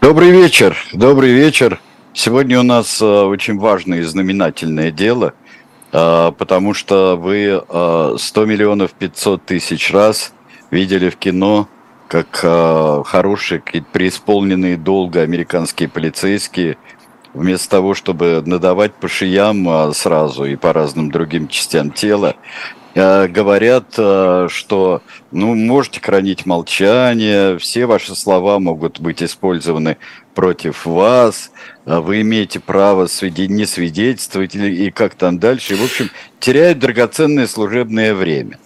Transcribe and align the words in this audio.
Добрый 0.00 0.30
вечер, 0.30 0.78
добрый 0.94 1.32
вечер. 1.32 1.78
Сегодня 2.14 2.58
у 2.58 2.62
нас 2.62 3.02
э, 3.02 3.04
очень 3.04 3.58
важное 3.58 3.98
и 3.98 4.02
знаменательное 4.02 4.90
дело, 4.90 5.34
э, 5.92 6.32
потому 6.38 6.72
что 6.72 7.16
вы 7.16 7.62
э, 7.68 8.16
100 8.18 8.44
миллионов 8.46 8.92
500 8.92 9.44
тысяч 9.44 9.92
раз 9.92 10.32
видели 10.70 11.10
в 11.10 11.16
кино, 11.16 11.68
как 12.08 12.40
э, 12.42 13.02
хорошие, 13.04 13.60
преисполненные 13.60 14.78
долго 14.78 15.20
американские 15.20 15.90
полицейские, 15.90 16.78
вместо 17.34 17.68
того, 17.68 17.92
чтобы 17.94 18.42
надавать 18.46 18.94
по 18.94 19.06
шиям 19.06 19.68
э, 19.68 19.92
сразу 19.92 20.46
и 20.46 20.56
по 20.56 20.72
разным 20.72 21.10
другим 21.10 21.46
частям 21.46 21.90
тела, 21.90 22.36
Э, 22.36 22.79
говорят, 22.94 23.94
э, 23.96 24.48
что 24.50 25.02
ну, 25.30 25.54
можете 25.54 26.00
хранить 26.00 26.46
молчание, 26.46 27.58
все 27.58 27.86
ваши 27.86 28.16
слова 28.16 28.58
могут 28.58 29.00
быть 29.00 29.22
использованы 29.22 29.96
против 30.34 30.86
вас, 30.86 31.52
э, 31.86 31.98
вы 31.98 32.22
имеете 32.22 32.58
право 32.58 33.06
не 33.22 33.66
свидетельствовать 33.66 34.54
и 34.54 34.90
как 34.90 35.14
там 35.14 35.38
дальше. 35.38 35.76
В 35.76 35.84
общем, 35.84 36.10
теряют 36.40 36.78
драгоценное 36.80 37.46
служебное 37.46 38.14
время. 38.14 38.58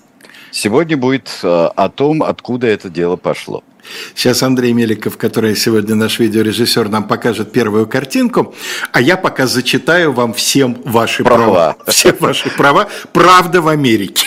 Сегодня 0.51 0.97
будет 0.97 1.41
о 1.43 1.89
том, 1.89 2.23
откуда 2.23 2.69
это 2.69 2.89
дело 2.89 3.17
пошло. 3.17 3.65
Сейчас 4.15 4.43
Андрей 4.43 4.73
Меликов, 4.73 5.17
который 5.17 5.57
сегодня 5.57 5.95
наш 5.95 6.19
видеорежиссер, 6.19 6.89
нам 6.89 7.05
покажет 7.05 7.53
первую 7.53 7.87
картинку, 7.87 8.55
а 8.93 9.01
я 9.01 9.17
пока 9.17 9.47
зачитаю 9.47 10.13
вам 10.13 10.33
всем 10.35 10.77
ваши 10.85 11.25
права. 11.25 11.45
права. 11.45 11.77
Все 11.89 12.13
ваши 12.19 12.51
права. 12.51 12.89
Правда 13.13 13.61
в 13.61 13.69
Америке. 13.69 14.27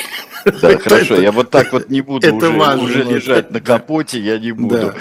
Да, 0.62 0.78
хорошо, 0.84 1.16
я 1.16 1.32
вот 1.32 1.50
так 1.50 1.74
вот 1.74 1.90
не 1.90 2.02
буду 2.02 2.34
уже, 2.34 2.78
уже 2.78 3.04
лежать 3.04 3.52
на 3.52 3.60
капоте, 3.60 4.20
я 4.20 4.38
не 4.38 4.52
буду. 4.52 4.94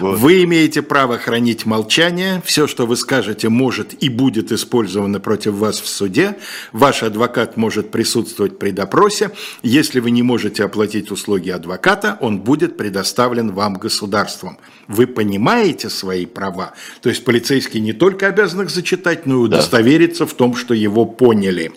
Вот. 0.00 0.18
Вы 0.18 0.44
имеете 0.44 0.82
право 0.82 1.18
хранить 1.18 1.66
молчание. 1.66 2.42
Все, 2.44 2.66
что 2.66 2.86
вы 2.86 2.96
скажете, 2.96 3.48
может 3.48 4.02
и 4.02 4.08
будет 4.08 4.52
использовано 4.52 5.20
против 5.20 5.54
вас 5.54 5.80
в 5.80 5.88
суде. 5.88 6.36
Ваш 6.72 7.02
адвокат 7.02 7.56
может 7.56 7.90
присутствовать 7.90 8.58
при 8.58 8.70
допросе. 8.70 9.30
Если 9.62 10.00
вы 10.00 10.10
не 10.10 10.22
можете 10.22 10.64
оплатить 10.64 11.10
услуги 11.10 11.50
адвоката, 11.50 12.18
он 12.20 12.40
будет 12.40 12.76
предоставлен 12.76 13.52
вам 13.52 13.74
государством. 13.74 14.58
Вы 14.88 15.06
понимаете 15.06 15.90
свои 15.90 16.26
права? 16.26 16.72
То 17.02 17.08
есть 17.08 17.24
полицейский 17.24 17.80
не 17.80 17.92
только 17.92 18.28
обязан 18.28 18.62
их 18.62 18.70
зачитать, 18.70 19.26
но 19.26 19.34
и 19.34 19.38
удостовериться 19.38 20.24
да. 20.24 20.30
в 20.30 20.34
том, 20.34 20.54
что 20.54 20.74
его 20.74 21.04
поняли. 21.06 21.72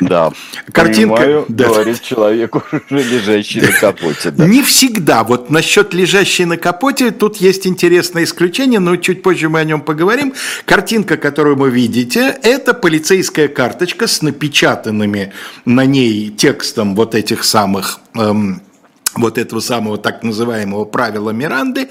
Да, 0.00 0.32
Картинка, 0.72 1.16
понимаю, 1.16 1.44
да. 1.48 1.68
говорит 1.68 2.02
человеку, 2.02 2.62
лежащий 2.90 3.60
на 3.60 3.72
капоте. 3.72 4.30
Да. 4.30 4.46
Не 4.46 4.62
всегда. 4.62 5.24
Вот 5.24 5.50
насчет 5.50 5.94
лежащей 5.94 6.44
на 6.44 6.56
капоте, 6.56 7.10
тут 7.10 7.38
есть 7.38 7.59
интересное 7.66 8.24
исключение, 8.24 8.80
но 8.80 8.96
чуть 8.96 9.22
позже 9.22 9.48
мы 9.48 9.60
о 9.60 9.64
нем 9.64 9.80
поговорим. 9.80 10.34
Картинка, 10.64 11.16
которую 11.16 11.56
вы 11.56 11.70
видите, 11.70 12.36
это 12.42 12.74
полицейская 12.74 13.48
карточка 13.48 14.06
с 14.06 14.22
напечатанными 14.22 15.32
на 15.64 15.84
ней 15.84 16.30
текстом 16.30 16.94
вот 16.94 17.14
этих 17.14 17.44
самых... 17.44 18.00
Эм, 18.14 18.62
вот 19.14 19.38
этого 19.38 19.60
самого 19.60 19.98
так 19.98 20.22
называемого 20.22 20.84
правила 20.84 21.30
Миранды, 21.30 21.88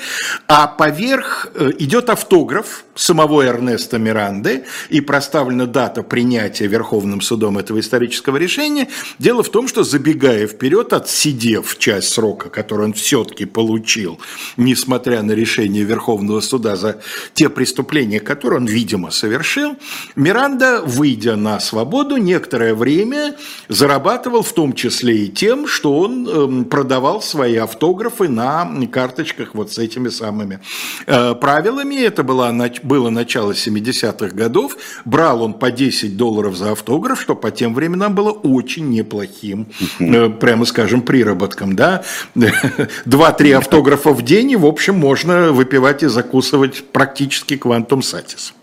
а 0.48 0.68
поверх 0.68 1.48
э, 1.54 1.72
идет 1.80 2.10
автограф 2.10 2.86
самого 2.96 3.46
Эрнеста 3.46 3.98
Миранды 3.98 4.66
и 4.90 5.02
проставлена 5.02 5.66
дата 5.66 6.04
принятия 6.04 6.68
Верховным 6.68 7.22
судом 7.22 7.58
этого 7.58 7.80
исторического 7.80 8.38
решения. 8.38 8.88
Дело 9.20 9.44
в 9.44 9.50
том, 9.50 9.68
что 9.68 9.84
забегая 9.84 10.48
вперед, 10.48 10.94
отсидев 10.94 11.78
часть 11.78 12.10
срока, 12.10 12.50
который 12.50 12.86
он 12.86 12.94
все-таки 12.94 13.46
получил, 13.46 14.20
несмотря 14.58 15.22
на 15.22 15.32
решение 15.34 15.84
Верховного 15.84 16.42
суда 16.42 16.76
за 16.76 17.02
те 17.34 17.50
преступления, 17.50 18.20
которые 18.20 18.60
он, 18.60 18.66
видимо, 18.66 19.12
совершил, 19.12 19.78
Миранда, 20.16 20.82
выйдя 20.86 21.36
на 21.36 21.60
свободу, 21.60 22.18
некоторое 22.18 22.76
время 22.76 23.36
зарабатывал 23.68 24.44
в 24.44 24.54
том 24.54 24.74
числе 24.74 25.26
и 25.26 25.28
тем, 25.30 25.68
что 25.68 25.98
он 26.00 26.28
эм, 26.28 26.66
продавал 26.66 27.09
давал 27.10 27.22
свои 27.22 27.56
автографы 27.56 28.28
на 28.28 28.70
карточках 28.92 29.56
вот 29.56 29.72
с 29.72 29.80
этими 29.80 30.10
самыми 30.10 30.60
э, 31.08 31.34
правилами. 31.36 31.96
Это 31.96 32.24
было, 32.24 32.54
было 32.84 33.10
начало 33.10 33.54
70-х 33.54 34.36
годов. 34.36 34.78
Брал 35.06 35.42
он 35.42 35.54
по 35.54 35.72
10 35.72 36.16
долларов 36.18 36.56
за 36.56 36.72
автограф, 36.72 37.20
что 37.20 37.36
по 37.36 37.50
тем 37.50 37.74
временам 37.74 38.14
было 38.14 38.32
очень 38.32 38.90
неплохим, 38.90 39.68
э, 40.00 40.30
прямо 40.30 40.66
скажем, 40.66 41.02
приработком. 41.02 41.76
Да? 41.76 42.04
2-3 42.36 43.54
автографа 43.54 44.12
в 44.12 44.22
день, 44.22 44.52
и, 44.52 44.56
в 44.56 44.66
общем, 44.66 44.96
можно 44.96 45.52
выпивать 45.52 46.04
и 46.04 46.08
закусывать 46.08 46.84
практически 46.92 47.58
квантум 47.58 48.04
сатис. 48.04 48.54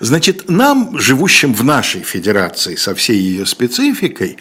Значит, 0.00 0.50
нам, 0.50 0.98
живущим 0.98 1.54
в 1.54 1.64
нашей 1.64 2.02
федерации 2.02 2.76
со 2.76 2.94
всей 2.94 3.18
ее 3.18 3.46
спецификой, 3.46 4.36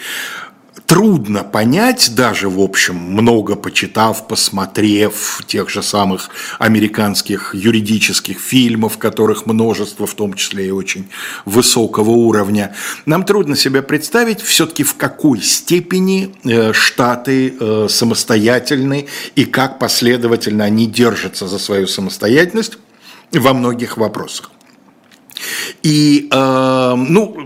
трудно 0.85 1.43
понять, 1.43 2.13
даже, 2.15 2.49
в 2.49 2.59
общем, 2.59 2.95
много 2.95 3.55
почитав, 3.55 4.27
посмотрев 4.27 5.41
тех 5.47 5.69
же 5.69 5.81
самых 5.81 6.29
американских 6.59 7.55
юридических 7.55 8.39
фильмов, 8.39 8.97
которых 8.97 9.45
множество, 9.45 10.05
в 10.05 10.13
том 10.13 10.33
числе 10.33 10.67
и 10.67 10.71
очень 10.71 11.07
высокого 11.45 12.09
уровня, 12.09 12.75
нам 13.05 13.23
трудно 13.23 13.55
себе 13.55 13.81
представить 13.81 14.41
все-таки 14.41 14.83
в 14.83 14.95
какой 14.95 15.41
степени 15.41 16.35
э, 16.43 16.73
штаты 16.73 17.55
э, 17.59 17.87
самостоятельны 17.89 19.07
и 19.35 19.45
как 19.45 19.79
последовательно 19.79 20.65
они 20.65 20.87
держатся 20.87 21.47
за 21.47 21.59
свою 21.59 21.87
самостоятельность 21.87 22.77
во 23.31 23.53
многих 23.53 23.97
вопросах. 23.97 24.51
И, 25.83 26.27
э, 26.31 26.95
ну, 26.95 27.37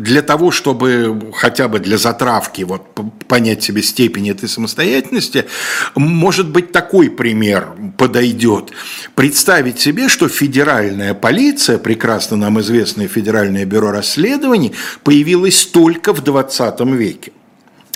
для 0.00 0.22
того, 0.22 0.50
чтобы 0.50 1.32
хотя 1.34 1.68
бы 1.68 1.78
для 1.78 1.98
затравки 1.98 2.62
вот, 2.62 2.82
понять 3.28 3.62
себе 3.62 3.82
степень 3.82 4.30
этой 4.30 4.48
самостоятельности, 4.48 5.46
может 5.94 6.48
быть, 6.48 6.72
такой 6.72 7.10
пример 7.10 7.68
подойдет. 7.98 8.72
Представить 9.14 9.80
себе, 9.80 10.08
что 10.08 10.28
федеральная 10.28 11.14
полиция, 11.14 11.78
прекрасно 11.78 12.36
нам 12.36 12.60
известное 12.60 13.08
Федеральное 13.08 13.64
бюро 13.64 13.90
расследований, 13.90 14.72
появилась 15.02 15.66
только 15.66 16.12
в 16.12 16.22
20 16.22 16.80
веке 16.80 17.32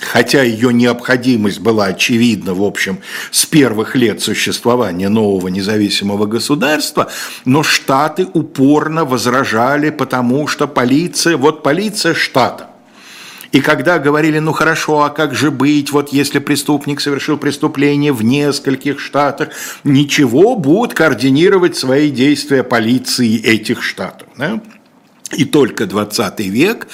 хотя 0.01 0.43
ее 0.43 0.73
необходимость 0.73 1.59
была 1.59 1.85
очевидна, 1.85 2.53
в 2.53 2.63
общем, 2.63 2.99
с 3.31 3.45
первых 3.45 3.95
лет 3.95 4.21
существования 4.21 5.09
нового 5.09 5.47
независимого 5.47 6.25
государства, 6.25 7.11
но 7.45 7.63
штаты 7.63 8.27
упорно 8.33 9.05
возражали, 9.05 9.89
потому 9.89 10.47
что 10.47 10.67
полиция, 10.67 11.37
вот 11.37 11.63
полиция 11.63 12.13
штата. 12.13 12.67
И 13.51 13.59
когда 13.59 13.99
говорили, 13.99 14.39
ну 14.39 14.53
хорошо, 14.53 15.03
а 15.03 15.09
как 15.09 15.35
же 15.35 15.51
быть, 15.51 15.91
вот 15.91 16.13
если 16.13 16.39
преступник 16.39 17.01
совершил 17.01 17.37
преступление 17.37 18.13
в 18.13 18.23
нескольких 18.23 18.99
штатах, 18.99 19.49
ничего, 19.83 20.55
будут 20.55 20.93
координировать 20.93 21.75
свои 21.75 22.09
действия 22.09 22.63
полиции 22.63 23.41
этих 23.41 23.83
штатов. 23.83 24.29
Да? 24.37 24.61
И 25.35 25.43
только 25.43 25.85
20 25.85 26.39
век 26.39 26.87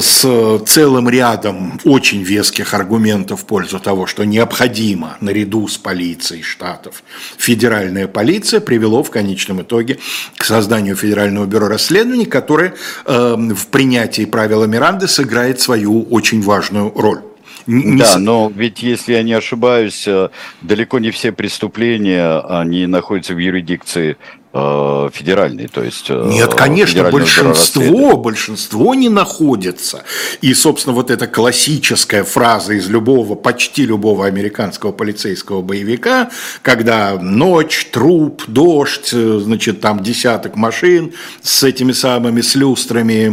с 0.00 0.58
целым 0.66 1.08
рядом 1.08 1.80
очень 1.84 2.22
веских 2.22 2.74
аргументов 2.74 3.42
в 3.42 3.44
пользу 3.46 3.78
того, 3.78 4.06
что 4.06 4.24
необходимо 4.24 5.16
наряду 5.20 5.68
с 5.68 5.78
полицией 5.78 6.42
штатов 6.42 7.02
федеральная 7.38 8.08
полиция 8.08 8.60
привело 8.60 9.02
в 9.02 9.10
конечном 9.10 9.62
итоге 9.62 9.98
к 10.36 10.44
созданию 10.44 10.96
Федерального 10.96 11.46
бюро 11.46 11.68
расследований, 11.68 12.26
которое 12.26 12.74
э, 13.04 13.36
в 13.36 13.66
принятии 13.68 14.24
правила 14.24 14.64
Миранды 14.64 15.08
сыграет 15.08 15.60
свою 15.60 16.02
очень 16.02 16.42
важную 16.42 16.92
роль. 16.94 17.20
Не... 17.66 17.98
Да, 17.98 18.18
но 18.18 18.52
ведь, 18.54 18.82
если 18.82 19.14
я 19.14 19.22
не 19.22 19.32
ошибаюсь, 19.32 20.06
э, 20.06 20.28
далеко 20.62 20.98
не 20.98 21.10
все 21.10 21.32
преступления, 21.32 22.38
они 22.38 22.86
находятся 22.86 23.34
в 23.34 23.38
юрисдикции 23.38 24.16
Э, 24.58 25.10
федеральный, 25.12 25.68
то 25.68 25.82
есть... 25.84 26.06
Э, 26.08 26.28
Нет, 26.32 26.54
конечно, 26.54 27.10
большинство, 27.10 28.16
большинство 28.16 28.94
не 28.94 29.10
находится. 29.10 30.04
И, 30.40 30.54
собственно, 30.54 30.94
вот 30.94 31.10
эта 31.10 31.26
классическая 31.26 32.24
фраза 32.24 32.72
из 32.72 32.88
любого, 32.88 33.34
почти 33.34 33.84
любого 33.84 34.24
американского 34.24 34.92
полицейского 34.92 35.60
боевика, 35.60 36.30
когда 36.62 37.18
ночь, 37.20 37.88
труп, 37.92 38.44
дождь, 38.46 39.10
э, 39.12 39.40
значит, 39.42 39.82
там 39.82 40.02
десяток 40.02 40.56
машин 40.56 41.12
с 41.42 41.62
этими 41.62 41.92
самыми, 41.92 42.40
с 42.40 42.54
люстрами 42.54 43.28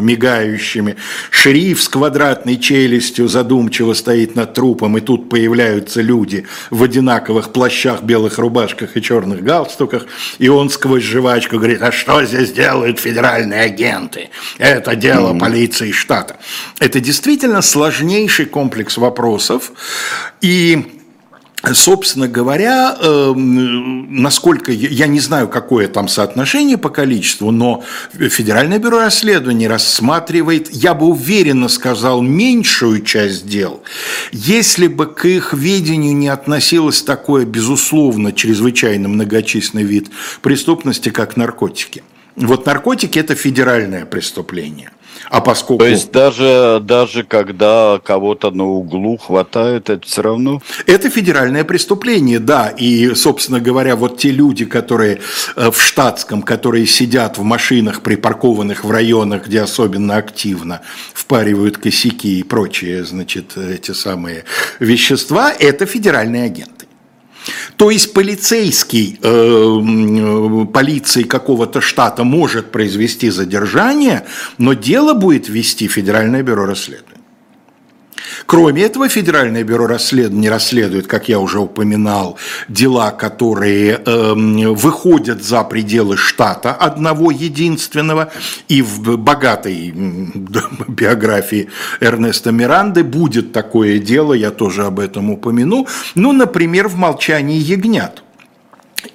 мигающими, 0.00 0.94
шериф 1.30 1.82
с 1.82 1.88
квадратной 1.88 2.56
челюстью 2.58 3.26
задумчиво 3.26 3.94
стоит 3.94 4.36
над 4.36 4.54
трупом, 4.54 4.96
и 4.96 5.00
тут 5.00 5.28
появляются 5.28 6.02
люди 6.02 6.46
в 6.70 6.84
одинаковых 6.84 7.52
плащах, 7.52 8.02
белых 8.02 8.38
рубашках 8.38 8.96
и 8.96 9.02
черных 9.02 9.42
галстуках, 9.42 10.06
и 10.38 10.48
он 10.48 10.70
сквозь 10.70 11.04
жвачку 11.04 11.56
говорит, 11.56 11.82
а 11.82 11.92
что 11.92 12.24
здесь 12.24 12.52
делают 12.52 12.98
федеральные 12.98 13.62
агенты? 13.62 14.30
Это 14.58 14.96
дело 14.96 15.32
mm-hmm. 15.32 15.40
полиции 15.40 15.92
штата. 15.92 16.36
Это 16.78 17.00
действительно 17.00 17.62
сложнейший 17.62 18.46
комплекс 18.46 18.96
вопросов. 18.96 19.72
И 20.40 20.95
собственно 21.72 22.28
говоря, 22.28 22.96
эм, 23.00 24.22
насколько, 24.22 24.72
я 24.72 25.06
не 25.06 25.20
знаю, 25.20 25.48
какое 25.48 25.88
там 25.88 26.08
соотношение 26.08 26.78
по 26.78 26.90
количеству, 26.90 27.50
но 27.50 27.82
Федеральное 28.12 28.78
бюро 28.78 28.98
расследований 28.98 29.66
рассматривает, 29.66 30.72
я 30.72 30.94
бы 30.94 31.06
уверенно 31.06 31.68
сказал, 31.68 32.22
меньшую 32.22 33.02
часть 33.02 33.48
дел, 33.48 33.82
если 34.32 34.86
бы 34.86 35.06
к 35.06 35.24
их 35.24 35.52
ведению 35.54 36.14
не 36.14 36.28
относилось 36.28 37.02
такое, 37.02 37.44
безусловно, 37.44 38.32
чрезвычайно 38.32 39.08
многочисленный 39.08 39.84
вид 39.84 40.08
преступности, 40.42 41.08
как 41.08 41.36
наркотики. 41.36 42.02
Вот 42.36 42.66
наркотики– 42.66 43.18
это 43.20 43.34
федеральное 43.34 44.04
преступление. 44.04 44.90
А 45.30 45.40
поскольку... 45.40 45.84
То 45.84 45.88
есть 45.88 46.12
даже, 46.12 46.80
даже 46.82 47.24
когда 47.24 48.00
кого-то 48.02 48.50
на 48.50 48.64
углу 48.64 49.16
хватает, 49.16 49.90
это 49.90 50.06
все 50.06 50.22
равно? 50.22 50.62
Это 50.86 51.10
федеральное 51.10 51.64
преступление, 51.64 52.38
да. 52.38 52.68
И, 52.68 53.14
собственно 53.14 53.60
говоря, 53.60 53.96
вот 53.96 54.18
те 54.18 54.30
люди, 54.30 54.64
которые 54.64 55.20
э, 55.56 55.70
в 55.70 55.80
штатском, 55.80 56.42
которые 56.42 56.86
сидят 56.86 57.38
в 57.38 57.42
машинах, 57.42 58.02
припаркованных 58.02 58.84
в 58.84 58.90
районах, 58.90 59.46
где 59.46 59.60
особенно 59.62 60.16
активно 60.16 60.80
впаривают 61.14 61.78
косяки 61.78 62.40
и 62.40 62.42
прочие, 62.42 63.04
значит, 63.04 63.56
эти 63.56 63.92
самые 63.92 64.44
вещества, 64.80 65.52
это 65.52 65.86
федеральные 65.86 66.44
агенты. 66.44 66.75
То 67.76 67.90
есть 67.90 68.12
полицейский, 68.12 69.18
э, 69.22 70.66
полиции 70.72 71.22
какого-то 71.22 71.80
штата 71.80 72.24
может 72.24 72.72
произвести 72.72 73.30
задержание, 73.30 74.26
но 74.58 74.72
дело 74.74 75.14
будет 75.14 75.48
вести 75.48 75.88
Федеральное 75.88 76.42
бюро 76.42 76.66
расследования. 76.66 77.15
Кроме 78.46 78.82
этого, 78.82 79.08
Федеральное 79.08 79.64
бюро 79.64 79.86
расследований 79.86 80.48
расследует, 80.48 81.06
как 81.06 81.28
я 81.28 81.38
уже 81.38 81.58
упоминал, 81.60 82.38
дела, 82.68 83.10
которые 83.10 84.00
э, 84.04 84.34
выходят 84.34 85.42
за 85.42 85.62
пределы 85.64 86.16
штата 86.16 86.72
одного 86.72 87.30
единственного. 87.30 88.32
И 88.68 88.82
в 88.82 89.16
богатой 89.16 89.90
биографии 90.88 91.68
Эрнеста 92.00 92.52
Миранды 92.52 93.04
будет 93.04 93.52
такое 93.52 93.98
дело, 93.98 94.32
я 94.32 94.50
тоже 94.50 94.84
об 94.84 95.00
этом 95.00 95.30
упомяну. 95.30 95.86
Ну, 96.14 96.32
например, 96.32 96.88
в 96.88 96.96
«Молчании 96.96 97.58
ягнят». 97.58 98.22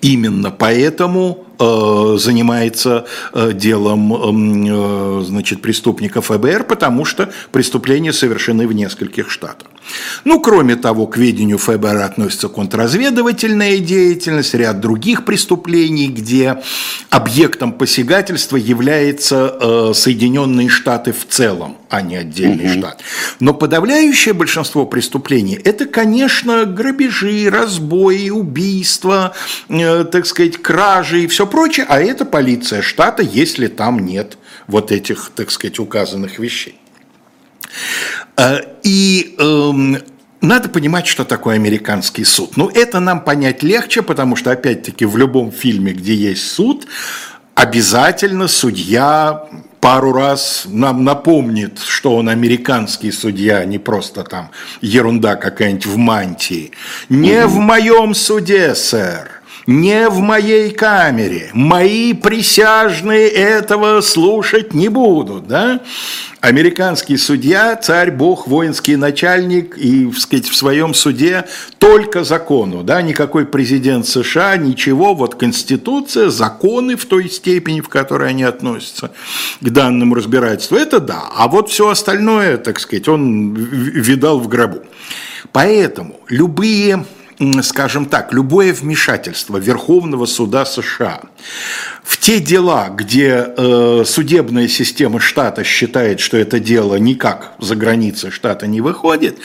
Именно 0.01 0.51
поэтому 0.51 1.45
занимается 2.17 3.05
э, 3.33 3.51
делом 3.53 4.13
эм, 4.13 5.19
э, 5.19 5.23
значит, 5.23 5.61
преступников 5.61 6.27
ФБР, 6.27 6.63
потому 6.63 7.05
что 7.05 7.31
преступления 7.51 8.13
совершены 8.13 8.67
в 8.67 8.73
нескольких 8.73 9.29
штатах. 9.29 9.67
Ну, 10.25 10.39
кроме 10.39 10.75
того, 10.75 11.07
к 11.07 11.17
ведению 11.17 11.57
ФБР 11.57 11.97
относится 11.97 12.47
контрразведывательная 12.47 13.79
деятельность, 13.79 14.53
ряд 14.53 14.79
других 14.79 15.25
преступлений, 15.25 16.07
где 16.07 16.61
объектом 17.09 17.73
посягательства 17.73 18.57
является 18.57 19.91
Соединенные 19.93 20.69
Штаты 20.69 21.13
в 21.13 21.27
целом, 21.27 21.77
а 21.89 22.01
не 22.01 22.15
отдельный 22.15 22.65
угу. 22.65 22.79
штат. 22.79 23.01
Но 23.39 23.53
подавляющее 23.53 24.33
большинство 24.33 24.85
преступлений– 24.85 25.59
это, 25.63 25.85
конечно, 25.85 26.65
грабежи, 26.65 27.49
разбои, 27.49 28.29
убийства, 28.29 29.33
так 29.67 30.25
сказать, 30.25 30.57
кражи 30.57 31.23
и 31.23 31.27
все 31.27 31.47
прочее, 31.51 31.85
а 31.87 32.01
это 32.01 32.25
полиция 32.25 32.81
штата, 32.81 33.21
если 33.21 33.67
там 33.67 33.99
нет 33.99 34.37
вот 34.67 34.91
этих, 34.91 35.31
так 35.35 35.51
сказать, 35.51 35.77
указанных 35.79 36.39
вещей. 36.39 36.79
Э, 38.37 38.59
и 38.83 39.35
эм, 39.37 39.97
надо 40.41 40.69
понимать, 40.69 41.07
что 41.07 41.23
такое 41.23 41.55
американский 41.55 42.23
суд. 42.23 42.57
Ну, 42.57 42.69
это 42.69 42.99
нам 42.99 43.21
понять 43.23 43.61
легче, 43.61 44.01
потому 44.01 44.35
что, 44.35 44.51
опять-таки, 44.51 45.05
в 45.05 45.17
любом 45.17 45.51
фильме, 45.51 45.93
где 45.93 46.15
есть 46.15 46.49
суд, 46.49 46.87
обязательно 47.53 48.47
судья 48.47 49.47
пару 49.79 50.13
раз 50.13 50.63
нам 50.67 51.03
напомнит, 51.03 51.79
что 51.79 52.15
он 52.15 52.29
американский 52.29 53.11
судья, 53.11 53.57
а 53.57 53.65
не 53.65 53.79
просто 53.79 54.23
там 54.23 54.51
ерунда 54.81 55.35
какая-нибудь 55.35 55.85
в 55.87 55.97
мантии. 55.97 56.71
Не 57.09 57.45
в 57.45 57.57
моем 57.57 58.13
суде, 58.13 58.75
сэр 58.75 59.40
не 59.67 60.09
в 60.09 60.19
моей 60.19 60.71
камере, 60.71 61.49
мои 61.53 62.13
присяжные 62.13 63.27
этого 63.27 64.01
слушать 64.01 64.73
не 64.73 64.89
будут, 64.89 65.47
да? 65.47 65.81
Американский 66.39 67.17
судья, 67.17 67.75
царь, 67.75 68.09
бог, 68.09 68.47
воинский 68.47 68.95
начальник 68.95 69.77
и, 69.77 70.11
сказать, 70.13 70.47
в 70.47 70.55
своем 70.55 70.95
суде 70.95 71.45
только 71.77 72.23
закону, 72.23 72.81
да, 72.81 73.03
никакой 73.03 73.45
президент 73.45 74.07
США, 74.07 74.57
ничего, 74.57 75.13
вот 75.13 75.35
Конституция, 75.35 76.29
законы 76.29 76.95
в 76.95 77.05
той 77.05 77.29
степени, 77.29 77.81
в 77.81 77.89
которой 77.89 78.29
они 78.29 78.43
относятся 78.43 79.11
к 79.59 79.69
данному 79.69 80.15
разбирательству, 80.15 80.77
это 80.77 80.99
да, 80.99 81.25
а 81.35 81.47
вот 81.47 81.69
все 81.69 81.89
остальное, 81.89 82.57
так 82.57 82.79
сказать, 82.79 83.07
он 83.07 83.53
видал 83.53 84.39
в 84.39 84.47
гробу. 84.47 84.79
Поэтому 85.51 86.19
любые 86.27 87.05
скажем 87.63 88.05
так, 88.05 88.33
любое 88.33 88.73
вмешательство 88.73 89.57
Верховного 89.57 90.25
суда 90.25 90.65
США 90.65 91.21
в 92.03 92.17
те 92.17 92.39
дела, 92.39 92.89
где 92.89 93.45
э, 93.55 94.03
судебная 94.05 94.67
система 94.67 95.19
штата 95.19 95.63
считает, 95.63 96.19
что 96.19 96.37
это 96.37 96.59
дело 96.59 96.95
никак 96.95 97.53
за 97.59 97.75
границы 97.75 98.31
штата 98.31 98.67
не 98.67 98.81
выходит, 98.81 99.39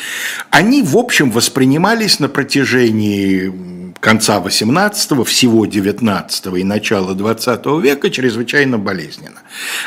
они, 0.51 0.83
в 0.83 0.97
общем, 0.97 1.31
воспринимались 1.31 2.19
на 2.21 2.29
протяжении 2.29 3.76
конца 4.01 4.39
18-го, 4.39 5.25
всего 5.25 5.67
19 5.67 6.47
и 6.59 6.65
начала 6.65 7.15
20 7.15 7.67
века 7.83 8.11
чрезвычайно 8.11 8.79
болезненно. 8.79 9.41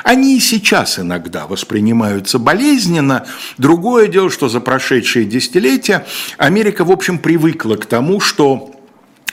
Они 0.03 0.37
и 0.37 0.39
сейчас 0.39 0.99
иногда 0.99 1.47
воспринимаются 1.47 2.39
болезненно. 2.39 3.25
Другое 3.57 4.07
дело, 4.07 4.29
что 4.29 4.49
за 4.49 4.59
прошедшие 4.59 5.25
десятилетия 5.25 6.05
Америка, 6.37 6.85
в 6.85 6.91
общем, 6.91 7.19
привыкла 7.19 7.75
к 7.75 7.85
тому, 7.85 8.19
что 8.19 8.78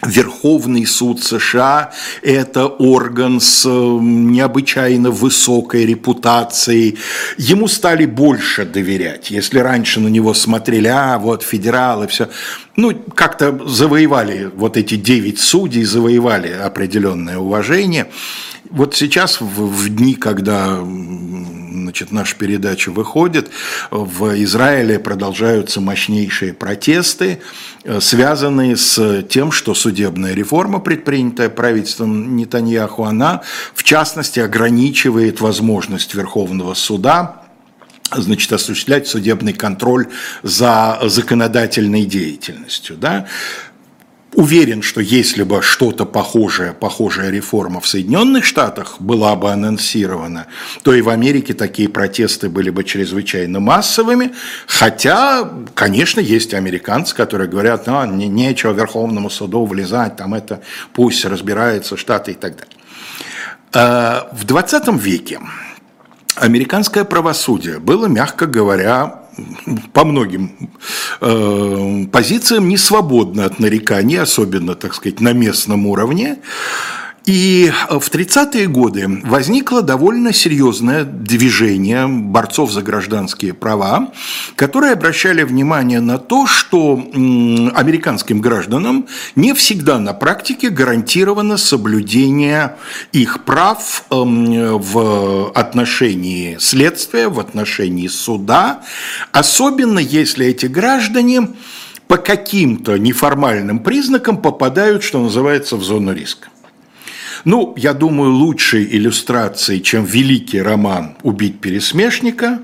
Верховный 0.05 0.87
суд 0.87 1.23
США– 1.25 1.93
это 2.23 2.67
орган 2.67 3.41
с 3.41 3.67
необычайно 3.67 5.11
высокой 5.11 5.87
репутацией. 5.87 6.99
Ему 7.39 7.67
стали 7.67 8.05
больше 8.05 8.67
доверять. 8.67 9.31
Если 9.31 9.59
раньше 9.59 10.01
на 10.01 10.09
него 10.09 10.35
смотрели, 10.35 10.89
а 10.89 11.19
вот 11.19 11.43
федералы, 11.43 12.09
все, 12.09 12.29
ну, 12.77 12.95
как-то 13.15 13.67
завоевали, 13.67 14.51
вот 14.55 14.77
эти 14.77 14.97
девять 14.97 15.41
судей 15.41 15.85
завоевали 15.85 16.53
определенное 16.53 17.39
уважение. 17.39 18.07
Вот 18.71 18.95
сейчас, 18.95 19.41
в, 19.41 19.45
в 19.45 19.89
дни, 19.89 20.15
когда 20.15 20.81
значит, 21.87 22.11
наша 22.13 22.37
передача 22.37 22.91
выходит, 22.91 23.51
в 23.91 24.43
Израиле 24.43 24.99
продолжаются 24.99 25.81
мощнейшие 25.81 26.53
протесты, 26.53 27.41
э, 27.85 28.01
связанные 28.01 28.77
с 28.77 29.23
тем, 29.29 29.53
что 29.53 29.75
судебная 29.75 30.35
реформа, 30.35 30.81
предпринятая 30.81 31.49
правительством 31.49 32.37
Нетаньяху, 32.37 33.05
она, 33.05 33.43
в 33.75 33.83
частности, 33.83 34.41
ограничивает 34.41 35.41
возможность 35.41 36.15
Верховного 36.15 36.75
суда 36.75 37.43
значит, 38.13 38.53
осуществлять 38.53 39.09
судебный 39.09 39.53
контроль 39.53 40.09
за 40.43 40.99
законодательной 41.03 42.05
деятельностью. 42.05 42.97
Да? 42.97 43.27
Уверен, 44.37 44.83
что 44.83 45.01
если 45.01 45.45
бы 45.45 45.63
что-то 45.63 46.05
похожее, 46.05 46.75
похожая 46.75 47.31
реформа 47.31 47.81
в 47.81 47.89
Соединенных 47.89 48.45
Штатах 48.45 48.97
была 49.01 49.35
бы 49.35 49.51
анонсирована, 49.51 50.47
то 50.83 50.93
и 50.93 51.01
в 51.01 51.09
Америке 51.09 51.55
такие 51.55 51.89
протесты 51.89 52.51
были 52.51 52.69
бы 52.69 52.85
чрезвычайно 52.85 53.61
массовыми. 53.61 54.35
Хотя, 54.67 55.51
конечно, 55.75 56.21
есть 56.21 56.53
американцы, 56.53 57.17
которые 57.17 57.49
говорят, 57.49 57.87
ну, 57.87 58.05
не, 58.05 58.29
нечего 58.29 58.73
Верховному 58.73 59.31
суду 59.31 59.65
влезать, 59.65 60.17
там 60.17 60.35
это 60.35 60.61
пусть 60.93 61.25
разбираются 61.25 61.97
Штаты 61.97 62.33
и 62.33 62.35
так 62.35 62.57
далее. 62.57 62.77
А, 63.73 64.29
в 64.33 64.45
20 64.45 64.89
веке 65.03 65.41
американское 66.35 67.05
правосудие 67.05 67.79
было, 67.79 68.05
мягко 68.05 68.45
говоря, 68.45 69.26
по 69.93 70.05
многим 70.05 70.51
э, 71.21 72.07
позициям 72.13 72.69
не 72.69 72.77
свободно 72.77 73.45
от 73.45 73.59
нареканий, 73.59 74.21
особенно, 74.21 74.75
так 74.75 74.95
сказать, 74.95 75.21
на 75.21 75.33
местном 75.33 75.87
уровне. 75.87 76.39
И 77.27 77.73
в 77.91 78.09
30-е 78.09 78.69
годы 78.69 79.21
возникло 79.25 79.83
довольно 79.83 80.33
серьезное 80.33 81.03
движение 81.03 82.07
борцов 82.07 82.71
за 82.71 82.83
гражданские 82.83 83.53
права, 83.53 84.13
которые 84.55 84.93
обращали 84.93 85.43
внимание 85.43 86.01
на 86.01 86.19
то, 86.19 86.47
что 86.47 86.93
американским 87.75 88.41
гражданам 88.41 89.09
не 89.35 89.55
всегда 89.55 89.99
на 89.99 90.13
практике 90.13 90.71
гарантировано 90.71 91.57
соблюдение 91.57 92.77
их 93.11 93.43
прав 93.45 94.05
эм, 94.13 94.79
в 94.79 95.51
отношении 95.51 96.59
следствия, 96.61 97.29
в 97.29 97.41
отношении 97.41 98.07
суда, 98.07 98.83
особенно 99.33 99.99
если 99.99 100.47
эти 100.47 100.67
граждане 100.67 101.49
по 102.07 102.19
каким-то 102.19 102.97
неформальным 102.99 103.81
признакам 103.81 104.41
попадают, 104.41 105.03
что 105.03 105.21
называется, 105.21 105.75
в 105.75 105.83
зону 105.83 106.13
риска. 106.13 106.51
Ну, 107.47 107.75
я 107.77 107.95
думаю, 107.95 108.33
лучшей 108.33 108.85
иллюстрацией, 108.85 109.81
чем 109.81 110.05
великий 110.05 110.61
роман 110.61 111.15
«Убить 111.23 111.61
пересмешника», 111.61 112.61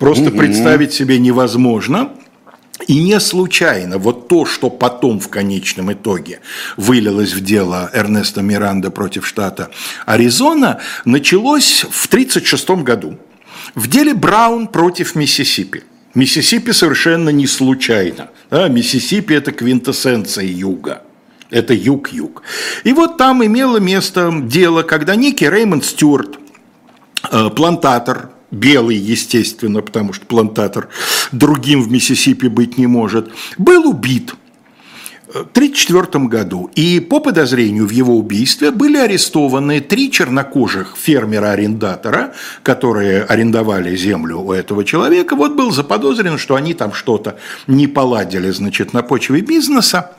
просто 0.00 0.30
угу. 0.30 0.38
представить 0.38 0.92
себе 0.92 1.20
невозможно. 1.20 2.10
И 2.88 3.00
не 3.00 3.20
случайно 3.20 3.98
вот 3.98 4.26
то, 4.26 4.46
что 4.46 4.68
потом 4.68 5.20
в 5.20 5.28
конечном 5.28 5.92
итоге 5.92 6.40
вылилось 6.76 7.34
в 7.34 7.40
дело 7.40 7.88
Эрнеста 7.92 8.42
Миранда 8.42 8.90
против 8.90 9.24
штата 9.24 9.70
Аризона, 10.06 10.80
началось 11.04 11.86
в 11.88 12.06
1936 12.06 12.70
году 12.82 13.16
в 13.76 13.86
деле 13.86 14.14
Браун 14.14 14.66
против 14.66 15.14
Миссисипи. 15.14 15.84
Миссисипи 16.14 16.72
совершенно 16.72 17.28
не 17.28 17.46
случайно. 17.46 18.30
Да? 18.50 18.66
Миссисипи– 18.66 19.34
это 19.34 19.52
квинтэссенция 19.52 20.46
юга. 20.46 21.02
Это 21.50 21.74
юг-юг. 21.74 22.42
И 22.84 22.92
вот 22.92 23.16
там 23.16 23.44
имело 23.44 23.78
место 23.78 24.32
дело, 24.42 24.82
когда 24.82 25.16
некий 25.16 25.48
Реймонд 25.48 25.84
Стюарт, 25.84 26.38
э, 27.30 27.50
плантатор, 27.50 28.30
белый, 28.50 28.96
естественно, 28.96 29.80
потому 29.80 30.12
что 30.12 30.26
плантатор 30.26 30.88
другим 31.32 31.82
в 31.82 31.90
Миссисипи 31.90 32.46
быть 32.46 32.78
не 32.78 32.86
может, 32.86 33.30
был 33.58 33.88
убит 33.88 34.34
в 35.30 35.52
1934 35.52 36.26
году. 36.26 36.70
И 36.74 36.98
по 36.98 37.20
подозрению 37.20 37.86
в 37.86 37.90
его 37.90 38.16
убийстве 38.16 38.72
были 38.72 38.96
арестованы 38.96 39.80
три 39.80 40.10
чернокожих 40.10 40.96
фермера-арендатора, 40.96 42.34
которые 42.64 43.22
арендовали 43.22 43.94
землю 43.94 44.38
у 44.38 44.52
этого 44.52 44.84
человека. 44.84 45.36
Вот 45.36 45.54
был 45.54 45.70
заподозрен, 45.70 46.36
что 46.36 46.56
они 46.56 46.74
там 46.74 46.92
что-то 46.92 47.38
не 47.68 47.86
поладили, 47.86 48.50
значит, 48.50 48.92
на 48.92 49.02
почве 49.02 49.40
бизнеса. 49.40 50.12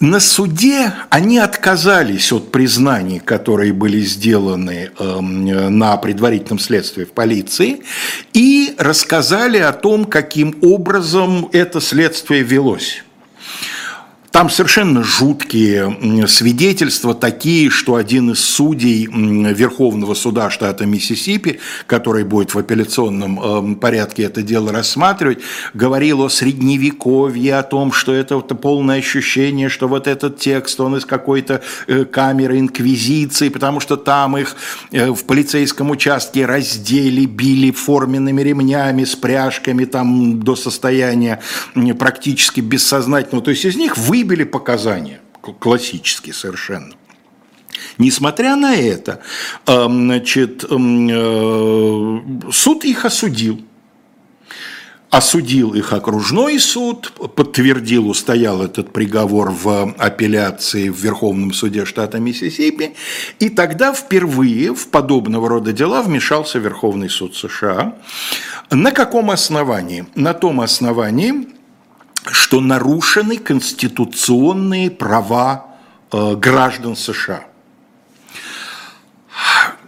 На 0.00 0.18
суде 0.18 0.94
они 1.10 1.36
отказались 1.36 2.32
от 2.32 2.50
признаний, 2.50 3.20
которые 3.20 3.74
были 3.74 4.00
сделаны 4.00 4.92
эм, 4.98 5.78
на 5.78 5.94
предварительном 5.98 6.58
следствии 6.58 7.04
в 7.04 7.12
полиции, 7.12 7.82
и 8.32 8.74
рассказали 8.78 9.58
о 9.58 9.72
том, 9.72 10.06
каким 10.06 10.56
образом 10.62 11.50
это 11.52 11.82
следствие 11.82 12.42
велось. 12.42 13.04
Там 14.30 14.48
совершенно 14.48 15.02
жуткие 15.02 16.28
свидетельства, 16.28 17.14
такие, 17.14 17.68
что 17.68 17.96
один 17.96 18.30
из 18.30 18.38
судей 18.38 19.08
Верховного 19.10 20.14
суда 20.14 20.50
штата 20.50 20.86
Миссисипи, 20.86 21.58
который 21.86 22.22
будет 22.22 22.54
в 22.54 22.58
апелляционном 22.58 23.40
эм, 23.40 23.74
порядке 23.74 24.22
это 24.22 24.42
дело 24.42 24.70
рассматривать, 24.70 25.40
говорил 25.74 26.22
о 26.22 26.28
средневековье, 26.28 27.56
о 27.56 27.64
том, 27.64 27.90
что 27.90 28.12
это, 28.14 28.38
это 28.38 28.54
полное 28.54 29.00
ощущение, 29.00 29.68
что 29.68 29.88
вот 29.88 30.06
этот 30.06 30.38
текст, 30.38 30.80
он 30.80 30.96
из 30.96 31.04
какой-то 31.04 31.60
э, 31.88 32.04
камеры 32.04 32.60
инквизиции, 32.60 33.48
потому 33.48 33.80
что 33.80 33.96
там 33.96 34.38
их 34.38 34.54
э, 34.92 35.10
в 35.10 35.24
полицейском 35.24 35.90
участке 35.90 36.46
раздели, 36.46 37.26
били 37.26 37.72
форменными 37.72 38.42
ремнями 38.42 39.02
с 39.02 39.16
пряжками 39.16 39.86
там 39.86 40.40
до 40.40 40.54
состояния 40.54 41.40
практически 41.98 42.60
бессознательного. 42.60 43.44
То 43.44 43.50
есть 43.50 43.64
из 43.64 43.74
них 43.74 43.98
вы 43.98 44.19
выбили 44.24 44.44
показания, 44.44 45.20
классические 45.58 46.34
совершенно. 46.34 46.94
Несмотря 47.98 48.56
на 48.56 48.74
это, 48.74 49.20
эм, 49.66 50.04
значит, 50.04 50.64
эм, 50.70 51.08
э, 51.08 52.52
суд 52.52 52.84
их 52.84 53.04
осудил. 53.04 53.60
Осудил 55.10 55.74
их 55.74 55.92
окружной 55.92 56.60
суд, 56.60 57.12
подтвердил, 57.34 58.08
устоял 58.08 58.62
этот 58.62 58.92
приговор 58.92 59.50
в 59.50 59.94
апелляции 59.98 60.88
в 60.88 60.96
Верховном 60.96 61.52
суде 61.52 61.84
штата 61.84 62.20
Миссисипи, 62.20 62.94
и 63.40 63.48
тогда 63.48 63.92
впервые 63.92 64.72
в 64.72 64.86
подобного 64.88 65.48
рода 65.48 65.72
дела 65.72 66.02
вмешался 66.02 66.60
Верховный 66.60 67.10
суд 67.10 67.34
США. 67.34 67.96
На 68.70 68.92
каком 68.92 69.30
основании? 69.32 70.06
На 70.14 70.32
том 70.32 70.60
основании, 70.60 71.48
что 72.32 72.60
нарушены 72.60 73.36
конституционные 73.38 74.90
права 74.90 75.76
э, 76.12 76.34
граждан 76.36 76.96
США. 76.96 77.44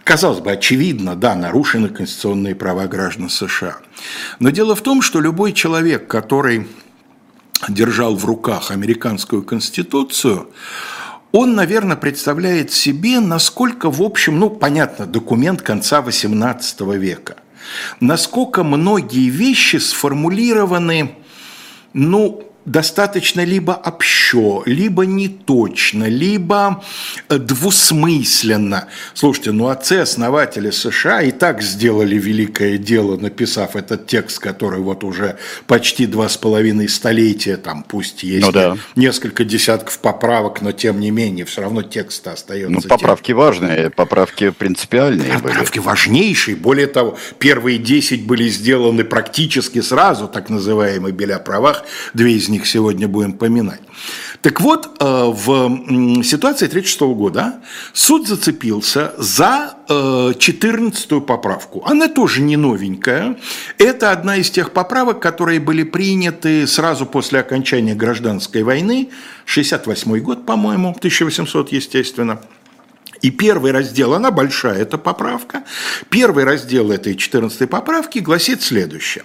Казалось 0.03 0.39
бы, 0.39 0.51
очевидно, 0.51 1.15
да, 1.15 1.33
нарушены 1.35 1.87
конституционные 1.87 2.55
права 2.55 2.87
граждан 2.87 3.29
США. 3.29 3.77
Но 4.39 4.49
дело 4.49 4.75
в 4.75 4.81
том, 4.81 5.01
что 5.01 5.21
любой 5.21 5.53
человек, 5.53 6.07
который 6.07 6.67
держал 7.69 8.15
в 8.15 8.25
руках 8.25 8.71
американскую 8.71 9.43
конституцию, 9.43 10.49
он, 11.31 11.55
наверное, 11.55 11.95
представляет 11.95 12.71
себе, 12.71 13.19
насколько, 13.21 13.89
в 13.89 14.01
общем, 14.01 14.39
ну, 14.39 14.49
понятно, 14.49 15.05
документ 15.05 15.61
конца 15.61 16.01
XVIII 16.01 16.97
века, 16.97 17.37
насколько 18.01 18.63
многие 18.63 19.29
вещи 19.29 19.77
сформулированы 19.77 21.22
ну, 21.93 22.41
достаточно 22.65 23.43
либо 23.43 23.71
общо, 23.71 24.63
либо 24.65 25.05
неточно, 25.05 26.05
либо 26.05 26.83
э, 27.29 27.37
двусмысленно. 27.37 28.87
Слушайте, 29.13 29.51
ну 29.51 29.67
отцы-основатели 29.67 30.69
США 30.69 31.21
и 31.21 31.31
так 31.31 31.61
сделали 31.61 32.17
великое 32.17 32.77
дело, 32.77 33.17
написав 33.17 33.75
этот 33.75 34.07
текст, 34.07 34.39
который 34.39 34.79
вот 34.79 35.03
уже 35.03 35.37
почти 35.67 36.05
два 36.05 36.29
с 36.29 36.37
половиной 36.37 36.87
столетия, 36.89 37.57
там 37.57 37.83
пусть 37.83 38.23
есть 38.23 38.45
ну, 38.45 38.51
да. 38.51 38.77
несколько 38.95 39.43
десятков 39.43 39.99
поправок, 39.99 40.61
но 40.61 40.71
тем 40.71 40.99
не 40.99 41.11
менее, 41.11 41.45
все 41.45 41.61
равно 41.61 41.81
текст 41.81 42.27
остается. 42.27 42.71
Ну, 42.71 42.81
поправки 42.81 43.27
тем. 43.27 43.37
важные, 43.37 43.89
поправки 43.89 44.49
принципиальные 44.49 45.33
Поправки 45.33 45.79
были. 45.79 45.87
важнейшие. 45.87 46.55
Более 46.55 46.87
того, 46.87 47.17
первые 47.39 47.77
десять 47.77 48.25
были 48.25 48.47
сделаны 48.47 49.03
практически 49.03 49.81
сразу, 49.81 50.27
так 50.27 50.49
называемые 50.49 51.13
«Беля 51.13 51.39
правах», 51.39 51.83
две 52.13 52.33
из 52.33 52.49
них 52.53 52.67
сегодня 52.67 53.07
будем 53.07 53.33
поминать. 53.33 53.81
Так 54.41 54.61
вот, 54.61 54.97
э, 54.99 55.05
в 55.05 56.23
ситуации 56.23 56.67
1936 56.67 57.01
года 57.15 57.61
суд 57.93 58.27
зацепился 58.27 59.13
за 59.17 59.75
14-ю 59.87 61.17
э, 61.17 61.21
поправку. 61.21 61.83
Она 61.85 62.07
тоже 62.07 62.41
не 62.41 62.57
новенькая. 62.57 63.37
Это 63.77 64.11
одна 64.11 64.37
из 64.37 64.49
тех 64.49 64.71
поправок, 64.71 65.19
которые 65.19 65.59
были 65.59 65.83
приняты 65.83 66.67
сразу 66.67 67.05
после 67.05 67.39
окончания 67.39 67.95
гражданской 67.95 68.63
войны, 68.63 69.09
68 69.45 70.19
год, 70.19 70.45
по-моему, 70.45 70.89
1800, 70.89 71.71
естественно. 71.71 72.39
И 73.21 73.31
первый 73.31 73.71
раздел, 73.71 74.13
она 74.13 74.31
большая, 74.31 74.81
это 74.81 74.97
поправка. 74.97 75.63
Первый 76.09 76.43
раздел 76.43 76.91
этой 76.91 77.15
14 77.15 77.69
поправки 77.69 78.19
гласит 78.19 78.61
следующее. 78.61 79.23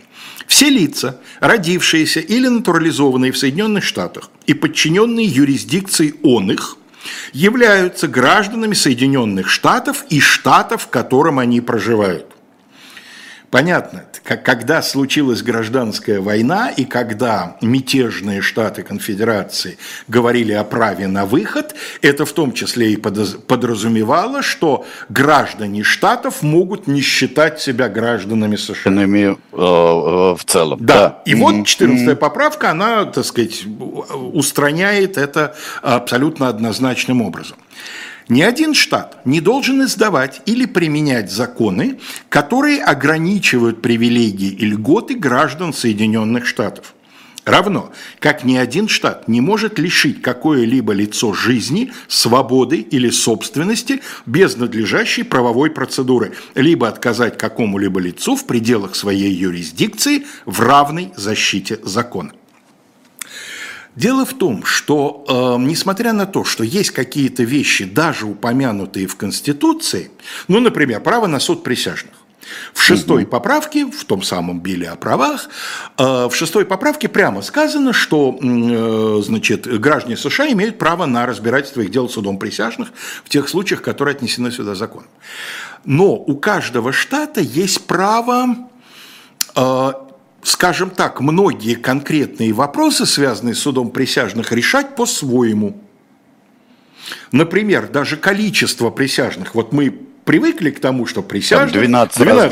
Все 0.48 0.70
лица, 0.70 1.20
родившиеся 1.40 2.20
или 2.20 2.48
натурализованные 2.48 3.32
в 3.32 3.38
Соединенных 3.38 3.84
Штатах 3.84 4.30
и 4.46 4.54
подчиненные 4.54 5.26
юрисдикции 5.26 6.14
он 6.22 6.50
их, 6.50 6.78
являются 7.34 8.08
гражданами 8.08 8.72
Соединенных 8.72 9.50
Штатов 9.50 10.06
и 10.08 10.20
штатов, 10.20 10.84
в 10.84 10.88
котором 10.88 11.38
они 11.38 11.60
проживают. 11.60 12.26
Понятно, 13.50 14.06
когда 14.36 14.82
случилась 14.82 15.42
гражданская 15.42 16.20
война 16.20 16.70
и 16.70 16.84
когда 16.84 17.56
мятежные 17.62 18.42
штаты 18.42 18.82
конфедерации 18.82 19.78
говорили 20.06 20.52
о 20.52 20.64
праве 20.64 21.06
на 21.06 21.24
выход, 21.24 21.74
это 22.02 22.26
в 22.26 22.32
том 22.32 22.52
числе 22.52 22.92
и 22.92 22.96
подразумевало, 22.96 24.42
что 24.42 24.86
граждане 25.08 25.82
штатов 25.82 26.42
могут 26.42 26.86
не 26.86 27.00
считать 27.00 27.60
себя 27.60 27.88
гражданами 27.88 28.56
США. 28.56 28.90
Э, 29.52 30.34
в 30.34 30.44
целом. 30.44 30.78
Да. 30.80 30.94
да. 30.94 31.22
И 31.24 31.32
mm-hmm. 31.32 31.38
вот 31.38 31.54
14-я 31.66 32.16
поправка, 32.16 32.70
она, 32.70 33.04
так 33.06 33.24
сказать, 33.24 33.64
устраняет 34.32 35.16
это 35.16 35.56
абсолютно 35.82 36.48
однозначным 36.48 37.22
образом. 37.22 37.56
Ни 38.28 38.42
один 38.42 38.74
штат 38.74 39.24
не 39.24 39.40
должен 39.40 39.82
издавать 39.82 40.42
или 40.44 40.66
применять 40.66 41.32
законы, 41.32 41.98
которые 42.28 42.82
ограничивают 42.82 43.80
привилегии 43.80 44.50
и 44.50 44.66
льготы 44.66 45.14
граждан 45.14 45.72
Соединенных 45.72 46.46
Штатов. 46.46 46.94
Равно, 47.46 47.90
как 48.18 48.44
ни 48.44 48.58
один 48.58 48.88
штат 48.88 49.26
не 49.26 49.40
может 49.40 49.78
лишить 49.78 50.20
какое-либо 50.20 50.92
лицо 50.92 51.32
жизни, 51.32 51.90
свободы 52.06 52.76
или 52.76 53.08
собственности 53.08 54.02
без 54.26 54.58
надлежащей 54.58 55.24
правовой 55.24 55.70
процедуры, 55.70 56.34
либо 56.54 56.86
отказать 56.86 57.38
какому-либо 57.38 57.98
лицу 57.98 58.36
в 58.36 58.44
пределах 58.44 58.94
своей 58.94 59.32
юрисдикции 59.32 60.26
в 60.44 60.60
равной 60.60 61.12
защите 61.16 61.78
закона. 61.82 62.32
Дело 63.98 64.24
в 64.24 64.32
том, 64.32 64.64
что 64.64 65.24
э, 65.28 65.60
несмотря 65.60 66.12
на 66.12 66.24
то, 66.24 66.44
что 66.44 66.62
есть 66.62 66.92
какие-то 66.92 67.42
вещи, 67.42 67.84
даже 67.84 68.26
упомянутые 68.26 69.08
в 69.08 69.16
Конституции, 69.16 70.12
ну, 70.46 70.60
например, 70.60 71.00
право 71.00 71.26
на 71.26 71.40
суд 71.40 71.64
присяжных, 71.64 72.14
В 72.72 72.80
шестой 72.80 73.24
угу. 73.24 73.30
поправке, 73.32 73.86
в 73.86 74.04
том 74.04 74.22
самом 74.22 74.60
Биле 74.60 74.88
о 74.88 74.94
правах, 74.94 75.48
э, 75.98 76.28
в 76.28 76.32
шестой 76.32 76.64
поправке 76.64 77.08
прямо 77.08 77.42
сказано, 77.42 77.92
что 77.92 78.38
э, 78.40 79.20
значит, 79.24 79.66
граждане 79.80 80.16
США 80.16 80.48
имеют 80.52 80.78
право 80.78 81.06
на 81.06 81.26
разбирательство 81.26 81.80
их 81.80 81.90
дел 81.90 82.08
судом 82.08 82.38
присяжных 82.38 82.90
в 83.24 83.28
тех 83.28 83.48
случаях, 83.48 83.82
которые 83.82 84.14
отнесены 84.14 84.52
сюда 84.52 84.76
законом. 84.76 85.08
Но 85.84 86.14
у 86.14 86.36
каждого 86.36 86.92
штата 86.92 87.40
есть 87.40 87.84
право 87.88 88.68
э, 89.56 89.92
скажем 90.48 90.90
так, 90.90 91.20
многие 91.20 91.74
конкретные 91.74 92.52
вопросы, 92.52 93.06
связанные 93.06 93.54
с 93.54 93.58
судом 93.58 93.90
присяжных, 93.90 94.52
решать 94.52 94.96
по-своему. 94.96 95.80
Например, 97.32 97.88
даже 97.88 98.16
количество 98.16 98.90
присяжных. 98.90 99.54
Вот 99.54 99.72
мы 99.72 99.90
привыкли 100.24 100.70
к 100.70 100.80
тому, 100.80 101.06
что 101.06 101.22
присяжных... 101.22 101.72
Там 101.72 101.80
12, 101.80 102.18
12 102.18 102.44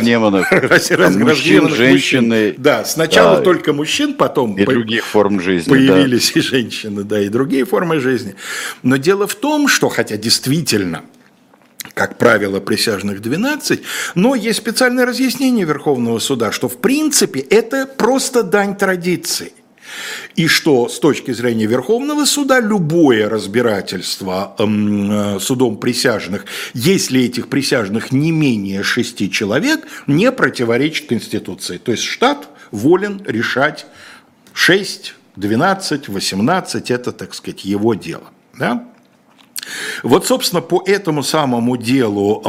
разгневанных. 0.93 1.37
мужчин, 1.37 1.69
женщины. 1.69 2.55
Да, 2.57 2.85
сначала 2.85 3.37
да, 3.37 3.43
только 3.43 3.73
мужчин, 3.73 4.15
потом... 4.15 4.55
И 4.55 4.65
по... 4.65 4.73
других 4.73 5.05
форм 5.05 5.41
жизни. 5.41 5.69
Появились 5.69 6.33
да. 6.33 6.41
и 6.41 6.43
женщины, 6.43 7.05
да, 7.05 7.21
и 7.21 7.29
другие 7.29 7.67
формы 7.67 8.01
жизни. 8.01 8.35
Но 8.83 8.97
дело 8.97 9.27
в 9.27 9.35
том, 9.35 9.69
что, 9.69 9.91
хотя 9.91 10.17
действительно 10.17 11.03
как 11.97 12.19
правило, 12.19 12.61
присяжных 12.61 13.23
12, 13.23 13.81
но 14.17 14.35
есть 14.35 14.59
специальное 14.59 15.07
разъяснение 15.07 15.65
Верховного 15.65 16.19
суда, 16.19 16.53
что 16.53 16.69
в 16.69 16.77
принципе 16.77 17.41
это 17.41 17.87
просто 17.87 18.43
дань 18.43 18.77
традиции. 18.77 19.55
И 20.35 20.47
что 20.47 20.91
с 20.91 20.99
точки 21.01 21.33
зрения 21.33 21.65
Верховного 21.65 22.27
суда 22.27 22.61
любое 22.61 23.31
разбирательство 23.31 24.55
э, 24.59 25.39
судом 25.41 25.79
присяжных, 25.79 26.45
если 26.75 27.23
этих 27.23 27.49
присяжных 27.49 28.13
не 28.13 28.31
менее 28.31 28.83
шести 28.83 29.31
человек, 29.31 29.87
не 30.07 30.31
противоречит 30.33 31.09
Конституции. 31.09 31.79
То 31.79 31.93
есть 31.93 32.05
штат 32.05 32.47
волен 32.73 33.23
решать 33.27 33.87
6, 34.53 35.15
12, 35.37 36.09
18, 36.11 36.91
это, 36.91 37.13
так 37.13 37.33
сказать, 37.33 37.65
его 37.65 37.95
дело. 37.95 38.25
Да? 38.59 38.87
Вот, 40.03 40.27
собственно, 40.27 40.63
по 40.63 40.83
этому 40.87 41.23
самому 41.23 41.77
делу 41.77 42.43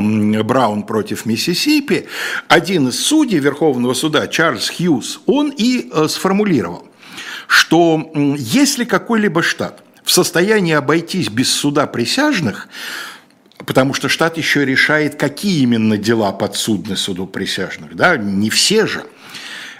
Браун 0.43 0.83
против 0.83 1.25
Миссисипи 1.25 2.07
один 2.47 2.89
из 2.89 2.99
судей 2.99 3.39
Верховного 3.39 3.93
суда, 3.93 4.27
Чарльз 4.27 4.69
Хьюз, 4.69 5.21
он 5.25 5.49
и 5.49 5.89
э, 5.91 6.07
сформулировал, 6.07 6.87
что 7.47 8.11
если 8.37 8.85
какой-либо 8.85 9.41
штат 9.41 9.83
в 10.03 10.11
состоянии 10.11 10.73
обойтись 10.73 11.29
без 11.29 11.51
суда 11.51 11.87
присяжных, 11.87 12.67
потому 13.65 13.93
что 13.93 14.09
штат 14.09 14.37
еще 14.37 14.65
решает, 14.65 15.15
какие 15.15 15.61
именно 15.61 15.97
дела 15.97 16.31
подсудны 16.31 16.95
суду 16.95 17.25
присяжных, 17.25 17.95
да, 17.95 18.17
не 18.17 18.49
все 18.49 18.85
же– 18.85 19.03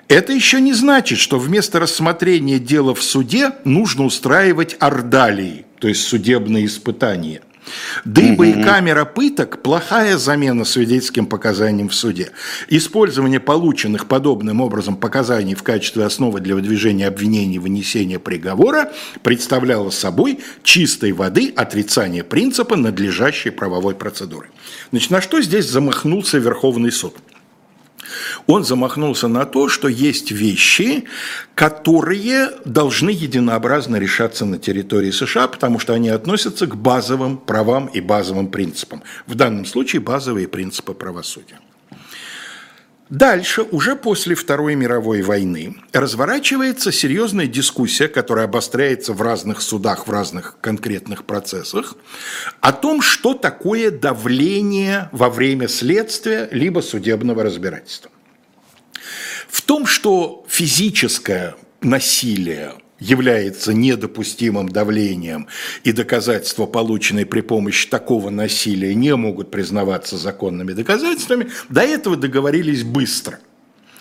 это 0.07 0.31
еще 0.31 0.61
не 0.61 0.73
значит, 0.73 1.19
что 1.19 1.37
вместо 1.37 1.79
рассмотрения 1.79 2.59
дела 2.59 2.95
в 2.95 3.03
суде 3.03 3.51
нужно 3.65 4.05
устраивать 4.05 4.75
ордалии, 4.79 5.65
то 5.79 5.87
есть 5.87 6.01
судебные 6.01 6.65
испытания. 6.65 7.41
Дыба 8.05 8.45
и 8.47 8.63
камера 8.63 9.05
пыток– 9.05 9.61
плохая 9.63 10.17
замена 10.17 10.63
свидетельским 10.63 11.25
показаниям 11.25 11.89
в 11.89 11.95
суде. 11.95 12.31
Использование 12.69 13.39
полученных 13.39 14.07
подобным 14.07 14.61
образом 14.61 14.95
показаний 14.95 15.55
в 15.55 15.63
качестве 15.63 16.05
основы 16.05 16.39
для 16.39 16.55
выдвижения 16.55 17.07
обвинений 17.07 17.55
и 17.55 17.59
вынесения 17.59 18.19
приговора 18.19 18.93
представляло 19.21 19.89
собой 19.89 20.39
чистой 20.63 21.11
воды 21.11 21.53
отрицание 21.55 22.23
принципа 22.23 22.75
надлежащей 22.75 23.51
правовой 23.51 23.95
процедуры. 23.95 24.49
Значит, 24.91 25.11
на 25.11 25.21
что 25.21 25.41
здесь 25.41 25.65
замахнулся 25.69 26.37
Верховный 26.37 26.91
суд? 26.91 27.15
Он 28.47 28.63
замахнулся 28.63 29.27
на 29.27 29.45
то, 29.45 29.67
что 29.67 29.89
есть 29.89 30.31
вещи, 30.31 31.03
которые 31.53 32.51
должны 32.63 33.09
единообразно 33.09 33.97
решаться 33.97 34.45
на 34.45 34.57
территории 34.57 35.11
США, 35.11 35.49
потому 35.49 35.79
что 35.79 35.93
они 35.93 36.07
относятся 36.07 36.65
к 36.65 36.75
базовым 36.77 37.37
правам 37.37 37.87
и 37.87 37.99
базовым 37.99 38.47
принципам. 38.47 39.03
В 39.25 39.35
данном 39.35 39.65
случае 39.65 40.01
базовые 40.01 40.47
принципы 40.47 40.93
правосудия. 40.93 41.59
Дальше, 43.09 43.61
уже 43.61 43.95
после 43.95 44.35
Второй 44.35 44.75
мировой 44.75 45.21
войны, 45.21 45.77
разворачивается 45.93 46.91
серьезная 46.91 47.47
дискуссия, 47.47 48.09
которая 48.09 48.45
обостряется 48.45 49.13
в 49.13 49.21
разных 49.21 49.61
судах, 49.61 50.07
в 50.07 50.11
разных 50.11 50.57
конкретных 50.59 51.23
процессах, 51.23 51.95
о 52.59 52.73
том, 52.73 53.01
что 53.01 53.33
такое 53.33 53.91
давление 53.91 55.07
во 55.13 55.29
время 55.29 55.69
следствия 55.69 56.49
либо 56.51 56.81
судебного 56.81 57.43
разбирательства. 57.43 58.11
В 59.49 59.61
том, 59.61 59.85
что 59.85 60.45
физическое 60.47 61.55
насилие 61.81 62.73
является 62.99 63.73
недопустимым 63.73 64.69
давлением, 64.69 65.47
и 65.83 65.91
доказательства, 65.91 66.65
полученные 66.65 67.25
при 67.25 67.41
помощи 67.41 67.87
такого 67.87 68.29
насилия, 68.29 68.95
не 68.95 69.15
могут 69.15 69.51
признаваться 69.51 70.17
законными 70.17 70.73
доказательствами, 70.73 71.49
до 71.69 71.81
этого 71.81 72.15
договорились 72.15 72.83
быстро. 72.83 73.39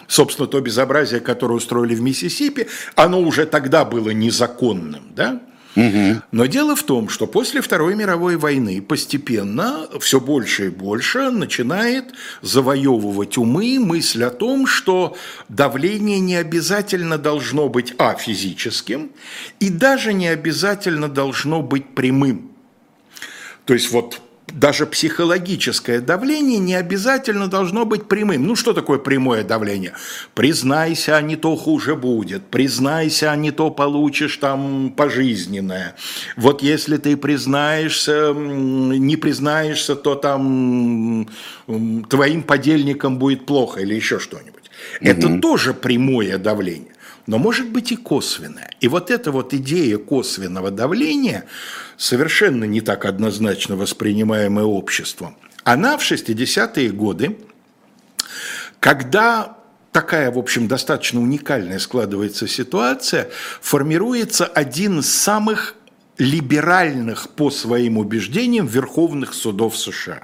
Собственно, 0.08 0.46
то 0.46 0.60
безобразие, 0.60 1.20
которое 1.20 1.54
устроили 1.54 1.94
в 1.94 2.00
Миссисипи, 2.00 2.68
оно 2.94 3.20
уже 3.20 3.44
тогда 3.44 3.84
было 3.84 4.10
незаконным, 4.10 5.12
да? 5.14 5.42
Но 5.76 6.46
дело 6.46 6.74
в 6.74 6.82
том, 6.82 7.10
что 7.10 7.26
после 7.26 7.60
Второй 7.60 7.94
мировой 7.94 8.36
войны 8.36 8.80
постепенно 8.80 9.86
все 10.00 10.20
больше 10.20 10.66
и 10.66 10.70
больше 10.70 11.30
начинает 11.30 12.14
завоевывать 12.40 13.36
умы 13.36 13.78
мысль 13.78 14.24
о 14.24 14.30
том, 14.30 14.66
что 14.66 15.16
давление 15.48 16.18
не 16.18 16.36
обязательно 16.36 17.18
должно 17.18 17.68
быть 17.68 17.94
а 17.98 18.14
физическим 18.14 19.10
и 19.60 19.68
даже 19.68 20.14
не 20.14 20.28
обязательно 20.28 21.08
должно 21.08 21.60
быть 21.60 21.94
прямым. 21.94 22.52
То 23.66 23.74
есть 23.74 23.90
вот 23.90 24.22
даже 24.56 24.86
психологическое 24.86 26.00
давление 26.00 26.58
не 26.58 26.74
обязательно 26.74 27.46
должно 27.48 27.84
быть 27.84 28.08
прямым. 28.08 28.46
Ну, 28.46 28.56
что 28.56 28.72
такое 28.72 28.98
прямое 28.98 29.44
давление? 29.44 29.92
Признайся, 30.34 31.16
а 31.16 31.20
не 31.20 31.36
то 31.36 31.54
хуже 31.56 31.94
будет. 31.94 32.46
Признайся, 32.46 33.32
а 33.32 33.36
не 33.36 33.50
то 33.50 33.70
получишь 33.70 34.38
там 34.38 34.94
пожизненное. 34.96 35.94
Вот 36.36 36.62
если 36.62 36.96
ты 36.96 37.16
признаешься, 37.18 38.32
не 38.34 39.16
признаешься, 39.16 39.94
то 39.94 40.14
там 40.14 41.28
твоим 42.08 42.42
подельникам 42.42 43.18
будет 43.18 43.44
плохо 43.44 43.80
или 43.80 43.94
еще 43.94 44.18
что-нибудь. 44.18 44.70
Угу. 45.00 45.10
Это 45.10 45.38
тоже 45.38 45.74
прямое 45.74 46.38
давление 46.38 46.95
но 47.26 47.38
может 47.38 47.68
быть 47.70 47.92
и 47.92 47.96
косвенное. 47.96 48.70
И 48.80 48.88
вот 48.88 49.10
эта 49.10 49.32
вот 49.32 49.52
идея 49.52 49.98
косвенного 49.98 50.70
давления, 50.70 51.44
совершенно 51.96 52.64
не 52.64 52.80
так 52.80 53.04
однозначно 53.04 53.76
воспринимаемая 53.76 54.64
обществом, 54.64 55.36
она 55.64 55.98
в 55.98 56.02
60-е 56.02 56.90
годы, 56.90 57.38
когда 58.78 59.56
такая, 59.90 60.30
в 60.30 60.38
общем, 60.38 60.68
достаточно 60.68 61.20
уникальная 61.20 61.78
складывается 61.78 62.46
ситуация, 62.46 63.28
формируется 63.60 64.46
один 64.46 65.00
из 65.00 65.12
самых 65.12 65.74
либеральных 66.18 67.30
по 67.30 67.50
своим 67.50 67.98
убеждениям 67.98 68.66
верховных 68.66 69.34
судов 69.34 69.76
США. 69.76 70.22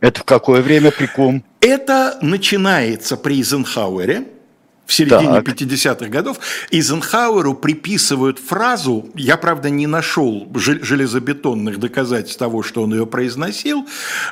Это 0.00 0.20
в 0.20 0.24
какое 0.24 0.62
время 0.62 0.90
при 0.90 1.06
ком? 1.06 1.44
Это 1.60 2.18
начинается 2.22 3.16
при 3.18 3.36
Эйзенхауэре– 3.36 4.28
в 4.90 4.92
середине 4.92 5.38
50-х 5.38 6.08
годов, 6.08 6.40
Эйзенхауэру 6.72 7.54
приписывают 7.54 8.40
фразу, 8.40 9.06
я, 9.14 9.36
правда, 9.36 9.70
не 9.70 9.86
нашел 9.86 10.48
железобетонных 10.52 11.78
доказательств 11.78 12.38
того, 12.38 12.64
что 12.64 12.82
он 12.82 12.92
ее 12.92 13.06
произносил, 13.06 13.86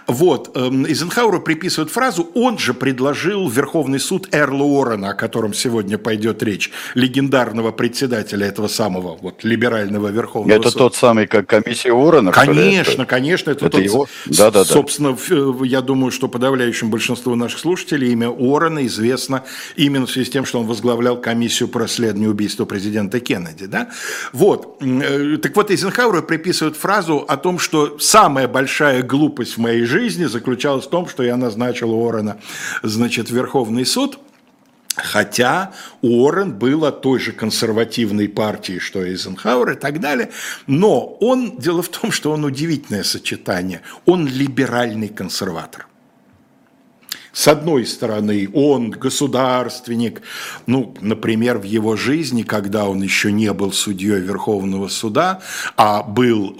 вот, 0.08 0.56
эм, 0.56 0.84
Эйзенхауэру 0.84 1.42
приписывают 1.42 1.92
фразу, 1.92 2.28
он 2.34 2.58
же 2.58 2.74
предложил 2.74 3.48
Верховный 3.48 4.00
суд 4.00 4.28
Эрла 4.32 4.64
Уоррена, 4.64 5.10
о 5.10 5.14
котором 5.14 5.54
сегодня 5.54 5.96
пойдет 5.96 6.42
речь, 6.42 6.72
легендарного 6.94 7.70
председателя 7.70 8.46
этого 8.48 8.66
самого 8.66 9.16
вот, 9.16 9.44
либерального 9.44 10.08
Верховного 10.08 10.58
это 10.58 10.70
суда. 10.70 10.84
Это 10.86 10.90
тот 10.90 10.96
самый, 10.96 11.28
как 11.28 11.46
комиссия 11.46 11.92
Уоррена? 11.92 12.32
Конечно, 12.32 13.06
конечно, 13.06 13.52
это, 13.52 13.66
это 13.66 13.76
тот, 13.76 13.84
его? 13.84 14.08
Да, 14.26 14.50
да, 14.50 14.64
да. 14.64 14.64
Собственно, 14.64 15.16
я 15.64 15.82
думаю, 15.82 16.10
что 16.10 16.26
подавляющему 16.26 16.90
большинству 16.90 17.36
наших 17.36 17.60
слушателей 17.60 18.10
имя 18.10 18.28
Уоррена 18.28 18.84
известно 18.86 19.44
именно 19.76 20.06
в 20.06 20.10
связи 20.10 20.26
с 20.26 20.30
тем, 20.32 20.46
что 20.48 20.60
он 20.60 20.66
возглавлял 20.66 21.20
комиссию 21.20 21.68
по 21.68 21.80
расследованию 21.80 22.30
убийства 22.30 22.64
президента 22.64 23.20
Кеннеди. 23.20 23.66
Да? 23.66 23.90
Вот. 24.32 24.78
Э, 24.80 25.36
так 25.40 25.54
вот, 25.54 25.70
Эйзенхауэру 25.70 26.22
приписывают 26.22 26.76
фразу 26.76 27.18
о 27.18 27.36
том, 27.36 27.58
что 27.58 27.98
самая 27.98 28.48
большая 28.48 29.02
глупость 29.02 29.56
в 29.56 29.60
моей 29.60 29.84
жизни 29.84 30.24
заключалась 30.24 30.86
в 30.86 30.90
том, 30.90 31.08
что 31.08 31.22
я 31.22 31.36
назначил 31.36 31.92
Уоррена 31.92 32.38
значит, 32.82 33.30
в 33.30 33.34
Верховный 33.34 33.86
суд, 33.86 34.18
Хотя 35.00 35.72
Уоррен 36.02 36.52
был 36.52 36.84
от 36.84 37.02
той 37.02 37.20
же 37.20 37.32
консервативной 37.32 38.28
партии, 38.28 38.78
что 38.78 39.04
Эйзенхауэр 39.04 39.72
и 39.72 39.74
так 39.76 40.00
далее. 40.00 40.30
Но 40.66 41.16
он, 41.20 41.56
дело 41.58 41.82
в 41.82 41.88
том, 41.88 42.10
что 42.10 42.32
он 42.32 42.44
удивительное 42.44 43.04
сочетание. 43.04 43.82
Он 44.06 44.26
либеральный 44.26 45.08
консерватор. 45.08 45.87
С 47.38 47.46
одной 47.46 47.86
стороны, 47.86 48.50
он 48.52 48.90
государственник, 48.90 50.22
ну, 50.66 50.92
например, 51.00 51.58
в 51.58 51.62
его 51.62 51.94
жизни, 51.94 52.42
когда 52.42 52.88
он 52.88 53.00
еще 53.00 53.30
не 53.30 53.52
был 53.52 53.70
судьей 53.70 54.18
Верховного 54.18 54.88
суда, 54.88 55.40
а 55.76 56.02
был 56.02 56.56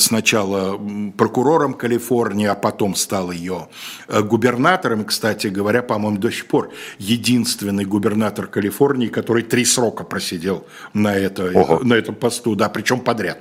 сначала 0.00 0.80
прокурором 1.16 1.74
Калифорнии, 1.74 2.46
а 2.46 2.56
потом 2.56 2.96
стал 2.96 3.30
ее 3.30 3.68
э, 4.08 4.20
губернатором, 4.20 5.04
кстати 5.04 5.46
говоря, 5.46 5.84
по-моему, 5.84 6.18
до 6.18 6.32
сих 6.32 6.48
пор 6.48 6.72
единственный 6.98 7.84
губернатор 7.84 8.48
Калифорнии, 8.48 9.06
который 9.06 9.44
три 9.44 9.64
срока 9.64 10.02
просидел 10.02 10.66
на, 10.92 11.14
это, 11.14 11.52
на 11.84 11.94
этом 11.94 12.16
посту, 12.16 12.56
да, 12.56 12.68
причем 12.68 12.98
подряд. 12.98 13.38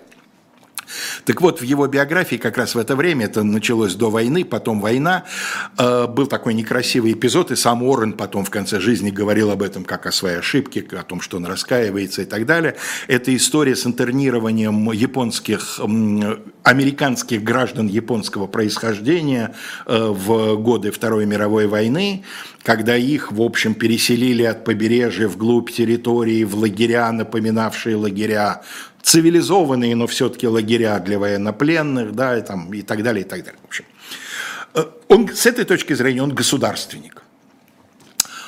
Так 1.26 1.42
вот, 1.42 1.62
в 1.62 1.64
его 1.64 1.88
биографии 1.88 2.38
как 2.38 2.58
раз 2.58 2.76
в 2.76 2.78
это 2.78 2.96
время, 2.96 3.26
это 3.26 3.44
началось 3.44 3.96
до 3.96 4.10
войны, 4.10 4.46
потом 4.46 4.82
война, 4.82 5.26
э, 5.78 6.08
был 6.08 6.28
такой 6.28 6.54
некрасивый 6.54 7.14
эпизод, 7.14 7.52
и 7.52 7.56
сам 7.56 7.84
Уоррен 7.84 8.14
потом 8.14 8.46
в 8.46 8.50
конце 8.50 8.80
жизни 8.80 9.10
говорил 9.10 9.52
об 9.52 9.62
этом 9.62 9.84
как 9.84 10.06
о 10.06 10.12
своей 10.12 10.38
ошибке, 10.38 10.86
о 10.92 11.04
том, 11.04 11.22
что 11.22 11.38
он 11.38 11.46
раскаивается 11.46 12.22
и 12.22 12.26
так 12.26 12.46
далее. 12.46 12.76
Это 13.08 13.36
история 13.36 13.76
с 13.76 13.86
интернированием 13.86 14.92
японских, 14.92 15.80
американских 16.64 17.44
граждан 17.44 17.88
японского 17.88 18.48
происхождения 18.48 19.54
э, 19.86 20.08
в 20.10 20.56
годы 20.58 20.92
Второй 20.92 21.26
мировой 21.26 21.68
войны, 21.68 22.24
когда 22.64 22.96
их, 22.96 23.32
в 23.32 23.42
общем, 23.42 23.76
переселили 23.76 24.44
от 24.44 24.64
побережья 24.64 25.28
вглубь 25.28 25.72
территории 25.72 26.44
в 26.44 26.56
лагеря, 26.56 27.12
напоминавшие 27.12 27.96
лагеря 27.96 28.64
цивилизованные, 29.06 29.96
но 29.96 30.08
все-таки 30.08 30.48
лагеря 30.48 31.00
для 31.00 31.20
военнопленных, 31.20 32.14
да, 32.16 32.38
и, 32.38 32.42
там, 32.42 32.74
и 32.74 32.82
так 32.82 33.04
далее, 33.04 33.24
и 33.24 33.28
так 33.28 33.44
далее. 33.44 33.60
В 33.62 33.68
общем, 33.68 33.86
э, 34.74 34.84
он, 35.10 35.30
с 35.30 35.46
этой 35.46 35.64
точки 35.64 35.94
зрения 35.94 36.24
он 36.24 36.34
государственник. 36.34 37.22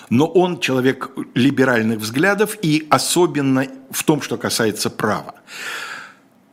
Но 0.10 0.26
он 0.26 0.60
человек 0.60 1.12
либеральных 1.36 2.00
взглядов 2.00 2.58
и 2.63 2.88
особенно 2.89 3.67
в 3.91 4.04
том, 4.04 4.22
что 4.22 4.38
касается 4.38 4.89
права. 4.89 5.36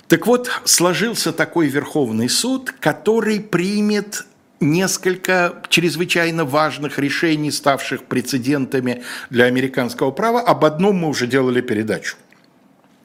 Так 0.09 0.27
вот, 0.27 0.51
сложился 0.65 1.33
такой 1.33 1.69
Верховный 1.69 2.29
суд, 2.29 2.75
который 2.81 3.41
примет 3.41 4.27
несколько 4.61 5.63
чрезвычайно 5.71 6.45
важных 6.45 6.99
решений, 6.99 7.51
ставших 7.51 8.05
прецедентами 8.05 9.03
для 9.31 9.47
американского 9.47 10.11
права. 10.11 10.41
Об 10.41 10.65
одном 10.65 10.97
мы 10.97 11.09
уже 11.09 11.27
делали 11.27 11.63
передачу. 11.63 12.17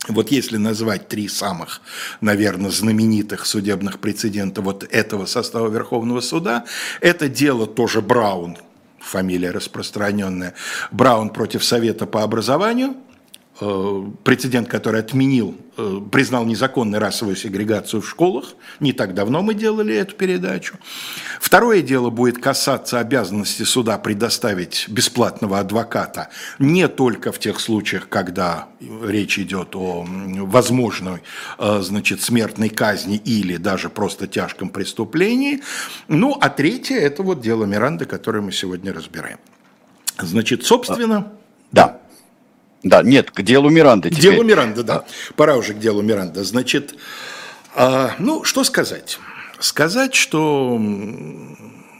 Вот 0.07 0.31
если 0.31 0.57
назвать 0.57 1.07
три 1.07 1.27
самых, 1.27 1.81
наверное, 2.21 2.71
знаменитых 2.71 3.45
судебных 3.45 3.99
прецедента 3.99 4.62
вот 4.62 4.83
этого 4.89 5.25
состава 5.25 5.69
Верховного 5.69 6.21
суда, 6.21 6.65
это 7.01 7.27
дело 7.27 7.67
тоже 7.67 8.01
Браун, 8.01 8.57
фамилия 8.99 9.51
распространенная, 9.51 10.55
Браун 10.91 11.29
против 11.29 11.63
Совета 11.63 12.05
по 12.05 12.23
образованию– 12.23 12.95
прецедент, 13.60 14.69
который 14.69 15.02
отменил, 15.02 15.56
э, 15.78 16.00
признал 16.12 16.45
незаконной 16.45 17.00
расовую 17.00 17.36
сегрегацию 17.36 18.02
в 18.02 18.10
школах. 18.10 18.54
Не 18.80 18.93
так 18.93 19.13
давно 19.13 19.41
мы 19.41 19.54
делали 19.54 19.93
эту 19.95 20.15
передачу. 20.15 20.78
Второе 21.41 21.82
дело 21.82 22.10
будет 22.10 22.38
касаться 22.38 23.00
обязанности 23.00 23.63
суда 23.63 23.98
предоставить 23.98 24.88
бесплатного 24.88 25.60
адвоката 25.60 26.30
не 26.58 26.88
только 26.88 27.34
в 27.34 27.39
тех 27.39 27.60
случаях, 27.60 28.08
когда 28.08 28.69
речь 28.80 29.38
идет 29.39 29.76
о 29.76 30.06
возможной 30.08 31.22
э, 31.58 31.80
значит, 31.82 32.22
смертной 32.22 32.69
казни 32.69 33.17
или 33.17 33.58
даже 33.58 33.89
просто 33.89 34.28
тяжком 34.28 34.69
преступлении. 34.69 35.62
Ну, 36.08 36.38
а 36.39 36.50
третье– 36.50 36.95
это 36.98 37.24
вот 37.24 37.41
дело 37.41 37.65
Миранды, 37.65 38.06
которое 38.06 38.41
мы 38.41 38.54
сегодня 38.54 38.93
разбираем. 38.93 39.38
Значит, 40.17 40.65
собственно… 40.65 41.34
Да. 41.72 42.00
Да, 42.83 43.03
нет, 43.03 43.31
к 43.31 43.41
делу 43.41 43.69
Миранды. 43.69 44.09
К 44.09 44.13
делу 44.13 44.43
Миранды, 44.43 44.83
да. 44.83 45.03
Пора 45.35 45.55
уже 45.57 45.73
к 45.73 45.79
делу 45.79 46.01
Миранды. 46.01 46.43
Значит, 46.43 46.95
а, 47.75 48.15
ну, 48.19 48.43
что 48.43 48.63
сказать? 48.63 49.19
Сказать, 49.59 50.15
что 50.15 50.79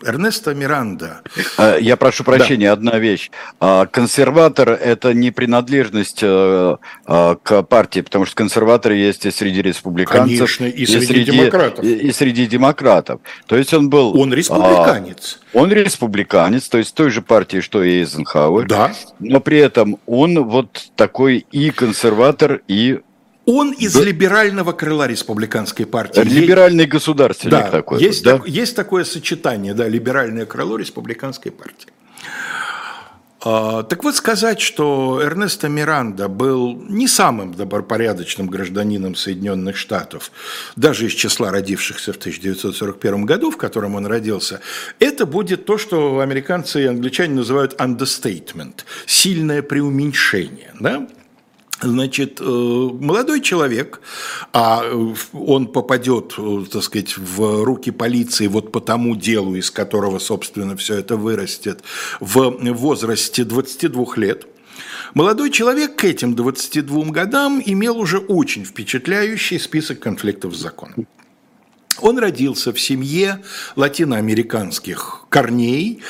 Эрнесто 0.04 0.54
Миранда. 0.54 1.22
А, 1.58 1.78
я 1.78 1.98
прошу 1.98 2.24
прощения, 2.24 2.68
да. 2.68 2.74
одна 2.74 3.00
вещь. 3.00 3.30
А, 3.60 3.86
консерватор– 3.86 4.70
это 4.72 5.14
не 5.14 5.32
принадлежность 5.32 6.20
э, 6.22 6.78
а, 7.06 7.36
к 7.36 7.64
партии, 7.64 8.02
потому 8.02 8.26
что 8.26 8.36
консерваторы 8.36 8.96
есть 8.96 9.26
и 9.26 9.32
среди 9.32 9.62
республиканцев. 9.62 10.38
Конечно, 10.38 10.66
и 10.66 10.86
среди, 10.86 11.04
и 11.04 11.06
среди 11.06 11.32
демократов. 11.32 11.86
И, 11.86 11.94
и 11.94 12.12
среди 12.12 12.48
демократов. 12.48 13.22
То 13.48 13.58
есть 13.58 13.74
он 13.74 13.90
был… 13.90 14.20
Он 14.20 14.34
республиканец. 14.34 15.40
Он 15.54 15.72
республиканец, 15.72 16.68
то 16.70 16.78
есть 16.78 16.94
той 16.94 17.10
же 17.10 17.22
партии, 17.22 17.60
что 17.60 17.84
и 17.84 18.00
Эйзенхауэр. 18.00 18.68
Да. 18.68 18.92
Но 19.20 19.40
при 19.40 19.58
этом 19.58 19.98
он 20.06 20.44
вот 20.44 20.92
такой 20.96 21.46
и 21.52 21.72
консерватор, 21.72 22.62
и 22.68 23.00
он 23.50 23.72
из 23.72 23.94
да. 23.94 24.04
либерального 24.04 24.74
крыла 24.74 25.08
республиканской 25.08 25.88
партии. 25.88 26.22
Либеральный 26.22 26.86
государственник 26.86 27.52
да, 27.52 27.72
такой. 27.72 28.00
Есть, 28.00 28.24
да? 28.24 28.38
так, 28.38 28.48
есть 28.48 28.76
такое 28.76 29.04
сочетание, 29.04 29.74
да, 29.74 29.88
либеральное 29.88 30.46
крыло 30.46 30.78
республиканской 30.78 31.52
партии. 31.52 31.90
А, 33.42 33.82
так 33.82 34.04
вот 34.04 34.16
сказать, 34.16 34.62
что 34.62 35.20
Эрнесто 35.24 35.68
Миранда 35.68 36.28
был 36.28 36.76
не 36.90 37.08
самым 37.08 37.56
добропорядочным 37.56 38.48
гражданином 38.48 39.16
Соединенных 39.16 39.78
Штатов, 39.78 40.32
даже 40.76 41.08
из 41.08 41.14
числа 41.14 41.50
родившихся 41.50 42.14
в 42.14 42.18
1941 42.18 43.26
году, 43.26 43.50
в 43.50 43.58
котором 43.58 43.96
он 43.96 44.06
родился, 44.06 44.62
это 45.00 45.26
будет 45.26 45.66
то, 45.66 45.80
что 45.80 46.20
американцы 46.20 46.84
и 46.84 46.86
англичане 46.86 47.34
называют 47.34 47.74
understatement, 47.80 48.82
сильное 49.08 49.64
преуменьшение. 49.64 50.72
Да? 50.80 51.08
Значит, 51.82 52.42
э, 52.42 52.44
молодой 52.44 53.40
человек, 53.42 54.02
а 54.52 54.82
э, 54.84 55.14
он 55.34 55.68
попадет, 55.68 56.34
э, 56.38 56.66
так 56.70 56.84
сказать, 56.84 57.18
в 57.18 57.64
руки 57.64 57.92
полиции 57.92 58.48
вот 58.48 58.72
по 58.72 58.82
тому 58.82 59.16
делу, 59.16 59.56
из 59.56 59.72
которого, 59.72 60.20
собственно, 60.20 60.76
все 60.76 60.96
это 60.96 61.16
вырастет, 61.16 61.82
в 62.20 62.58
возрасте 62.74 63.46
22 63.46 64.06
лет. 64.18 64.46
Молодой 65.14 65.52
человек 65.52 65.96
к 65.96 66.04
этим 66.04 66.36
22 66.36 67.06
годам 67.12 67.62
имел 67.66 67.98
уже 67.98 68.18
очень 68.18 68.66
впечатляющий 68.66 69.60
список 69.60 70.00
конфликтов 70.00 70.56
с 70.56 70.60
законом. 70.60 71.08
Он 71.98 72.18
родился 72.18 72.72
в 72.72 72.80
семье 72.80 73.42
латиноамериканских 73.76 75.26
корней. 75.30 76.02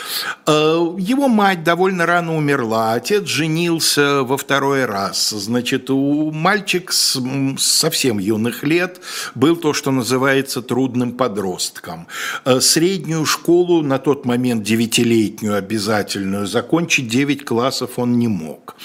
Э, 0.45 0.95
его 0.97 1.27
мать 1.27 1.63
довольно 1.63 2.05
рано 2.05 2.35
умерла, 2.35 2.93
отец 2.93 3.25
женился 3.25 4.23
во 4.23 4.37
второй 4.37 4.85
раз. 4.85 5.29
Значит, 5.29 5.89
у 5.89 6.31
мальчик 6.31 6.91
с 6.91 7.21
совсем 7.57 8.19
юных 8.19 8.63
лет 8.63 9.01
был 9.35 9.55
то, 9.55 9.73
что 9.73 9.91
называется 9.91 10.61
трудным 10.61 11.13
подростком. 11.13 12.07
Э, 12.45 12.59
среднюю 12.61 13.25
школу, 13.25 13.81
на 13.81 13.99
тот 13.99 14.25
момент 14.25 14.63
девятилетнюю 14.63 15.55
обязательную, 15.55 16.47
закончить 16.47 17.07
9 17.07 17.45
классов 17.45 17.91
он 17.97 18.19
не 18.19 18.27
мог. 18.27 18.75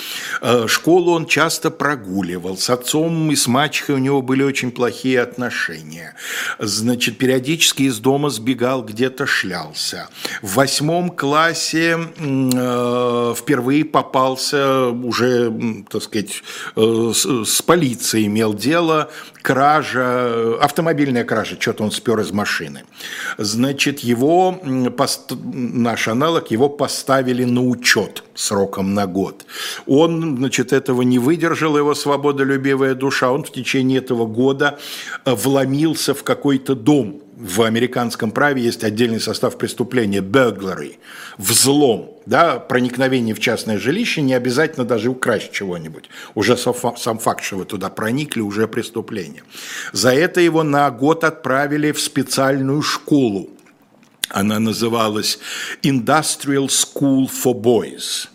Э, 0.41 0.67
школу 0.67 1.13
он 1.13 1.27
часто 1.27 1.71
прогуливал. 1.71 2.57
С 2.57 2.71
отцом 2.71 3.31
и 3.31 3.37
с 3.37 3.47
мачехой 3.47 3.97
у 3.97 3.99
него 3.99 4.23
были 4.23 4.43
очень 4.43 4.71
плохие 4.71 5.21
отношения. 5.21 6.15
Периодически 7.19 7.85
из 7.85 7.99
дома 7.99 8.31
сбегал, 8.31 8.83
где-то 8.83 9.27
шлялся. 9.27 10.09
В 10.43 10.55
восьмом 10.55 11.11
классе 11.11 11.99
э, 12.19 13.35
впервые 13.37 13.85
попался 13.85 14.89
уже, 14.89 15.53
так 15.91 16.03
сказать, 16.03 16.43
э, 16.77 17.13
с, 17.15 17.45
с 17.45 17.63
полицией 17.63 18.27
имел 18.27 18.55
дело, 18.55 19.11
кража, 19.45 20.57
автомобильная 20.61 21.25
кража, 21.25 21.57
что-то 21.61 21.85
он 21.85 21.91
спер 21.91 22.19
из 22.21 22.33
машины. 22.33 22.85
Значит, 23.37 24.01
его, 24.01 24.59
пост, 24.97 25.33
наш 25.53 26.09
аналог, 26.09 26.51
его 26.51 26.71
поставили 26.71 27.45
на 27.45 27.63
учет 27.63 28.25
сроком 28.35 28.95
на 28.95 29.07
год. 29.07 29.45
Он, 29.87 30.39
значит, 30.39 30.73
этого 30.73 31.03
не 31.03 31.19
выдержал, 31.19 31.77
его 31.77 31.95
свободолюбивая 31.95 32.95
душа, 32.95 33.31
он 33.31 33.45
в 33.45 33.53
течение 33.53 33.99
этого 33.99 34.27
года 34.27 34.79
э, 35.27 35.35
вломился 35.35 36.15
в 36.15 36.23
какой-то 36.23 36.74
дом 36.75 37.23
в 37.37 37.63
американском 37.63 38.31
праве 38.31 38.63
есть 38.63 38.85
отдельный 38.85 39.21
состав 39.21 39.59
преступления– 39.59 40.21
burglary, 40.21 40.97
взлом, 41.37 42.17
да, 42.27 42.59
проникновение 42.59 43.35
в 43.35 43.41
частное 43.41 43.79
жилище, 43.79 44.23
не 44.23 44.35
обязательно 44.35 44.85
даже 44.87 45.11
украсть 45.11 45.51
чего-нибудь. 45.53 46.09
Уже 46.35 46.57
сам 46.57 47.19
факт, 47.19 47.43
что 47.43 47.57
вы 47.57 47.65
туда 47.65 47.91
проникли, 47.91 48.41
уже 48.41 48.69
преступление. 48.69 49.43
За 49.93 50.13
это 50.13 50.41
его 50.41 50.63
на 50.63 50.91
год 50.91 51.25
отправили 51.25 51.93
в 51.93 52.01
специальную 52.01 52.83
школу. 52.83 53.51
Она 54.31 54.59
называлась 54.59 55.39
Industrial 55.83 56.67
School 56.69 57.29
for 57.29 57.55
Boys– 57.55 58.29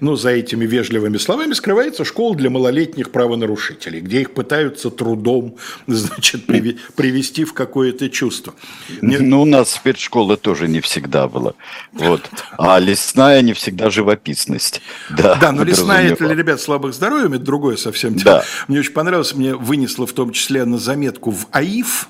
Ну, 0.00 0.16
за 0.16 0.30
этими 0.30 0.64
вежливыми 0.66 1.18
словами 1.18 1.52
скрывается 1.52 2.04
школа 2.04 2.34
для 2.36 2.50
малолетних 2.50 3.10
правонарушителей, 3.10 4.00
где 4.00 4.22
их 4.22 4.34
пытаются 4.34 4.90
трудом, 4.90 5.56
значит, 5.86 6.46
привести 6.46 7.44
в 7.44 7.52
какое-то 7.52 8.08
чувство. 8.08 8.54
Мне... 9.00 9.18
Ну, 9.18 9.42
у 9.42 9.44
нас 9.44 9.72
спецшкола 9.72 10.36
тоже 10.36 10.68
не 10.68 10.80
всегда 10.80 11.28
была. 11.28 11.54
Вот. 11.92 12.22
А 12.58 12.78
лесная 12.78 13.42
не 13.42 13.52
всегда 13.52 13.90
живописность. 13.90 14.80
Да, 15.10 15.34
да 15.36 15.52
но 15.52 15.64
лесная 15.64 16.12
это 16.12 16.26
для 16.26 16.34
ребят 16.34 16.60
слабых 16.60 16.94
здоровьем, 16.94 17.32
это 17.34 17.44
другое 17.44 17.76
совсем 17.76 18.14
дело. 18.14 18.38
Да. 18.38 18.44
Мне 18.68 18.80
очень 18.80 18.92
понравилось, 18.92 19.34
мне 19.34 19.54
вынесло 19.54 20.06
в 20.06 20.12
том 20.12 20.32
числе 20.32 20.64
на 20.64 20.78
заметку 20.78 21.30
в 21.30 21.46
АИФ, 21.50 22.08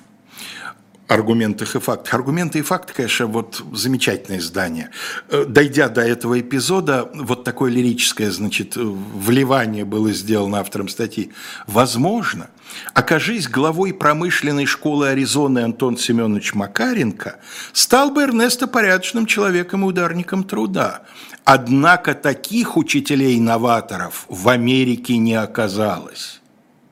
аргументах 1.07 1.75
и 1.75 1.79
фактах. 1.79 2.13
Аргументы 2.13 2.59
и 2.59 2.61
факты, 2.61 2.93
конечно, 2.93 3.27
вот 3.27 3.63
замечательное 3.73 4.39
издание. 4.39 4.89
Э, 5.29 5.45
дойдя 5.47 5.89
до 5.89 6.01
этого 6.01 6.39
эпизода, 6.39 7.09
вот 7.13 7.43
такое 7.43 7.71
лирическое, 7.71 8.31
значит, 8.31 8.75
вливание 8.75 9.85
было 9.85 10.11
сделано 10.11 10.59
автором 10.59 10.87
статьи. 10.87 11.31
Возможно, 11.67 12.49
окажись 12.93 13.47
главой 13.47 13.93
промышленной 13.93 14.65
школы 14.65 15.09
Аризоны 15.09 15.59
Антон 15.59 15.97
Семенович 15.97 16.53
Макаренко, 16.53 17.37
стал 17.73 18.11
бы 18.11 18.23
Эрнесто 18.23 18.67
порядочным 18.67 19.25
человеком 19.25 19.83
и 19.83 19.87
ударником 19.87 20.43
труда. 20.43 21.03
Однако 21.43 22.15
таких 22.15 22.75
учителей-новаторов 22.75 24.25
в 24.29 24.49
Америке 24.49 25.17
не 25.17 25.35
оказалось. 25.35 26.41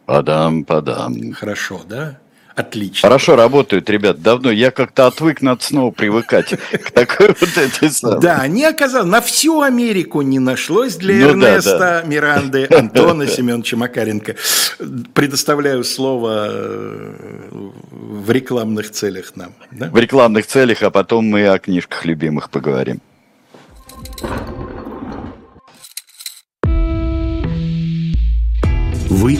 Падам-падам. 0.05 1.33
Хорошо, 1.33 1.81
да? 1.87 2.19
Отлично. 2.55 3.07
Хорошо 3.07 3.35
работают, 3.35 3.89
ребят. 3.89 4.21
Давно 4.21 4.51
я 4.51 4.69
как-то 4.69 5.07
отвык, 5.07 5.41
надо 5.41 5.63
снова 5.63 5.91
привыкать 5.91 6.49
к 6.71 6.91
такой 6.91 7.29
вот 7.29 7.57
этой 7.57 7.89
самой. 7.89 8.19
Да, 8.19 8.47
не 8.47 8.65
оказалось, 8.65 9.09
на 9.09 9.21
всю 9.21 9.61
Америку 9.61 10.21
не 10.21 10.37
нашлось 10.37 10.95
для 10.95 11.15
ну, 11.15 11.29
Эрнеста, 11.29 11.79
да, 11.79 12.01
да. 12.01 12.07
Миранды, 12.07 12.67
Антона 12.69 13.27
Семеновича 13.27 13.75
Макаренко. 13.75 14.35
Предоставляю 15.15 15.83
слово 15.83 16.47
э, 16.49 17.13
в 17.91 18.29
рекламных 18.29 18.91
целях 18.91 19.35
нам. 19.35 19.53
Да? 19.71 19.89
В 19.89 19.97
рекламных 19.97 20.45
целях, 20.45 20.83
а 20.83 20.91
потом 20.91 21.25
мы 21.25 21.47
о 21.47 21.57
книжках 21.57 22.05
любимых 22.05 22.51
поговорим. 22.51 23.01
Вы 29.09 29.39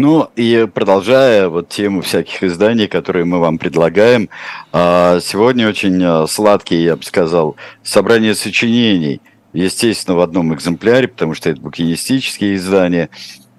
Ну 0.00 0.28
и 0.36 0.68
продолжая 0.72 1.48
вот 1.48 1.70
тему 1.70 2.02
всяких 2.02 2.44
изданий, 2.44 2.86
которые 2.86 3.24
мы 3.24 3.40
вам 3.40 3.58
предлагаем, 3.58 4.28
а, 4.70 5.18
сегодня 5.20 5.68
очень 5.68 6.00
а, 6.04 6.28
сладкий, 6.28 6.84
я 6.84 6.94
бы 6.94 7.02
сказал, 7.02 7.56
собрание 7.82 8.36
сочинений, 8.36 9.20
естественно, 9.52 10.16
в 10.16 10.20
одном 10.20 10.54
экземпляре, 10.54 11.08
потому 11.08 11.34
что 11.34 11.50
это 11.50 11.60
букинистические 11.60 12.54
издания, 12.54 13.10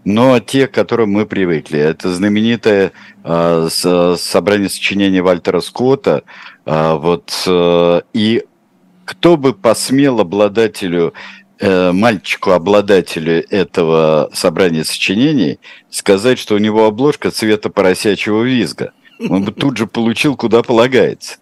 но 0.05 0.39
те, 0.39 0.67
к 0.67 0.71
которым 0.71 1.11
мы 1.11 1.25
привыкли. 1.25 1.77
Это 1.77 2.09
знаменитое 2.09 2.93
а, 3.25 3.67
собрание 3.69 4.69
сочинений 4.69 5.19
Вальтера 5.19 5.59
Скотта, 5.59 6.23
вот, 6.63 7.33
и 8.13 8.43
кто 9.03 9.35
бы 9.35 9.53
посмел 9.53 10.21
обладателю 10.21 11.13
Э, 11.61 11.91
мальчику-обладателю 11.91 13.45
этого 13.49 14.29
собрания 14.33 14.85
сочинений 14.85 15.59
сказать, 15.89 16.39
что 16.39 16.55
у 16.55 16.57
него 16.57 16.85
обложка 16.85 17.31
цвета 17.31 17.69
поросячьего 17.69 18.43
визга. 18.43 18.93
Он 19.19 19.43
бы 19.43 19.51
тут 19.51 19.75
же 19.75 19.85
получил, 19.85 20.37
куда 20.37 20.63
полагается. 20.63 21.35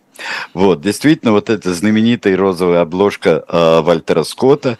Вот, 0.55 0.81
действительно, 0.81 1.33
вот 1.33 1.51
эта 1.51 1.71
знаменитая 1.71 2.35
розовая 2.35 2.81
обложка 2.81 3.45
э, 3.47 3.81
Вальтера 3.81 4.23
Скотта. 4.23 4.79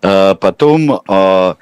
Э, 0.00 0.34
потом, 0.40 1.02
э, 1.06 1.54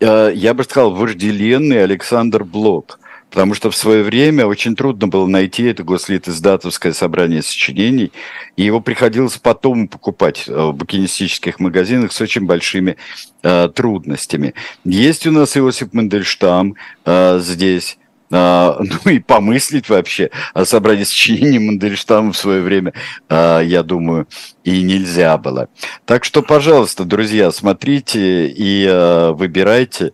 э, 0.00 0.32
я 0.34 0.52
бы 0.52 0.64
сказал, 0.64 0.90
вожделенный 0.94 1.82
Александр 1.82 2.44
Блок– 2.44 3.00
потому 3.30 3.54
что 3.54 3.70
в 3.70 3.76
свое 3.76 4.02
время 4.02 4.46
очень 4.46 4.76
трудно 4.76 5.08
было 5.08 5.26
найти 5.26 5.64
это 5.64 5.82
гослит-издатовское 5.82 6.92
собрание 6.92 7.42
сочинений, 7.42 8.12
и 8.56 8.64
его 8.64 8.80
приходилось 8.80 9.36
потом 9.38 9.88
покупать 9.88 10.44
э, 10.46 10.52
в 10.52 10.72
букинистических 10.72 11.60
магазинах 11.60 12.12
с 12.12 12.20
очень 12.20 12.46
большими 12.46 12.96
э, 13.42 13.68
трудностями. 13.74 14.54
Есть 14.84 15.26
у 15.26 15.30
нас 15.30 15.56
Иосиф 15.56 15.92
Мандельштам 15.92 16.74
э, 17.04 17.40
здесь, 17.42 17.98
а, 18.30 18.78
ну 19.04 19.10
и 19.10 19.18
помыслить 19.18 19.88
вообще 19.88 20.30
о 20.54 20.64
собрании 20.64 21.04
сочинений 21.04 21.58
Мандельштама 21.58 22.32
в 22.32 22.36
свое 22.36 22.62
время, 22.62 22.92
а, 23.28 23.60
я 23.60 23.82
думаю, 23.82 24.26
и 24.64 24.82
нельзя 24.82 25.36
было. 25.38 25.68
Так 26.04 26.24
что, 26.24 26.42
пожалуйста, 26.42 27.04
друзья, 27.04 27.50
смотрите 27.50 28.48
и 28.48 28.86
а, 28.88 29.32
выбирайте. 29.32 30.12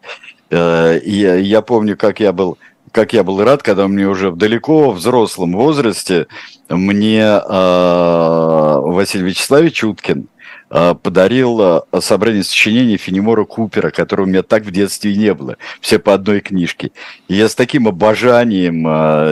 И 0.50 1.40
я 1.42 1.62
помню, 1.62 1.96
как 1.96 2.20
я 2.20 2.32
был 2.32 2.58
как 2.94 3.12
я 3.12 3.24
был 3.24 3.42
рад, 3.42 3.64
когда 3.64 3.88
мне 3.88 4.06
уже 4.06 4.30
в 4.30 4.36
далеко 4.36 4.92
взрослом 4.92 5.52
возрасте 5.54 6.28
мне 6.68 7.22
э, 7.22 7.40
Василий 8.84 9.24
Вячеславович 9.24 9.82
Уткин 9.82 10.28
э, 10.70 10.94
подарил 11.02 11.60
э, 11.60 12.00
собрание 12.00 12.44
сочинений 12.44 12.96
Фенемора 12.96 13.44
Купера, 13.46 13.90
которого 13.90 14.26
у 14.26 14.28
меня 14.28 14.44
так 14.44 14.62
в 14.62 14.70
детстве 14.70 15.16
не 15.16 15.34
было. 15.34 15.56
Все 15.80 15.98
по 15.98 16.14
одной 16.14 16.38
книжке. 16.38 16.92
И 17.26 17.34
я 17.34 17.48
с 17.48 17.56
таким 17.56 17.88
обожанием 17.88 18.86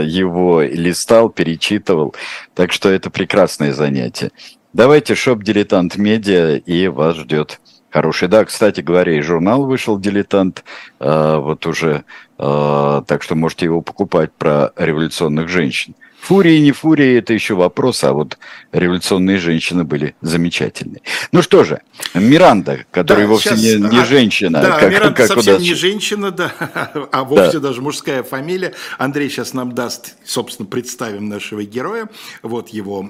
его 0.05 0.63
листал, 0.63 1.31
перечитывал. 1.31 2.17
Так 2.55 2.73
что 2.73 2.91
это 2.91 3.11
прекрасное 3.11 3.73
занятие. 3.73 4.33
Давайте 4.73 5.15
шоп 5.15 5.45
«Дилетант 5.45 5.97
Медиа» 5.97 6.57
и 6.57 6.89
вас 6.89 7.15
ждет 7.17 7.61
хороший. 7.93 8.29
Да, 8.29 8.45
кстати 8.45 8.81
говоря, 8.81 9.17
и 9.17 9.21
журнал 9.21 9.67
вышел 9.67 9.99
«Дилетант», 9.99 10.65
э, 10.99 11.37
вот 11.37 11.67
уже, 11.67 12.05
э, 12.39 13.03
так 13.07 13.23
что 13.23 13.35
можете 13.35 13.67
его 13.67 13.83
покупать 13.83 14.33
про 14.33 14.73
революционных 14.77 15.49
женщин. 15.49 15.95
Фурии, 16.23 16.59
не 16.59 16.71
фурии, 16.71 17.19
это 17.19 17.35
еще 17.35 17.55
вопрос, 17.55 18.05
а 18.05 18.13
вот 18.13 18.39
революционные 18.71 19.39
женщины 19.39 19.83
были 19.83 20.15
замечательные. 20.21 21.03
Ну 21.33 21.43
что 21.43 21.65
же, 21.65 21.81
Миранда, 22.15 22.87
которая 22.93 23.27
да, 23.27 23.33
вовсе 23.33 23.49
сейчас, 23.49 23.61
не, 23.61 23.91
не 23.91 23.99
а, 23.99 24.05
женщина. 24.05 24.63
Да, 24.63 24.79
как, 24.79 24.93
Миранда 24.93 25.17
как 25.17 25.27
совсем 25.27 25.61
не 25.61 25.75
женщина, 25.75 26.31
да, 26.31 26.53
а 27.11 27.25
вовсе 27.25 27.59
да. 27.59 27.59
даже 27.59 27.83
мужская 27.83 28.23
фамилия. 28.23 28.73
Андрей 28.99 29.31
сейчас 29.31 29.53
нам 29.53 29.73
даст, 29.73 30.15
собственно, 30.25 30.69
представим 30.69 31.29
нашего 31.29 31.65
героя. 31.65 32.09
Вот 32.45 32.69
его 32.69 33.05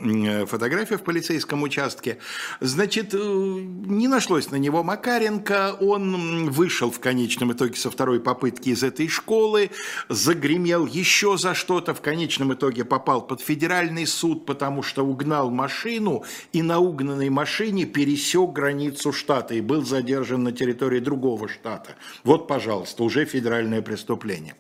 фотография 0.46 0.96
в 0.96 1.02
полицейском 1.02 1.62
участке. 1.64 2.16
Значит, 2.60 3.12
э, 3.12 3.18
не 3.18 4.08
нашлось 4.08 4.50
на 4.50 4.56
него 4.56 4.82
Макаренко, 4.82 5.76
он 5.80 6.48
вышел 6.48 6.90
в 6.90 6.98
конечном 6.98 7.52
итоге 7.52 7.74
со 7.76 7.90
второй 7.90 8.20
попытки 8.20 8.70
из 8.70 8.82
этой 8.82 9.08
школы, 9.08 9.70
загремел 10.08 10.86
еще 10.86 11.36
за 11.36 11.52
что-то, 11.54 11.92
в 11.92 12.00
конечном 12.00 12.54
итоге 12.54 12.86
попал 12.86 13.01
попал 13.02 13.26
под 13.26 13.40
федеральный 13.40 14.06
суд, 14.06 14.46
потому 14.46 14.82
что 14.82 15.04
угнал 15.04 15.50
машину 15.50 16.22
и 16.52 16.62
на 16.62 16.78
угнанной 16.78 17.30
машине 17.30 17.84
пересек 17.84 18.50
границу 18.52 19.12
штата 19.12 19.54
и 19.54 19.60
был 19.60 19.84
задержан 19.84 20.44
на 20.44 20.52
территории 20.52 21.00
другого 21.00 21.48
штата. 21.48 21.96
Вот, 22.22 22.46
пожалуйста, 22.46 23.02
уже 23.02 23.24
федеральное 23.24 23.82
преступление. 23.82 24.54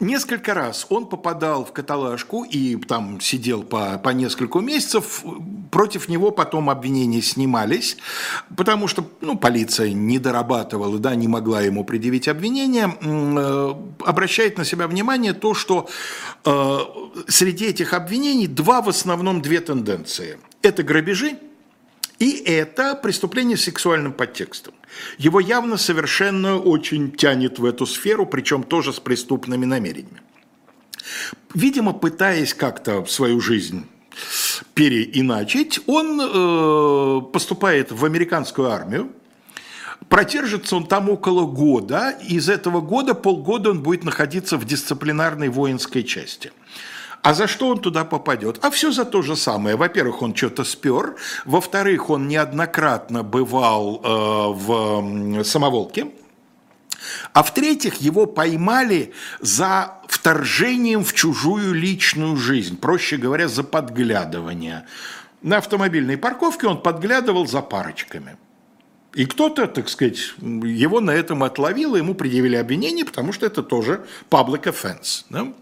Несколько 0.00 0.54
раз 0.54 0.86
он 0.88 1.06
попадал 1.06 1.66
в 1.66 1.72
каталажку 1.72 2.44
и 2.44 2.76
там 2.76 3.20
сидел 3.20 3.62
по, 3.62 3.98
по 3.98 4.08
несколько 4.08 4.58
месяцев. 4.60 5.22
Против 5.70 6.08
него 6.08 6.30
потом 6.30 6.70
обвинения 6.70 7.20
снимались, 7.20 7.98
потому 8.56 8.88
что 8.88 9.04
ну, 9.20 9.36
полиция 9.36 9.92
не 9.92 10.18
дорабатывала, 10.18 10.98
да, 10.98 11.14
не 11.14 11.28
могла 11.28 11.60
ему 11.60 11.84
предъявить 11.84 12.28
обвинения. 12.28 12.96
Э, 13.02 13.74
обращает 14.06 14.56
на 14.56 14.64
себя 14.64 14.88
внимание 14.88 15.34
то, 15.34 15.52
что 15.52 15.86
э, 16.46 16.78
среди 17.28 17.66
этих 17.66 17.92
обвинений 17.92 18.46
два 18.46 18.80
в 18.80 18.88
основном 18.88 19.42
две 19.42 19.60
тенденции. 19.60 20.38
Это 20.62 20.82
грабежи 20.82 21.36
и 22.20 22.42
это 22.44 22.94
преступление 22.94 23.56
с 23.56 23.64
сексуальным 23.64 24.12
подтекстом. 24.12 24.74
Его 25.18 25.40
явно 25.40 25.76
совершенно 25.78 26.58
очень 26.58 27.10
тянет 27.10 27.58
в 27.58 27.64
эту 27.64 27.86
сферу, 27.86 28.26
причем 28.26 28.62
тоже 28.62 28.92
с 28.92 29.00
преступными 29.00 29.64
намерениями. 29.64 30.20
Видимо, 31.54 31.92
пытаясь 31.94 32.54
как-то 32.54 33.04
свою 33.06 33.40
жизнь 33.40 33.86
переиначить, 34.74 35.80
он 35.86 36.20
э, 36.20 37.20
поступает 37.32 37.90
в 37.90 38.04
американскую 38.04 38.70
армию, 38.70 39.10
Продержится 40.08 40.76
он 40.76 40.86
там 40.86 41.08
около 41.08 41.46
года, 41.46 42.10
из 42.26 42.48
этого 42.48 42.80
года 42.80 43.14
полгода 43.14 43.70
он 43.70 43.82
будет 43.82 44.02
находиться 44.02 44.56
в 44.56 44.64
дисциплинарной 44.64 45.50
воинской 45.50 46.02
части. 46.02 46.52
А 47.22 47.34
за 47.34 47.46
что 47.46 47.68
он 47.68 47.80
туда 47.80 48.04
попадет? 48.04 48.58
А 48.62 48.70
все 48.70 48.92
за 48.92 49.04
то 49.04 49.22
же 49.22 49.36
самое. 49.36 49.76
Во-первых, 49.76 50.22
он 50.22 50.34
что-то 50.34 50.64
спер. 50.64 51.16
Во-вторых, 51.44 52.08
он 52.08 52.28
неоднократно 52.28 53.22
бывал 53.22 54.00
э, 54.02 54.08
в 54.54 55.44
самоволке. 55.44 56.08
А 57.32 57.42
в-третьих, 57.42 57.96
его 57.96 58.26
поймали 58.26 59.12
за 59.40 59.94
вторжением 60.08 61.04
в 61.04 61.12
чужую 61.12 61.74
личную 61.74 62.36
жизнь, 62.36 62.78
проще 62.78 63.16
говоря, 63.16 63.48
за 63.48 63.64
подглядывание. 63.64 64.86
На 65.42 65.58
автомобильной 65.58 66.18
парковке 66.18 66.66
он 66.66 66.82
подглядывал 66.82 67.46
за 67.46 67.62
парочками. 67.62 68.36
И 69.14 69.24
кто-то, 69.24 69.66
так 69.66 69.88
сказать, 69.88 70.34
его 70.38 71.00
на 71.00 71.10
этом 71.10 71.42
отловил, 71.42 71.96
ему 71.96 72.14
предъявили 72.14 72.56
обвинение, 72.56 73.04
потому 73.04 73.32
что 73.32 73.46
это 73.46 73.62
тоже 73.62 74.04
public 74.30 74.64
offense. 74.64 75.24
Да? 75.30 75.52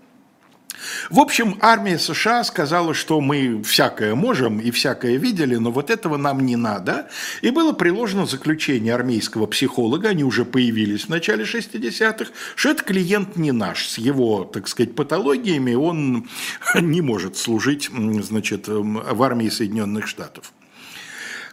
В 1.10 1.20
общем, 1.20 1.58
армия 1.60 1.98
США 1.98 2.44
сказала, 2.44 2.94
что 2.94 3.20
мы 3.20 3.62
всякое 3.62 4.14
можем 4.14 4.60
и 4.60 4.70
всякое 4.70 5.16
видели, 5.16 5.56
но 5.56 5.70
вот 5.70 5.90
этого 5.90 6.16
нам 6.16 6.44
не 6.44 6.56
надо. 6.56 7.08
И 7.42 7.50
было 7.50 7.72
приложено 7.72 8.26
заключение 8.26 8.94
армейского 8.94 9.46
психолога, 9.46 10.10
они 10.10 10.24
уже 10.24 10.44
появились 10.44 11.04
в 11.04 11.08
начале 11.08 11.44
60-х, 11.44 12.30
что 12.54 12.70
этот 12.70 12.86
клиент 12.86 13.36
не 13.36 13.52
наш, 13.52 13.88
с 13.88 13.98
его, 13.98 14.44
так 14.44 14.68
сказать, 14.68 14.94
патологиями 14.94 15.74
он 15.74 16.28
не 16.74 17.00
может 17.00 17.36
служить, 17.36 17.90
значит, 17.92 18.68
в 18.68 19.22
армии 19.22 19.48
Соединенных 19.48 20.06
Штатов. 20.06 20.52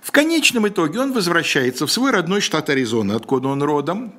В 0.02 0.12
конечном 0.12 0.68
итоге 0.68 1.00
он 1.00 1.14
возвращается 1.14 1.88
в 1.88 1.92
свой 1.92 2.12
родной 2.12 2.40
штат 2.40 2.70
Аризона, 2.70 3.16
откуда 3.16 3.48
он 3.48 3.64
родом, 3.64 4.14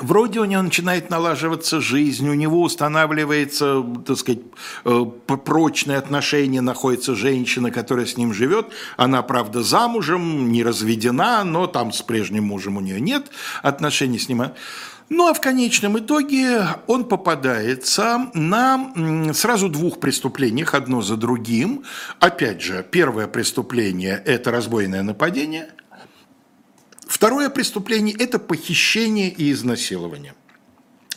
Вроде 0.00 0.40
у 0.40 0.44
него 0.44 0.60
начинает 0.60 1.08
налаживаться 1.08 1.80
жизнь, 1.80 2.28
у 2.28 2.34
него 2.34 2.60
устанавливается, 2.60 3.82
так 4.06 4.18
сказать, 4.18 4.42
э, 4.84 5.04
прочные 5.44 5.96
отношения, 5.96 6.60
находится 6.60 7.14
женщина, 7.14 7.70
которая 7.70 8.04
с 8.04 8.18
ним 8.18 8.34
живет. 8.34 8.66
Она, 8.98 9.22
правда, 9.22 9.62
замужем, 9.62 10.52
не 10.52 10.62
разведена, 10.62 11.44
но 11.44 11.66
там 11.66 11.92
с 11.92 12.02
прежним 12.02 12.44
мужем 12.44 12.76
у 12.76 12.80
нее 12.80 13.00
нет 13.00 13.30
отношений 13.62 14.18
с 14.18 14.28
ним. 14.28 14.42
Ну 15.08 15.28
а 15.28 15.34
в 15.34 15.40
конечном 15.40 15.98
итоге 15.98 16.62
он 16.88 17.04
попадается 17.04 18.28
на 18.34 18.92
сразу 19.32 19.70
двух 19.70 19.98
преступлениях, 20.00 20.74
одно 20.74 21.00
за 21.00 21.16
другим. 21.16 21.84
Опять 22.20 22.60
же, 22.60 22.84
первое 22.90 23.28
преступление– 23.28 24.20
это 24.26 24.50
разбойное 24.50 25.02
нападение– 25.02 25.68
Второе 27.06 27.50
преступление– 27.50 28.14
это 28.18 28.38
похищение 28.38 29.30
и 29.30 29.52
изнасилование– 29.52 30.34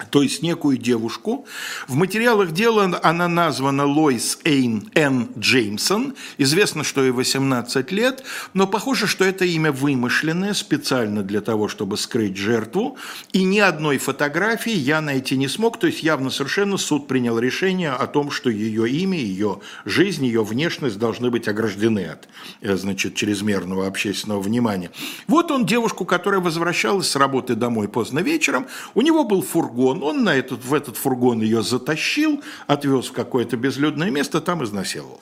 то 0.09 0.21
есть 0.21 0.41
некую 0.41 0.77
девушку. 0.77 1.45
В 1.87 1.95
материалах 1.95 2.51
дела 2.51 2.99
она 3.03 3.27
названа 3.27 3.85
Лойс 3.85 4.39
Эйн 4.43 4.89
Н. 4.95 5.29
Джеймсон. 5.37 6.15
Известно, 6.37 6.83
что 6.83 7.03
ей 7.03 7.11
18 7.11 7.91
лет, 7.91 8.23
но 8.53 8.67
похоже, 8.67 9.07
что 9.07 9.25
это 9.25 9.45
имя 9.45 9.71
вымышленное 9.71 10.53
специально 10.53 11.21
для 11.21 11.41
того, 11.41 11.67
чтобы 11.67 11.97
скрыть 11.97 12.37
жертву. 12.37 12.97
И 13.33 13.43
ни 13.43 13.59
одной 13.59 13.97
фотографии 13.97 14.71
я 14.71 15.01
найти 15.01 15.35
не 15.35 15.47
смог. 15.47 15.79
То 15.79 15.87
есть 15.87 16.01
явно 16.01 16.29
совершенно 16.29 16.77
суд 16.77 17.07
принял 17.07 17.37
решение 17.37 17.91
о 17.91 18.07
том, 18.07 18.31
что 18.31 18.49
ее 18.49 18.89
имя, 18.89 19.17
ее 19.17 19.59
жизнь, 19.85 20.25
ее 20.25 20.43
внешность 20.43 20.97
должны 20.97 21.29
быть 21.29 21.47
ограждены 21.47 22.05
от 22.05 22.29
э, 22.61 22.75
значит, 22.75 23.15
чрезмерного 23.15 23.87
общественного 23.87 24.41
внимания. 24.41 24.91
Вот 25.27 25.51
он 25.51 25.65
девушку, 25.65 26.05
которая 26.05 26.39
возвращалась 26.39 27.09
с 27.09 27.15
работы 27.15 27.55
домой 27.55 27.89
поздно 27.89 28.19
вечером. 28.19 28.67
У 28.93 29.01
него 29.01 29.23
был 29.23 29.41
фургон 29.41 29.88
фургон. 29.89 30.03
Он 30.03 30.23
на 30.23 30.35
этот, 30.35 30.63
в 30.63 30.73
этот 30.73 30.97
фургон 30.97 31.41
ее 31.41 31.63
затащил, 31.63 32.41
отвез 32.67 33.07
в 33.07 33.13
какое-то 33.13 33.57
безлюдное 33.57 34.09
место, 34.09 34.41
там 34.41 34.63
изнасиловал. 34.63 35.21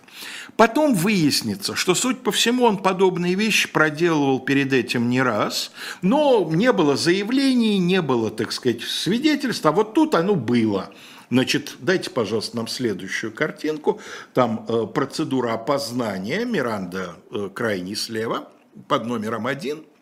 Потом 0.56 0.96
выяснится, 0.96 1.76
что, 1.76 1.96
суть 1.96 2.22
по 2.24 2.32
всему, 2.32 2.66
он 2.66 2.78
подобные 2.78 3.36
вещи 3.36 3.72
проделывал 3.72 4.40
перед 4.40 4.74
этим 4.74 5.10
не 5.10 5.22
раз, 5.22 5.72
но 6.02 6.48
не 6.52 6.72
было 6.72 6.96
заявлений, 6.98 7.78
не 7.78 8.02
было, 8.02 8.32
так 8.32 8.52
сказать, 8.52 8.82
свидетельств, 8.82 9.66
а 9.66 9.72
вот 9.72 9.94
тут 9.94 10.16
оно 10.16 10.36
было. 10.36 10.90
Значит, 11.30 11.76
дайте, 11.80 12.10
пожалуйста, 12.10 12.56
нам 12.56 12.68
следующую 12.68 13.34
картинку. 13.34 14.00
Там 14.34 14.66
э, 14.70 14.88
процедура 14.88 15.54
опознания, 15.54 16.46
Миранда 16.46 17.18
э, 17.32 17.50
крайне 17.54 17.96
слева, 17.96 18.50
под 18.88 19.06
номером 19.06 19.46
один– 19.46 19.84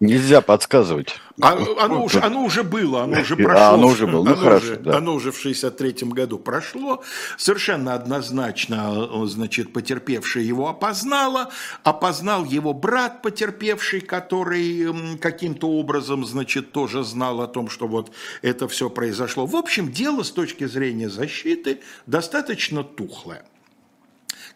Нельзя 0.00 0.40
подсказывать. 0.40 1.20
А, 1.42 1.52
оно, 1.78 2.04
уже, 2.04 2.20
оно 2.20 2.42
уже 2.42 2.62
было, 2.62 3.02
оно 3.02 3.20
уже 3.20 3.36
прошло. 3.36 3.60
А, 3.60 3.74
оно 3.74 3.86
уже 3.88 4.06
было, 4.06 4.24
ну 4.24 4.32
оно 4.32 4.36
хорошо. 4.40 4.64
Уже, 4.64 4.76
да. 4.76 4.96
Оно 4.96 5.14
уже 5.14 5.30
в 5.30 5.44
63-м 5.44 6.08
году 6.08 6.38
прошло. 6.38 7.02
Совершенно 7.36 7.92
однозначно, 7.92 9.26
значит, 9.26 9.74
потерпевшая 9.74 10.42
его 10.42 10.70
опознала. 10.70 11.50
Опознал 11.84 12.46
его 12.46 12.72
брат 12.72 13.20
потерпевший, 13.20 14.00
который 14.00 15.18
каким-то 15.18 15.68
образом, 15.68 16.24
значит, 16.24 16.72
тоже 16.72 17.04
знал 17.04 17.42
о 17.42 17.46
том, 17.46 17.68
что 17.68 17.86
вот 17.86 18.10
это 18.40 18.68
все 18.68 18.88
произошло. 18.88 19.44
В 19.44 19.54
общем, 19.54 19.92
дело 19.92 20.22
с 20.22 20.30
точки 20.30 20.64
зрения 20.64 21.10
защиты 21.10 21.80
достаточно 22.06 22.82
тухлое. 22.84 23.44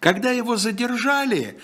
Когда 0.00 0.32
его 0.32 0.56
задержали, 0.56 1.58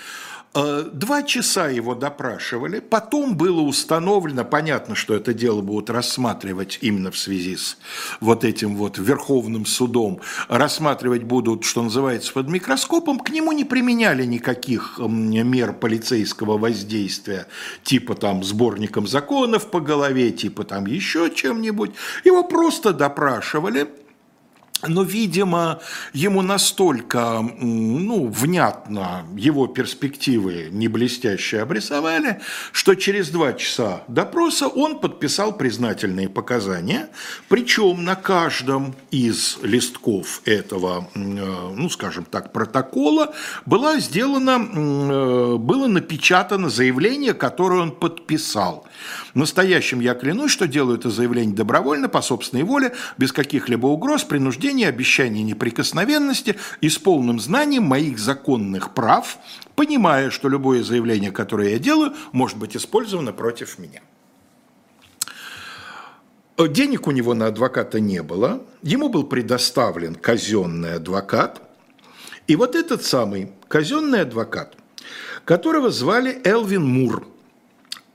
два 0.52 1.22
часа 1.22 1.68
его 1.68 1.94
допрашивали, 1.94 2.80
потом 2.80 3.36
было 3.36 3.60
установлено, 3.60 4.44
понятно, 4.44 4.96
что 4.96 5.14
это 5.14 5.32
дело 5.32 5.60
будут 5.60 5.90
рассматривать 5.90 6.78
именно 6.80 7.12
в 7.12 7.18
связи 7.18 7.56
с 7.56 7.76
вот 8.20 8.44
этим 8.44 8.74
вот 8.74 8.98
Верховным 8.98 9.64
судом, 9.64 10.20
рассматривать 10.48 11.22
будут, 11.22 11.64
что 11.64 11.82
называется, 11.82 12.32
под 12.32 12.48
микроскопом, 12.48 13.20
к 13.20 13.30
нему 13.30 13.52
не 13.52 13.64
применяли 13.64 14.24
никаких 14.24 14.98
мер 14.98 15.72
полицейского 15.72 16.58
воздействия, 16.58 17.46
типа 17.84 18.16
там 18.16 18.42
сборником 18.42 19.06
законов 19.06 19.70
по 19.70 19.80
голове, 19.80 20.32
типа 20.32 20.64
там 20.64 20.86
еще 20.86 21.30
чем-нибудь. 21.30 21.92
Его 22.24 22.42
просто 22.42 22.92
допрашивали, 22.92 23.88
но, 24.86 25.02
видимо, 25.02 25.80
ему 26.12 26.42
настолько 26.42 27.40
ну, 27.60 28.28
внятно 28.28 29.26
его 29.36 29.66
перспективы 29.66 30.68
не 30.70 30.88
блестящие 30.88 31.62
обрисовали, 31.62 32.40
что 32.72 32.94
через 32.94 33.28
два 33.28 33.52
часа 33.52 34.02
допроса 34.08 34.68
он 34.68 34.98
подписал 34.98 35.52
признательные 35.56 36.28
показания, 36.28 37.08
причем 37.48 38.04
на 38.04 38.14
каждом 38.14 38.94
из 39.10 39.58
листков 39.62 40.40
этого, 40.44 41.08
э, 41.14 41.18
ну, 41.18 41.90
скажем 41.90 42.24
так, 42.24 42.52
протокола 42.52 43.34
была 43.66 43.98
сделана, 44.00 44.58
э, 44.60 45.56
было 45.56 45.86
напечатано 45.88 46.70
заявление, 46.70 47.34
которое 47.34 47.82
он 47.82 47.90
подписал. 47.90 48.86
Настоящим 49.34 50.00
я 50.00 50.14
клянусь, 50.14 50.50
что 50.50 50.66
делаю 50.66 50.98
это 50.98 51.10
заявление 51.10 51.54
добровольно, 51.54 52.08
по 52.08 52.22
собственной 52.22 52.64
воле, 52.64 52.94
без 53.18 53.33
каких-либо 53.33 53.87
угроз, 53.87 54.24
принуждения, 54.71 54.88
обещаний 54.88 55.42
неприкосновенности 55.42 56.56
и 56.81 56.88
с 56.88 56.98
полным 56.98 57.40
знанием 57.40 57.85
моих 57.85 58.18
законных 58.18 58.94
прав, 58.94 59.38
понимая, 59.75 60.31
что 60.31 60.48
любое 60.48 60.83
заявление, 60.83 61.33
которое 61.33 61.71
я 61.71 61.79
делаю, 61.79 62.12
может 62.33 62.58
быть 62.58 62.77
использовано 62.77 63.33
против 63.33 63.79
меня. 63.79 64.00
Денег 66.58 67.06
у 67.06 67.10
него 67.10 67.35
на 67.35 67.46
адвоката 67.46 68.00
не 68.00 68.23
было, 68.23 68.62
ему 68.83 69.08
был 69.08 69.25
предоставлен 69.25 70.14
казенный 70.14 70.94
адвокат. 70.94 71.62
И 72.46 72.56
вот 72.56 72.77
этот 72.77 73.02
самый 73.02 73.50
казенный 73.68 74.23
адвокат, 74.23 74.77
которого 75.44 75.90
звали 75.90 76.40
Элвин 76.44 76.85
Мур, 76.85 77.27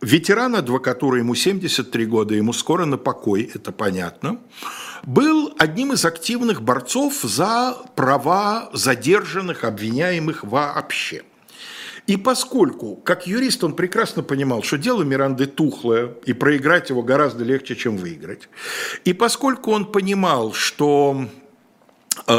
ветеран 0.02 0.56
адвокатуры, 0.56 1.20
ему 1.20 1.36
73 1.36 2.06
года, 2.06 2.36
ему 2.36 2.54
скоро 2.54 2.86
на 2.86 2.98
покой, 2.98 3.50
это 3.56 3.72
понятно, 3.72 4.38
был 5.06 5.54
одним 5.58 5.94
из 5.94 6.04
активных 6.06 6.62
борцов 6.62 7.22
за 7.22 7.78
права 7.96 8.70
задержанных, 8.74 9.64
обвиняемых 9.64 10.44
вообще– 10.44 11.24
и 12.08 12.18
поскольку, 12.18 12.98
как 12.98 13.26
юрист, 13.26 13.64
он 13.64 13.74
прекрасно 13.76 14.22
понимал, 14.22 14.62
что 14.62 14.78
дело 14.78 15.02
Миранды 15.02 15.48
тухлое, 15.48 16.12
и 16.26 16.34
проиграть 16.34 16.90
его 16.92 17.02
гораздо 17.02 17.44
легче, 17.44 17.76
чем 17.76 17.98
выиграть, 17.98 18.48
и 19.06 19.14
поскольку 19.14 19.72
он 19.72 19.92
понимал, 19.92 20.54
что 20.54 21.26
э, 22.28 22.34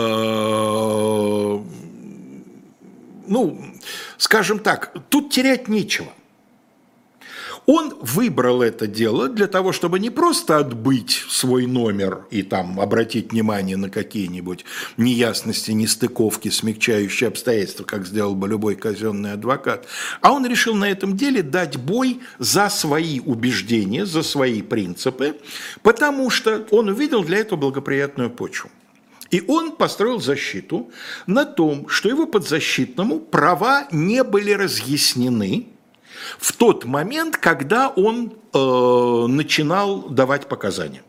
ну, 3.27 3.65
скажем 4.19 4.61
так, 4.61 4.93
тут 5.09 5.33
терять 5.33 5.67
нечего– 5.69 6.13
он 7.67 7.97
выбрал 8.01 8.63
это 8.63 8.87
дело 8.87 9.29
для 9.29 9.49
того, 9.49 9.73
чтобы 9.73 9.99
не 9.99 10.11
просто 10.11 10.59
отбыть 10.59 11.25
свой 11.29 11.67
номер 11.67 12.27
и 12.31 12.43
там 12.43 12.81
обратить 12.81 13.33
внимание 13.33 13.77
на 13.77 13.91
какие-нибудь 13.91 14.65
неясности, 14.97 15.73
нестыковки, 15.73 16.49
смягчающие 16.49 17.29
обстоятельства, 17.29 17.85
как 17.85 18.07
сделал 18.07 18.35
бы 18.35 18.49
любой 18.49 18.77
казенный 18.77 19.33
адвокат, 19.33 19.87
а 20.21 20.33
он 20.33 20.47
решил 20.47 20.75
на 20.75 20.89
этом 20.89 21.17
деле 21.17 21.43
дать 21.43 21.77
бой 21.77 22.21
за 22.39 22.69
свои 22.69 23.21
убеждения, 23.21 24.07
за 24.07 24.23
свои 24.23 24.63
принципы, 24.63 25.37
потому 25.83 26.31
что 26.31 26.67
он 26.71 26.89
увидел 26.89 27.25
для 27.25 27.39
этого 27.39 27.59
благоприятную 27.59 28.31
почву. 28.31 28.71
И 29.33 29.43
он 29.49 29.73
построил 29.73 30.21
защиту 30.21 30.91
на 31.27 31.45
том, 31.45 31.89
что 31.89 32.09
его 32.09 32.27
подзащитному 32.27 33.19
права 33.19 33.89
не 33.91 34.23
были 34.23 34.53
разъяснены, 34.53 35.67
в 36.39 36.53
тот 36.53 36.85
момент, 36.85 37.37
когда 37.37 37.89
он 37.89 38.35
э, 38.53 39.27
начинал 39.29 40.09
давать 40.09 40.49
показания. 40.49 41.03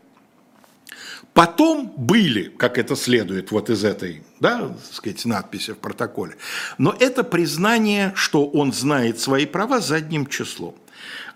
Потом 1.34 1.92
были, 1.96 2.44
как 2.48 2.78
это 2.78 2.96
следует 2.96 3.52
вот 3.52 3.70
из 3.70 3.84
этой, 3.84 4.24
да, 4.40 4.68
так 4.68 4.92
сказать, 4.92 5.24
надписи 5.24 5.72
в 5.72 5.78
протоколе, 5.78 6.36
но 6.78 6.96
это 6.98 7.22
признание, 7.22 8.12
что 8.16 8.46
он 8.46 8.72
знает 8.72 9.20
свои 9.20 9.46
права 9.46 9.80
задним 9.80 10.26
числом. 10.26 10.74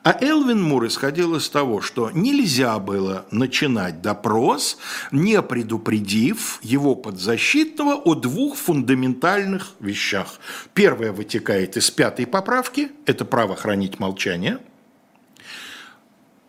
А 0.02 0.18
Элвин 0.20 0.60
Мур 0.60 0.86
исходил 0.86 1.36
из 1.36 1.48
того, 1.48 1.80
что 1.80 2.10
нельзя 2.10 2.78
было 2.80 3.24
начинать 3.30 4.02
допрос, 4.02 4.78
не 5.12 5.40
предупредив 5.42 6.58
его 6.62 6.96
подзащитного 6.96 7.94
о 7.94 8.14
двух 8.16 8.56
фундаментальных 8.56 9.74
вещах. 9.78 10.40
Первое 10.74 11.12
вытекает 11.12 11.76
из 11.76 11.90
пятой 11.90 12.26
поправки, 12.26 12.90
это 13.06 13.24
право 13.24 13.54
хранить 13.54 14.00
молчание– 14.00 14.58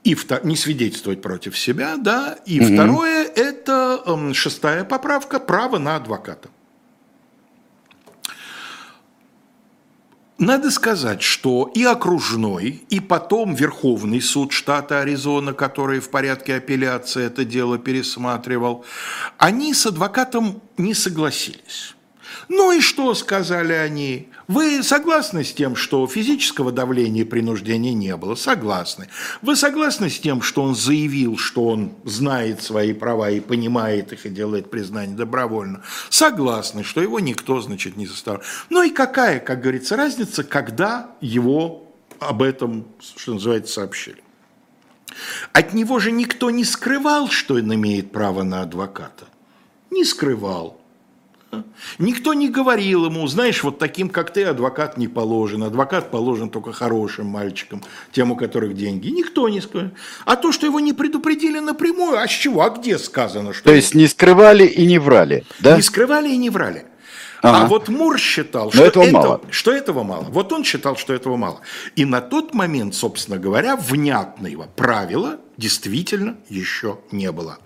и 0.03 0.17
не 0.43 0.57
свидетельствовать 0.57 1.21
против 1.21 1.57
себя, 1.57 1.95
да, 1.97 2.37
и 2.45 2.59
угу. 2.59 2.73
второе– 2.73 3.23
это 3.35 4.01
эм, 4.05 4.33
шестая 4.33 4.83
поправка– 4.83 5.39
право 5.39 5.77
на 5.77 5.95
адвоката. 5.95 6.49
Надо 10.45 10.71
сказать, 10.71 11.21
что 11.21 11.71
и 11.73 11.85
окружной, 11.85 12.83
и 12.89 12.99
потом 12.99 13.55
Верховный 13.55 14.21
суд 14.21 14.51
штата 14.51 14.99
Аризона, 14.99 15.53
который 15.53 16.01
в 16.01 16.09
порядке 16.09 16.55
апелляции 16.55 17.23
это 17.23 17.45
дело 17.45 17.77
пересматривал, 17.77 18.83
они 19.37 19.73
с 19.73 19.85
адвокатом 19.85 20.61
не 20.77 20.93
согласились. 20.93 21.95
Ну 22.49 22.73
и 22.73 22.81
что 22.81 23.13
сказали 23.13 23.71
они? 23.71 24.27
Вы 24.47 24.83
согласны 24.83 25.43
с 25.43 25.53
тем, 25.53 25.75
что 25.75 26.05
физического 26.07 26.71
давления 26.71 27.21
и 27.21 27.25
принуждения 27.25 27.93
не 27.93 28.15
было? 28.17 28.35
Согласны. 28.35 29.07
Вы 29.41 29.55
согласны 29.55 30.09
с 30.09 30.19
тем, 30.19 30.41
что 30.41 30.63
он 30.63 30.75
заявил, 30.75 31.37
что 31.37 31.67
он 31.67 31.93
знает 32.03 32.61
свои 32.61 32.93
права 32.93 33.29
и 33.29 33.39
понимает 33.39 34.11
их 34.11 34.25
и 34.25 34.29
делает 34.29 34.69
признание 34.69 35.15
добровольно? 35.15 35.81
Согласны, 36.09 36.83
что 36.83 37.01
его 37.01 37.19
никто, 37.19 37.61
значит, 37.61 37.95
не 37.95 38.05
заставлял. 38.05 38.43
Ну 38.69 38.83
и 38.83 38.89
какая, 38.89 39.39
как 39.39 39.61
говорится, 39.61 39.95
разница, 39.95 40.43
когда 40.43 41.11
его 41.21 41.93
об 42.19 42.41
этом, 42.41 42.85
что 43.15 43.33
называется, 43.33 43.73
сообщили? 43.73 44.21
От 45.51 45.73
него 45.73 45.99
же 45.99 46.11
никто 46.11 46.49
не 46.49 46.65
скрывал, 46.65 47.29
что 47.29 47.55
он 47.55 47.73
имеет 47.73 48.11
право 48.11 48.43
на 48.43 48.61
адвоката. 48.61 49.25
Не 49.91 50.03
скрывал. 50.05 50.81
Никто 51.99 52.33
не 52.33 52.49
говорил 52.49 53.05
ему, 53.05 53.27
знаешь, 53.27 53.63
вот 53.63 53.79
таким, 53.79 54.09
как 54.09 54.33
ты, 54.33 54.43
адвокат 54.43 54.97
не 54.97 55.07
положен. 55.07 55.63
Адвокат 55.63 56.11
положен 56.11 56.49
только 56.49 56.71
хорошим 56.71 57.27
мальчикам, 57.27 57.83
тем, 58.11 58.31
у 58.31 58.35
которых 58.35 58.75
деньги. 58.75 59.09
Никто 59.09 59.49
не 59.49 59.61
сказал. 59.61 59.89
А 60.25 60.35
то, 60.35 60.51
что 60.51 60.65
его 60.65 60.79
не 60.79 60.93
предупредили 60.93 61.59
напрямую, 61.59 62.17
а 62.17 62.27
с 62.27 62.31
чего, 62.31 62.63
а 62.63 62.69
где 62.69 62.97
сказано? 62.97 63.53
Что 63.53 63.65
то 63.65 63.73
есть 63.73 63.95
не 63.95 64.07
скрывали 64.07 64.65
и 64.65 64.85
не 64.85 64.99
врали, 64.99 65.45
да? 65.59 65.75
Не 65.75 65.81
скрывали 65.81 66.29
и 66.29 66.37
не 66.37 66.49
врали. 66.49 66.85
А 67.43 67.49
ага. 67.49 67.65
А 67.65 67.67
вот 67.67 67.89
Мур 67.89 68.17
считал, 68.17 68.71
что 68.71 68.85
этого, 68.85 69.03
это, 69.03 69.11
мало. 69.11 69.41
что 69.49 69.73
этого 69.73 70.03
мало. 70.03 70.23
Вот 70.29 70.53
он 70.53 70.63
считал, 70.63 70.95
что 70.95 71.13
этого 71.13 71.35
мало. 71.35 71.59
И 71.97 72.05
на 72.05 72.21
тот 72.21 72.53
момент, 72.53 72.95
собственно 72.95 73.37
говоря, 73.37 73.75
внятного 73.75 74.67
правила 74.77 75.39
действительно 75.57 76.37
еще 76.47 76.99
не 77.11 77.33
было. 77.33 77.57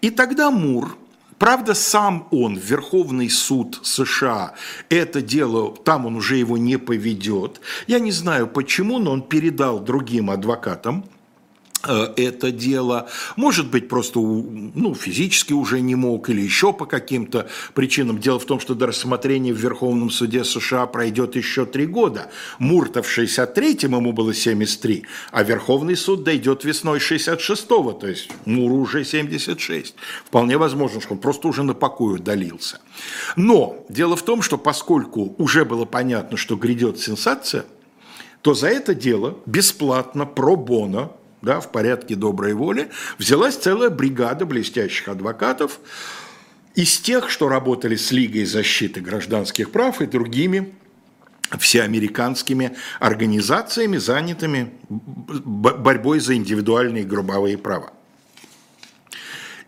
И 0.00 0.08
тогда 0.08 0.50
Мур 0.50 0.96
Правда, 1.42 1.74
сам 1.74 2.28
он, 2.30 2.56
Верховный 2.56 3.28
суд 3.28 3.80
США, 3.82 4.54
это 4.88 5.20
дело, 5.20 5.74
там 5.74 6.06
он 6.06 6.14
уже 6.14 6.36
его 6.36 6.56
не 6.56 6.76
поведет. 6.76 7.60
Я 7.88 7.98
не 7.98 8.12
знаю 8.12 8.46
почему, 8.46 9.00
но 9.00 9.10
он 9.10 9.22
передал 9.22 9.80
другим 9.80 10.30
адвокатам 10.30 11.04
это 11.84 12.52
дело. 12.52 13.08
Может 13.36 13.70
быть, 13.70 13.88
просто 13.88 14.20
ну, 14.20 14.94
физически 14.94 15.52
уже 15.52 15.80
не 15.80 15.94
мог 15.94 16.28
или 16.30 16.40
еще 16.40 16.72
по 16.72 16.86
каким-то 16.86 17.48
причинам. 17.74 18.18
Дело 18.18 18.38
в 18.38 18.44
том, 18.44 18.60
что 18.60 18.74
до 18.74 18.86
рассмотрения 18.86 19.52
в 19.52 19.58
Верховном 19.58 20.10
суде 20.10 20.44
США 20.44 20.86
пройдет 20.86 21.36
еще 21.36 21.66
три 21.66 21.86
года. 21.86 22.30
Мурта 22.58 23.02
в 23.02 23.18
63-м 23.18 23.96
ему 23.96 24.12
было 24.12 24.34
73, 24.34 25.04
а 25.30 25.42
Верховный 25.42 25.96
суд 25.96 26.24
дойдет 26.24 26.64
весной 26.64 26.98
66-го, 26.98 27.92
то 27.92 28.06
есть 28.06 28.30
Муру 28.44 28.76
уже 28.76 29.04
76. 29.04 29.94
Вполне 30.24 30.58
возможно, 30.58 31.00
что 31.00 31.14
он 31.14 31.18
просто 31.18 31.48
уже 31.48 31.62
на 31.62 31.74
покой 31.74 32.16
удалился. 32.16 32.80
Но 33.36 33.84
дело 33.88 34.16
в 34.16 34.22
том, 34.22 34.42
что 34.42 34.58
поскольку 34.58 35.34
уже 35.38 35.64
было 35.64 35.84
понятно, 35.84 36.36
что 36.36 36.56
грядет 36.56 36.98
сенсация, 36.98 37.64
то 38.42 38.54
за 38.54 38.68
это 38.68 38.94
дело 38.94 39.38
бесплатно, 39.46 40.26
про 40.26 40.56
бона, 40.56 41.12
да, 41.42 41.60
в 41.60 41.70
порядке 41.70 42.14
доброй 42.14 42.54
воли, 42.54 42.90
взялась 43.18 43.56
целая 43.56 43.90
бригада 43.90 44.46
блестящих 44.46 45.08
адвокатов 45.08 45.80
из 46.74 46.98
тех, 46.98 47.28
что 47.28 47.48
работали 47.48 47.96
с 47.96 48.12
Лигой 48.12 48.44
защиты 48.44 49.00
гражданских 49.00 49.72
прав 49.72 50.00
и 50.00 50.06
другими 50.06 50.74
всеамериканскими 51.58 52.76
организациями, 52.98 53.98
занятыми 53.98 54.72
борьбой 54.88 56.20
за 56.20 56.34
индивидуальные 56.34 57.04
групповые 57.04 57.58
права. 57.58 57.92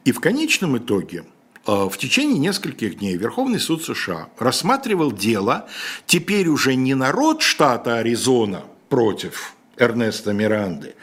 И 0.04 0.12
в 0.12 0.20
конечном 0.20 0.78
итоге 0.78 1.24
э, 1.66 1.88
в 1.90 1.96
течение 1.98 2.38
нескольких 2.38 2.98
дней 2.98 3.16
Верховный 3.16 3.60
суд 3.60 3.84
США 3.84 4.28
рассматривал 4.38 5.12
дело 5.12 5.68
теперь 6.06 6.48
уже 6.48 6.74
не 6.74 6.94
народ 6.94 7.42
штата 7.42 7.98
Аризона 7.98 8.64
против 8.88 9.54
Эрнеста 9.76 10.32
Миранды, 10.32 10.94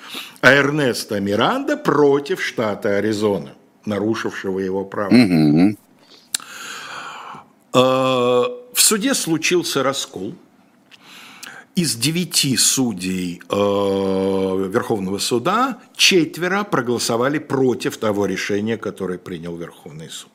а 0.41 0.53
Эрнеста 0.53 1.19
Миранда 1.19 1.77
против 1.77 2.41
штата 2.41 2.97
Аризона, 2.97 3.53
нарушившего 3.85 4.59
его 4.59 4.85
право. 4.85 5.13
Угу. 5.13 5.77
В 7.73 8.81
суде 8.81 9.13
случился 9.13 9.83
раскол. 9.83 10.35
Из 11.73 11.95
девяти 11.95 12.57
судей 12.57 13.41
э, 13.49 13.55
Верховного 13.55 15.19
суда 15.19 15.79
четверо 15.95 16.65
проголосовали 16.65 17.39
против 17.39 17.95
того 17.95 18.25
решения, 18.25 18.75
которое 18.75 19.17
принял 19.17 19.55
Верховный 19.55 20.09
суд. 20.09 20.31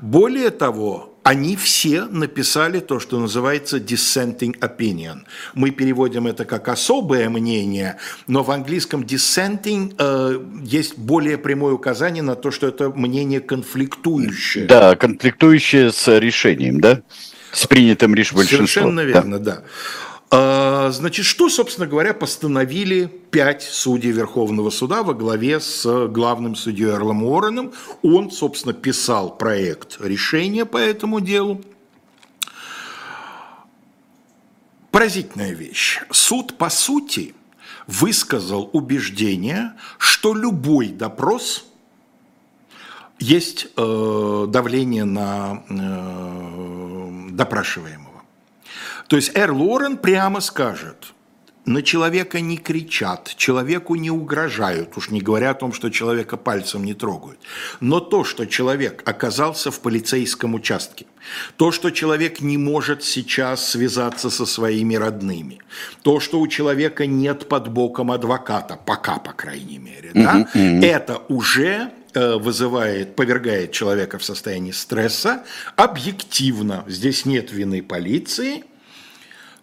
Более 0.00 0.50
того, 0.50 1.14
они 1.28 1.56
все 1.56 2.06
написали 2.06 2.80
то, 2.80 3.00
что 3.00 3.20
называется 3.20 3.76
dissenting 3.76 4.58
opinion. 4.60 5.26
Мы 5.52 5.72
переводим 5.72 6.26
это 6.26 6.46
как 6.46 6.68
особое 6.68 7.28
мнение, 7.28 7.98
но 8.26 8.42
в 8.42 8.50
английском 8.50 9.02
dissenting 9.02 9.94
э, 9.98 10.40
есть 10.64 10.96
более 10.96 11.36
прямое 11.36 11.74
указание 11.74 12.22
на 12.22 12.34
то, 12.34 12.50
что 12.50 12.66
это 12.66 12.88
мнение 12.88 13.40
конфликтующее. 13.40 14.64
Да, 14.64 14.96
конфликтующее 14.96 15.92
с 15.92 16.18
решением, 16.18 16.80
да? 16.80 17.02
С 17.52 17.66
принятым 17.66 18.14
решением 18.14 18.46
большинством. 18.46 18.66
Совершенно 18.66 19.00
верно, 19.00 19.38
да. 19.38 19.56
да. 19.56 19.62
А, 20.30 20.90
значит, 20.90 21.24
что, 21.24 21.48
собственно 21.48 21.86
говоря, 21.86 22.12
постановили 22.12 23.06
пять 23.30 23.62
судей 23.62 24.10
Верховного 24.10 24.70
суда 24.70 25.02
во 25.02 25.14
главе 25.14 25.58
с 25.58 26.08
главным 26.08 26.54
судьей 26.54 26.90
Эрлом 26.90 27.24
Уорреном. 27.24 27.72
Он, 28.02 28.30
собственно, 28.30 28.74
писал 28.74 29.36
проект 29.36 29.98
решения 30.00 30.66
по 30.66 30.76
этому 30.76 31.20
делу. 31.20 31.62
Поразительная 34.90 35.52
вещь. 35.52 36.00
Суд, 36.10 36.58
по 36.58 36.68
сути, 36.68 37.34
высказал 37.86 38.68
убеждение, 38.72 39.72
что 39.96 40.34
любой 40.34 40.88
допрос 40.88 41.64
есть 43.18 43.68
э, 43.76 44.46
давление 44.48 45.04
на 45.04 45.62
э, 45.68 47.28
допрашиваемого. 47.30 48.07
То 49.08 49.16
есть 49.16 49.32
Эрл 49.34 49.62
Уоррен 49.62 49.96
прямо 49.96 50.40
скажет, 50.40 51.14
на 51.64 51.82
человека 51.82 52.40
не 52.40 52.56
кричат, 52.56 53.34
человеку 53.36 53.94
не 53.94 54.10
угрожают, 54.10 54.96
уж 54.96 55.10
не 55.10 55.20
говоря 55.20 55.50
о 55.50 55.54
том, 55.54 55.72
что 55.72 55.90
человека 55.90 56.36
пальцем 56.36 56.84
не 56.84 56.94
трогают. 56.94 57.38
Но 57.80 58.00
то, 58.00 58.24
что 58.24 58.46
человек 58.46 59.02
оказался 59.06 59.70
в 59.70 59.80
полицейском 59.80 60.54
участке, 60.54 61.06
то, 61.56 61.72
что 61.72 61.90
человек 61.90 62.40
не 62.40 62.56
может 62.56 63.04
сейчас 63.04 63.70
связаться 63.70 64.30
со 64.30 64.46
своими 64.46 64.94
родными, 64.94 65.58
то, 66.02 66.20
что 66.20 66.40
у 66.40 66.48
человека 66.48 67.06
нет 67.06 67.48
под 67.48 67.68
боком 67.68 68.10
адвоката, 68.10 68.78
пока, 68.84 69.18
по 69.18 69.32
крайней 69.32 69.78
мере, 69.78 70.10
да, 70.14 70.48
это 70.54 71.22
уже 71.28 71.90
э, 72.14 72.36
вызывает, 72.36 73.14
повергает 73.14 73.72
человека 73.72 74.18
в 74.18 74.24
состояние 74.24 74.72
стресса 74.72 75.44
объективно. 75.76 76.84
Здесь 76.86 77.26
нет 77.26 77.52
вины 77.52 77.82
полиции– 77.82 78.64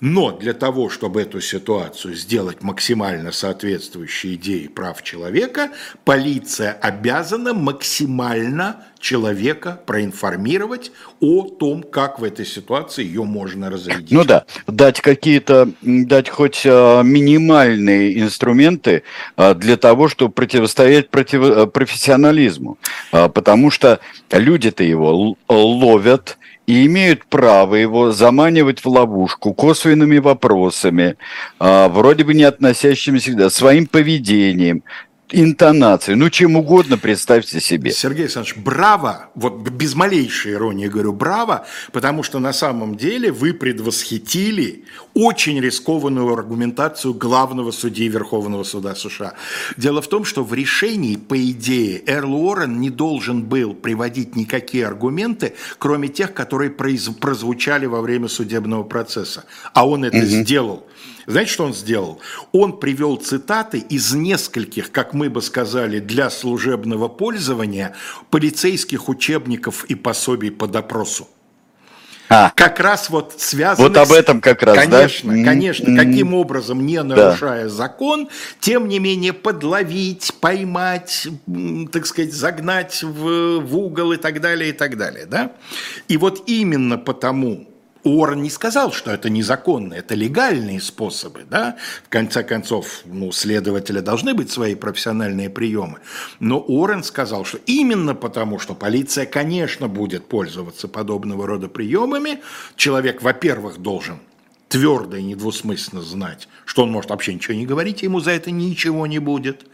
но 0.06 0.32
для 0.32 0.53
того, 0.53 0.91
чтобы 0.91 1.24
эту 1.24 1.41
ситуацию 1.41 2.14
сделать 2.14 2.62
максимально 2.62 3.32
соответствующей 3.32 4.36
идее 4.36 4.70
прав 4.70 5.01
человека, 5.01 5.72
полиция 6.03 6.74
обязана 6.74 7.56
максимально 7.56 8.86
человека 8.99 9.82
проинформировать 9.88 10.91
о 11.22 11.43
том, 11.43 11.82
как 11.82 12.20
в 12.20 12.24
этой 12.24 12.45
ситуации 12.45 13.03
ее 13.03 13.24
можно 13.24 13.72
разрядить. 13.72 14.12
Ну 14.12 14.24
да, 14.24 14.45
дать 14.68 15.01
какие-то, 15.01 15.72
дать 15.82 16.30
хоть 16.30 16.62
а, 16.68 17.01
минимальные 17.01 18.20
инструменты 18.20 19.01
а, 19.36 19.56
для 19.56 19.76
того, 19.76 20.08
чтобы 20.08 20.32
противостоять 20.32 21.10
против, 21.10 21.41
а, 21.43 21.66
профессионализму. 21.66 22.78
Потому 23.10 23.72
что 23.72 23.99
люди-то 24.32 24.84
его 24.84 25.36
ловят, 25.49 26.38
и 26.68 26.86
имеют 26.86 27.26
право 27.26 27.76
его 27.76 28.11
заманивать 28.11 28.84
в 28.84 28.88
ловушку 28.88 29.53
косвенными 29.53 30.18
вопросами, 30.18 31.16
а, 31.59 31.89
вроде 31.89 32.24
бы 32.24 32.34
не 32.34 32.43
относящимися 32.43 33.49
своим 33.49 33.86
поведением, 33.86 34.84
интонации, 35.32 36.14
ну 36.14 36.30
чем 36.30 36.56
угодно 36.56 36.98
представьте 36.98 37.60
себе. 37.60 37.92
Сергей 37.92 38.24
Александрович, 38.24 38.58
браво, 38.58 39.30
вот 39.36 39.70
без 39.70 39.96
малейшей 39.96 40.54
иронии 40.54 40.88
говорю 40.88 41.14
браво, 41.14 41.66
потому 41.92 42.24
что 42.24 42.40
на 42.40 42.54
самом 42.54 42.96
деле 42.96 43.32
вы 43.32 43.54
предвосхитили 43.54 44.86
очень 45.14 45.60
рискованную 45.60 46.32
аргументацию 46.32 47.14
главного 47.14 47.72
судьи 47.72 48.08
Верховного 48.08 48.64
суда 48.64 48.96
США. 48.96 49.34
Дело 49.78 50.02
в 50.02 50.08
том, 50.08 50.26
что 50.26 50.44
в 50.44 50.54
решении, 50.54 51.16
по 51.16 51.40
идее, 51.52 52.04
Эрл 52.06 52.36
Уоррен 52.36 52.80
не 52.80 52.90
должен 52.90 53.44
был 53.44 53.74
приводить 53.74 54.36
никакие 54.36 54.86
аргументы, 54.86 55.54
кроме 55.80 56.08
тех, 56.08 56.34
которые 56.34 56.70
прозвучали 56.70 57.86
во 57.86 58.02
время 58.02 58.28
судебного 58.28 58.84
процесса. 58.84 59.46
А 59.74 59.88
он 59.88 60.06
это 60.06 60.18
угу. 60.18 60.26
сделал. 60.26 60.86
Знаете, 61.28 61.52
что 61.52 61.66
он 61.66 61.74
сделал? 61.74 62.20
Он 62.52 62.80
привел 62.80 63.18
цитаты 63.18 63.80
из 63.80 64.14
нескольких, 64.14 64.92
как 64.92 65.14
мы 65.14 65.30
бы 65.30 65.42
сказали, 65.42 66.00
для 66.00 66.30
служебного 66.30 67.08
пользования 67.08 67.96
полицейских 68.30 69.10
учебников 69.10 69.86
и 69.86 69.96
пособий 69.96 70.52
по 70.52 70.68
допросу. 70.68 71.28
А. 72.28 72.52
Как 72.56 72.80
раз 72.80 73.10
вот 73.10 73.36
связано... 73.38 73.88
Вот 73.88 73.98
об 73.98 74.12
этом 74.12 74.42
как 74.42 74.64
раз, 74.64 74.76
конечно, 74.76 75.32
да? 75.36 75.44
Конечно, 75.44 75.90
mm-hmm. 75.90 75.98
каким 75.98 76.34
образом, 76.34 76.86
не 76.86 77.02
нарушая 77.04 77.64
да. 77.64 77.70
закон, 77.70 78.30
тем 78.60 78.88
не 78.88 79.00
менее 79.00 79.34
подловить, 79.34 80.34
поймать, 80.42 81.28
так 81.92 82.06
сказать, 82.06 82.34
загнать 82.34 83.04
в, 83.04 83.60
в 83.60 83.78
угол 83.78 84.14
и 84.14 84.18
так 84.18 84.42
далее, 84.42 84.70
и 84.70 84.74
так 84.74 84.98
далее, 84.98 85.28
да? 85.28 85.52
И 86.08 86.18
вот 86.18 86.44
именно 86.48 86.98
потому, 86.98 87.68
Уоррен 88.06 88.43
не 88.43 88.51
сказал, 88.51 88.91
что 88.91 89.12
это 89.12 89.30
незаконно, 89.32 89.95
это 89.95 90.14
легальные 90.14 90.80
способы, 90.80 91.43
да, 91.49 91.76
в 92.03 92.10
конце 92.10 92.43
концов, 92.43 93.01
ну, 93.06 93.32
следователя 93.32 94.01
должны 94.01 94.36
быть 94.36 94.51
свои 94.51 94.76
профессиональные 94.76 95.49
приемы, 95.49 95.97
но 96.39 96.60
Уоррен 96.60 97.03
сказал, 97.03 97.45
что 97.45 97.58
именно 97.66 98.14
потому, 98.14 98.60
что 98.60 98.76
полиция, 98.76 99.26
конечно, 99.26 99.88
будет 99.88 100.28
пользоваться 100.28 100.88
подобного 100.88 101.47
рода 101.47 101.68
приемами, 101.68 102.41
человек, 102.76 103.24
во-первых, 103.24 103.80
должен 103.80 104.20
твердо 104.76 105.16
и 105.16 105.24
недвусмысленно 105.24 106.02
знать, 106.02 106.50
что 106.66 106.84
он 106.84 106.92
может 106.92 107.10
вообще 107.10 107.34
ничего 107.34 107.54
не 107.54 107.66
говорить, 107.66 108.02
ему 108.02 108.20
за 108.20 108.32
это 108.32 108.52
ничего 108.52 109.08
не 109.08 109.20
будет. 109.20 109.68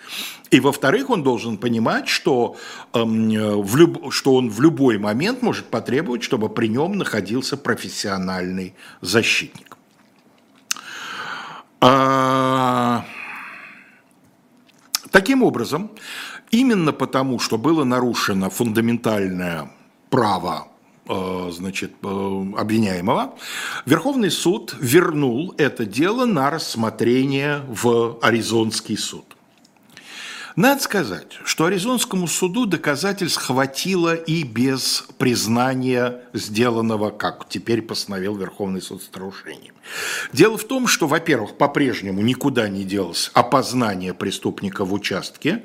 И 0.51 0.59
во-вторых, 0.59 1.09
он 1.09 1.23
должен 1.23 1.57
понимать, 1.57 2.07
что, 2.07 2.55
эм, 2.93 3.63
в 3.63 3.75
люб... 3.77 4.13
что 4.13 4.35
он 4.35 4.51
в 4.51 4.61
любой 4.61 4.99
момент 4.99 5.41
может 5.41 5.65
потребовать, 5.65 6.21
чтобы 6.21 6.49
при 6.49 6.67
нем 6.67 6.99
находился 6.99 7.57
профессиональный 7.57 8.75
защитник. 9.01 9.75
А... 11.79 13.03
Таким 15.09 15.41
образом, 15.41 15.89
именно 16.51 16.93
потому, 16.93 17.39
что 17.39 17.57
было 17.57 17.83
нарушено 17.83 18.51
фундаментальное 18.51 19.71
право 20.11 20.67
Э, 20.67 20.70
значит, 21.51 21.91
э, 22.03 22.45
обвиняемого, 22.57 23.35
Верховный 23.85 24.31
суд 24.31 24.75
вернул 24.79 25.53
это 25.57 25.85
дело 25.85 26.25
на 26.25 26.49
рассмотрение 26.49 27.61
в 27.67 28.17
Аризонский 28.21 28.97
суд. 28.97 29.25
Надо 30.55 30.81
сказать, 30.81 31.39
что 31.45 31.65
Аризонскому 31.65 32.27
суду 32.27 32.65
доказательств 32.65 33.41
хватило 33.41 34.13
и 34.13 34.43
без 34.43 35.05
признания 35.17 36.21
сделанного, 36.33 37.09
как 37.09 37.47
теперь 37.47 37.81
постановил 37.81 38.35
Верховный 38.35 38.81
суд 38.81 39.01
с 39.01 39.13
нарушением. 39.13 39.73
Дело 40.33 40.57
в 40.57 40.65
том, 40.65 40.87
что, 40.87 41.07
во-первых, 41.07 41.57
по-прежнему 41.57 42.21
никуда 42.21 42.67
не 42.67 42.83
делось 42.83 43.31
опознание 43.33 44.13
преступника 44.13 44.83
в 44.83 44.93
участке, 44.93 45.63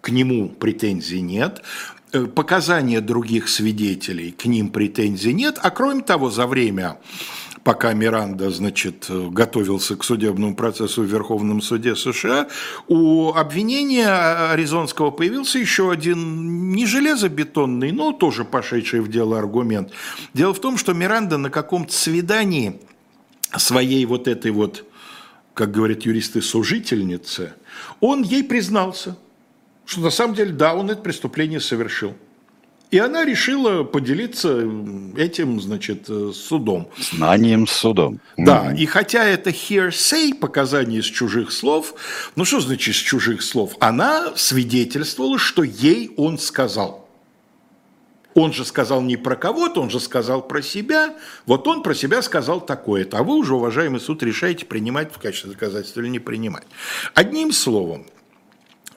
к 0.00 0.08
нему 0.08 0.48
претензий 0.48 1.20
нет. 1.20 1.62
Э, 2.12 2.26
показания 2.26 3.00
других 3.00 3.48
свидетелей, 3.48 4.32
к 4.32 4.44
ним 4.46 4.70
претензий 4.70 5.32
нет, 5.32 5.58
а 5.62 5.70
кроме 5.70 6.02
того, 6.02 6.28
за 6.28 6.48
время 6.48 6.98
пока 7.62 7.92
Миранда, 7.92 8.50
значит, 8.50 9.06
готовился 9.08 9.94
к 9.94 10.02
судебному 10.02 10.56
процессу 10.56 11.02
в 11.02 11.04
Верховном 11.04 11.60
суде 11.62 11.94
США, 11.94 12.48
у 12.88 13.32
обвинения 13.32 14.08
Аризонского 14.50 15.10
появился 15.10 15.58
еще 15.58 15.92
один 15.92 16.72
не 16.72 16.84
железобетонный, 16.86 17.92
но 17.92 18.12
тоже 18.12 18.44
пошедший 18.44 19.00
в 19.00 19.08
дело 19.08 19.38
аргумент. 19.38 19.92
Дело 20.34 20.52
в 20.52 20.60
том, 20.60 20.78
что 20.78 20.94
Миранда 20.94 21.36
на 21.38 21.50
каком-то 21.50 21.92
свидании 21.92 22.80
своей 23.56 24.04
вот 24.06 24.26
этой 24.26 24.50
вот, 24.50 24.84
как 25.54 25.70
говорят 25.70 26.02
юристы, 26.02 26.42
сужительницы, 26.42 27.52
он 28.00 28.22
ей 28.22 28.42
признался– 28.42 29.16
что 29.90 30.02
на 30.02 30.10
самом 30.10 30.36
деле, 30.36 30.52
да, 30.52 30.74
он 30.74 30.88
это 30.88 31.02
преступление 31.02 31.58
совершил. 31.58 32.14
И 32.92 32.98
она 32.98 33.24
решила 33.24 33.82
поделиться 33.82 34.64
этим, 35.16 35.60
значит, 35.60 36.06
э, 36.08 36.30
судом. 36.32 36.88
Знанием 36.96 37.66
с 37.66 37.72
судом. 37.72 38.20
Да, 38.36 38.72
и 38.72 38.86
хотя 38.86 39.24
это 39.24 39.50
hearsay, 39.50 40.34
показания 40.34 40.98
из 40.98 41.06
чужих 41.06 41.50
слов, 41.50 41.94
ну 42.36 42.44
что 42.44 42.60
значит 42.60 42.94
из 42.94 43.00
чужих 43.00 43.42
слов? 43.42 43.76
Она 43.80 44.32
свидетельствовала, 44.36 45.38
что 45.38 45.64
ей 45.64 46.12
он 46.16 46.38
сказал. 46.38 47.08
Он 48.34 48.52
же 48.52 48.64
сказал 48.64 49.02
не 49.02 49.16
про 49.16 49.34
кого-то, 49.34 49.82
он 49.82 49.90
же 49.90 49.98
сказал 49.98 50.46
про 50.46 50.62
себя. 50.62 51.16
Вот 51.46 51.66
он 51.66 51.82
про 51.82 51.94
себя 51.94 52.22
сказал 52.22 52.60
такое-то. 52.60 53.18
А 53.18 53.22
вы 53.24 53.34
уже, 53.34 53.54
уважаемый 53.54 54.00
суд, 54.00 54.22
решаете, 54.22 54.66
принимать 54.66 55.12
в 55.12 55.18
качестве 55.18 55.50
доказательства 55.50 56.00
или 56.00 56.08
не 56.08 56.20
принимать. 56.20 56.66
Одним 57.14 57.50
словом, 57.52 58.06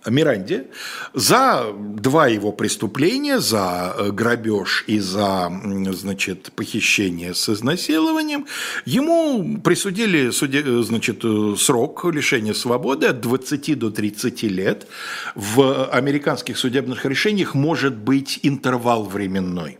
Миранде 0.05 0.67
за 1.13 1.73
два 1.73 2.27
его 2.27 2.51
преступления, 2.51 3.39
за 3.39 3.95
э, 3.97 4.11
грабеж 4.11 4.83
и 4.87 4.99
за 4.99 5.51
значит, 5.91 6.51
похищение 6.55 7.33
с 7.33 7.49
изнасилованием, 7.49 8.45
ему 8.85 9.59
присудили 9.63 10.29
э, 10.29 10.83
значит, 10.83 11.23
э, 11.23 11.55
срок 11.57 12.05
лишения 12.05 12.53
свободы 12.53 13.07
от 13.07 13.21
20 13.21 13.79
до 13.79 13.89
30 13.89 14.43
лет. 14.43 14.87
В 15.35 15.85
американских 15.87 16.57
судебных 16.57 17.05
решениях 17.05 17.55
может 17.55 17.95
быть 17.95 18.39
интервал 18.43 19.03
временной. 19.03 19.79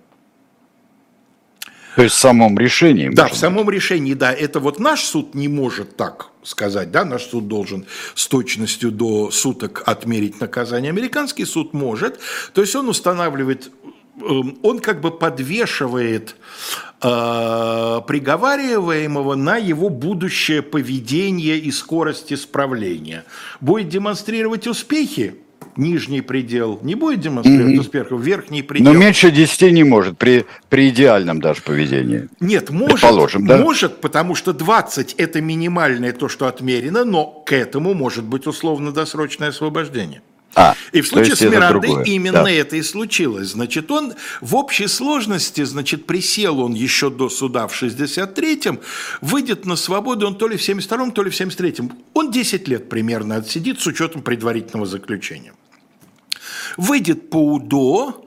То 1.96 2.04
есть 2.04 2.16
в 2.16 2.20
самом 2.20 2.58
решении? 2.58 3.10
Да, 3.10 3.28
в 3.28 3.36
самом 3.36 3.66
быть. 3.66 3.76
решении, 3.76 4.14
да. 4.14 4.34
Это 4.34 4.60
вот 4.60 4.80
наш 4.80 5.02
суд 5.02 5.36
не 5.36 5.48
может 5.48 5.96
так 5.96 6.30
сказать, 6.44 6.92
да, 6.92 7.06
наш 7.06 7.24
суд 7.24 7.48
должен 7.48 7.86
с 8.16 8.28
точностью 8.28 8.92
до 8.92 9.32
суток 9.32 9.84
отмерить 9.86 10.40
наказание. 10.40 10.90
Американский 10.90 11.46
суд 11.46 11.74
может, 11.74 12.20
то 12.54 12.62
есть 12.62 12.76
он 12.76 12.90
устанавливает 12.90 13.72
эм, 14.22 14.58
он 14.62 14.80
как 14.80 15.02
бы 15.02 15.12
подвешивает 15.12 16.36
э, 17.02 18.02
приговариваемого 18.08 19.36
на 19.36 19.58
его 19.58 19.90
будущее 19.90 20.62
поведение 20.62 21.58
и 21.58 21.72
скорость 21.72 22.34
исправления. 22.34 23.24
Будет 23.62 23.90
демонстрировать 23.90 24.68
успехи, 24.68 25.36
нижний 25.78 26.22
предел 26.22 26.80
не 26.84 26.96
будет 26.96 27.20
демонстрировать 27.20 27.76
mm-hmm. 27.76 27.80
успехов, 27.80 28.22
верхний 28.22 28.62
предел. 28.62 28.92
Но 28.92 28.98
меньше 28.98 29.32
10 29.32 29.74
не 29.74 29.84
может 29.84 30.18
при, 30.18 30.46
при 30.70 30.90
идеальном 30.90 31.42
даже 31.42 31.62
поведении. 31.62 32.30
Нет, 32.40 32.70
может, 32.70 33.02
да? 33.46 33.58
может, 33.58 34.02
потому 34.02 34.36
что 34.36 34.54
20 34.54 35.16
это 35.18 35.42
минимальное 35.42 36.14
то, 36.14 36.30
что 36.30 36.48
отмерено, 36.48 37.06
но 37.06 37.26
к 37.26 37.54
этому 37.54 37.94
может 37.94 38.24
быть 38.24 38.48
условно-досрочное 38.48 39.50
освобождение. 39.50 40.22
А, 40.56 40.76
и 40.92 41.02
в 41.02 41.08
случае 41.08 41.36
с 41.36 41.42
Мирандой 41.42 42.04
именно 42.06 42.44
да. 42.44 42.52
это 42.52 42.76
и 42.76 42.84
случилось. 42.84 43.50
Значит, 43.50 43.90
он 43.90 44.14
в 44.42 44.56
общей 44.56 44.88
сложности, 44.88 45.64
значит, 45.64 46.06
присел 46.06 46.60
он 46.60 46.74
еще 46.74 47.10
до 47.10 47.30
суда 47.30 47.68
в 47.68 47.82
63-м, 47.82 48.80
выйдет 49.22 49.66
на 49.66 49.76
свободу 49.76 50.28
он 50.28 50.36
то 50.36 50.48
ли 50.48 50.58
в 50.58 50.62
72-м, 50.62 51.12
то 51.12 51.24
ли 51.24 51.32
в 51.32 51.40
73-м. 51.40 51.92
Он 52.14 52.32
10 52.32 52.68
лет 52.68 52.90
примерно 52.90 53.38
отсидит 53.38 53.82
с 53.82 53.88
учетом 53.88 54.22
предварительного 54.22 54.86
заключения. 54.86 55.54
Выйдет 56.78 57.30
по 57.30 57.54
УДО, 57.54 58.24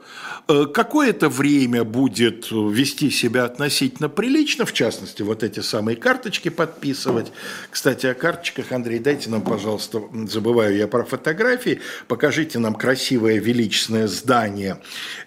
Э, 0.49 0.65
какое-то 0.65 1.27
время 1.27 1.83
будет 1.83 2.51
вести 2.51 3.09
себя 3.09 3.43
относительно 3.43 4.07
прилично, 4.07 4.65
в 4.65 4.71
частности, 4.71 5.21
вот 5.21 5.43
эти 5.43 5.59
самые 5.59 5.97
карточки 5.97 6.47
подписывать. 6.47 7.33
Кстати, 7.69 8.05
о 8.05 8.13
карточках, 8.13 8.71
Андрей, 8.71 8.99
дайте 8.99 9.29
нам, 9.29 9.41
пожалуйста, 9.41 10.01
забываю 10.29 10.77
я 10.77 10.87
про 10.87 11.03
фотографии, 11.03 11.81
покажите 12.07 12.59
нам 12.59 12.75
красивое 12.75 13.39
величественное 13.39 14.07
здание. 14.07 14.77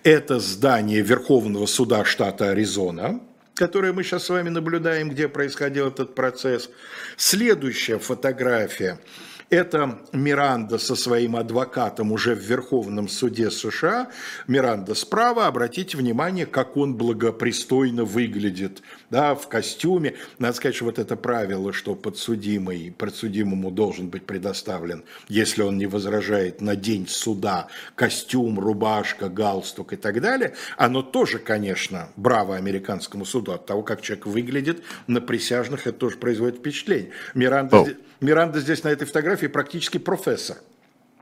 Это 0.05 0.41
здание 0.41 1.03
Верховного 1.03 1.67
суда 1.67 2.07
штата 2.07 2.51
Аризона, 2.51 3.21
которое 3.55 3.93
мы 3.93 4.05
сейчас 4.05 4.25
с 4.25 4.31
вами 4.31 4.49
наблюдаем, 4.49 5.11
где 5.11 5.29
происходил 5.29 5.89
этот 5.89 6.15
процесс. 6.15 6.71
Следующая 7.19 7.99
фотография– 7.99 8.99
это 9.51 9.99
Миранда 10.13 10.79
со 10.79 10.95
своим 10.95 11.37
адвокатом 11.37 12.13
уже 12.13 12.35
в 12.35 12.39
Верховном 12.39 13.09
суде 13.09 13.51
США. 13.51 14.09
Миранда 14.47 14.95
справа, 14.95 15.47
обратите 15.49 15.99
внимание, 15.99 16.47
как 16.47 16.77
он 16.77 16.95
благопристойно 16.95 18.05
выглядит, 18.05 18.83
да, 19.11 19.35
в 19.35 19.49
костюме. 19.49 20.15
Надо 20.39 20.55
сказать, 20.55 20.77
что 20.77 20.87
вот 20.87 20.99
это 20.99 21.17
правило, 21.17 21.73
что 21.73 21.95
подсудимый, 21.95 22.95
подсудимому 22.97 23.71
должен 23.71 24.09
быть 24.09 24.25
предоставлен, 24.25 25.05
если 25.29 25.63
он 25.63 25.79
не 25.79 25.87
возражает 25.87 26.61
на 26.61 26.77
день 26.77 27.07
суда, 27.09 27.69
костюм, 27.95 28.59
рубашка, 28.59 29.29
галстук 29.29 29.93
и 29.93 29.97
так 29.97 30.21
далее, 30.21 30.55
оно 30.77 31.03
тоже, 31.03 31.39
конечно, 31.39 32.09
браво 32.17 32.57
американскому 32.57 33.25
суду 33.25 33.53
от 33.53 33.67
того, 33.67 33.83
как 33.83 34.01
человек 34.03 34.27
выглядит 34.27 34.83
на 35.07 35.21
присяжных, 35.21 35.87
это 35.87 35.99
тоже 35.99 36.17
производит 36.17 36.59
впечатление. 36.59 37.11
Миранда... 37.35 37.77
Oh. 37.77 37.97
Миранда 38.21 38.61
здесь 38.61 38.85
на 38.85 38.89
этой 38.89 39.07
фотографии 39.07 39.47
практически 39.47 39.97
профессор. 39.97 40.59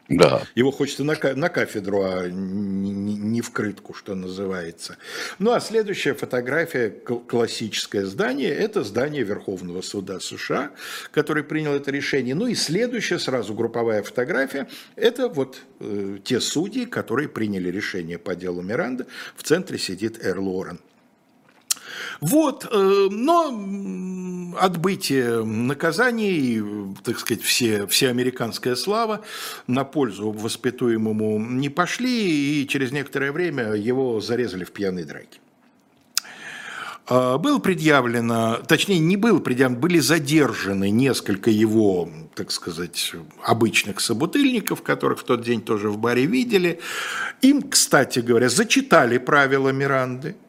Да. 0.08 0.42
Его 0.54 0.70
хочется 0.70 1.04
на, 1.04 1.16
на 1.34 1.48
кафедру, 1.50 2.02
а 2.02 2.28
не, 2.28 3.14
не 3.14 3.40
в 3.42 3.50
крытку, 3.50 3.92
что 3.92 4.14
называется. 4.14 4.96
Ну 5.38 5.52
а 5.52 5.60
следующая 5.60 6.14
фотография, 6.14 6.88
классическое 6.88 8.06
здание, 8.06 8.50
это 8.50 8.84
здание 8.84 9.22
Верховного 9.22 9.82
суда 9.82 10.18
США, 10.18 10.70
который 11.10 11.44
принял 11.44 11.74
это 11.74 11.90
решение. 11.90 12.34
Ну 12.34 12.46
и 12.46 12.54
следующая, 12.54 13.18
сразу 13.18 13.52
групповая 13.52 14.02
фотография, 14.02 14.68
это 14.96 15.28
вот 15.28 15.60
э, 15.80 16.18
те 16.24 16.40
судьи, 16.40 16.86
которые 16.86 17.28
приняли 17.28 17.70
решение 17.70 18.18
по 18.18 18.34
делу 18.34 18.62
Миранда. 18.62 19.06
В 19.36 19.42
центре 19.42 19.78
сидит 19.78 20.24
Эрл 20.24 20.48
Уоррен. 20.48 20.80
Вот, 22.20 22.66
э, 22.70 23.08
но 23.10 23.50
отбытие 24.58 25.44
наказаний, 25.44 26.62
так 27.04 27.18
сказать, 27.18 27.42
все, 27.42 27.86
все 27.86 28.08
американская 28.08 28.76
слава 28.76 29.22
на 29.66 29.84
пользу 29.84 30.30
воспитуемому 30.30 31.38
не 31.38 31.68
пошли, 31.68 32.62
и 32.62 32.68
через 32.68 32.92
некоторое 32.92 33.32
время 33.32 33.74
его 33.74 34.20
зарезали 34.20 34.64
в 34.64 34.72
пьяной 34.72 35.04
драке. 35.04 35.40
А, 37.06 37.38
было 37.38 37.58
предъявлено, 37.58 38.58
точнее 38.66 38.98
не 38.98 39.16
было 39.16 39.38
предъявлено, 39.38 39.80
были 39.80 39.98
задержаны 39.98 40.90
несколько 40.90 41.50
его, 41.50 42.08
так 42.34 42.50
сказать, 42.50 43.12
обычных 43.42 44.00
собутыльников, 44.00 44.82
которых 44.82 45.20
в 45.20 45.24
тот 45.24 45.42
день 45.42 45.62
тоже 45.62 45.88
в 45.88 45.98
баре 45.98 46.26
видели. 46.26 46.80
Им, 47.40 47.62
кстати 47.62 48.18
говоря, 48.18 48.48
зачитали 48.48 49.18
правила 49.18 49.70
Миранды– 49.70 50.36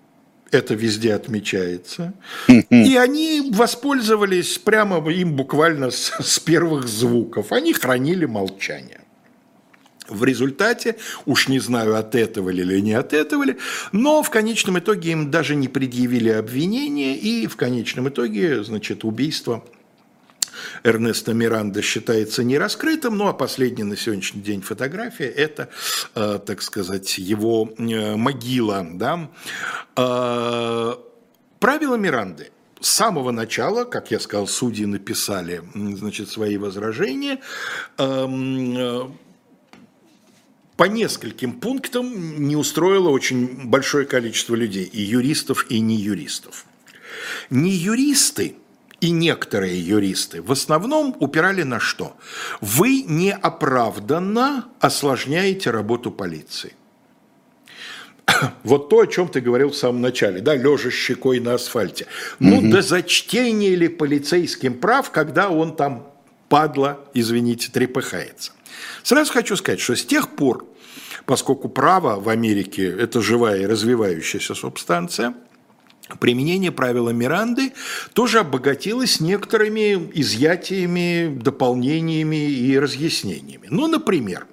это 0.52 0.74
везде 0.74 1.14
отмечается. 1.14 2.14
И 2.48 2.96
они 2.96 3.50
воспользовались 3.52 4.58
прямо 4.58 5.08
им 5.12 5.36
буквально 5.36 5.92
с, 5.92 6.12
с 6.20 6.40
первых 6.40 6.88
звуков. 6.88 7.52
Они 7.52 7.74
хранили 7.74 8.26
молчание. 8.26 9.02
В 10.08 10.24
результате, 10.24 10.96
уж 11.26 11.48
не 11.50 11.60
знаю, 11.60 11.96
от 11.96 12.16
этого 12.16 12.50
ли 12.50 12.64
или 12.64 12.80
не 12.80 12.94
от 12.94 13.14
этого 13.14 13.44
ли, 13.44 13.58
но 13.92 14.24
в 14.24 14.32
конечном 14.32 14.80
итоге 14.80 15.12
им 15.12 15.30
даже 15.30 15.56
не 15.56 15.68
предъявили 15.68 16.30
обвинения, 16.30 17.16
и 17.16 17.46
в 17.46 17.56
конечном 17.56 18.10
итоге, 18.10 18.64
значит, 18.64 19.04
убийство– 19.04 19.64
Эрнеста 20.84 21.34
Миранда 21.34 21.82
считается 21.82 22.44
не 22.44 22.58
раскрытым, 22.58 23.18
ну 23.18 23.28
а 23.28 23.34
последняя 23.34 23.84
на 23.84 23.98
сегодняшний 23.98 24.42
день 24.42 24.62
фотография– 24.62 25.28
это, 25.36 25.70
э, 26.16 26.40
так 26.46 26.62
сказать, 26.62 27.18
его 27.18 27.70
э, 27.78 28.16
могила. 28.16 28.86
Да? 28.94 29.30
Э, 29.96 30.96
правила 31.60 31.96
Миранды– 31.96 32.52
с 32.80 32.90
самого 32.90 33.32
начала, 33.32 33.84
как 33.84 34.12
я 34.12 34.20
сказал, 34.20 34.48
судьи 34.48 34.86
написали 34.86 35.62
значит, 35.74 36.30
свои 36.30 36.58
возражения. 36.58 37.40
Эм, 37.98 39.18
по 40.78 40.86
нескольким 40.86 41.60
пунктам 41.60 42.48
не 42.48 42.56
устроило 42.56 43.10
очень 43.10 43.68
большое 43.68 44.06
количество 44.06 44.56
людей, 44.56 44.86
и 44.86 45.02
юристов, 45.02 45.66
и 45.70 45.82
не 45.82 45.96
юристов. 45.98 46.66
Не 47.50 47.72
юристы– 47.72 48.56
и 49.02 49.12
некоторые 49.12 49.80
юристы 49.80 50.42
в 50.42 50.52
основном 50.52 51.16
упирали 51.20 51.64
на 51.64 51.80
что? 51.80 52.16
Вы 52.62 53.04
неоправданно 53.08 54.66
осложняете 54.80 55.72
работу 55.72 56.12
полиции. 56.12 56.74
Вот 58.64 58.90
то, 58.90 59.00
о 59.00 59.08
чем 59.08 59.28
ты 59.28 59.42
говорил 59.42 59.70
в 59.70 59.76
самом 59.76 60.02
начале, 60.02 60.42
да, 60.42 60.56
лежа 60.56 60.92
щекой 60.92 61.40
на 61.40 61.56
асфальте. 61.56 62.06
Ну, 62.40 62.58
угу. 62.60 62.70
до 62.70 62.82
зачтения 62.82 63.76
ли 63.76 63.88
полицейским 63.88 64.76
прав, 64.76 65.12
когда 65.12 65.50
он 65.50 65.76
там, 65.76 66.12
падла, 66.48 67.00
извините, 67.14 67.72
трепыхается. 67.72 68.52
Сразу 69.04 69.32
хочу 69.34 69.56
сказать, 69.56 69.80
что 69.80 69.96
с 69.96 70.06
тех 70.06 70.36
пор, 70.36 70.66
поскольку 71.26 71.70
право 71.70 72.20
в 72.20 72.30
Америке– 72.30 72.88
это 73.00 73.22
живая 73.22 73.62
и 73.62 73.66
развивающаяся 73.66 74.56
субстанция– 74.56 75.34
применение 76.18 76.72
правила 76.72 77.12
Миранды 77.12 77.74
тоже 78.14 78.40
обогатилось 78.40 79.20
некоторыми 79.20 80.12
изъятиями, 80.14 81.36
дополнениями 81.36 82.50
и 82.50 82.78
разъяснениями. 82.80 83.68
Ну, 83.70 83.88
например, 83.88 84.48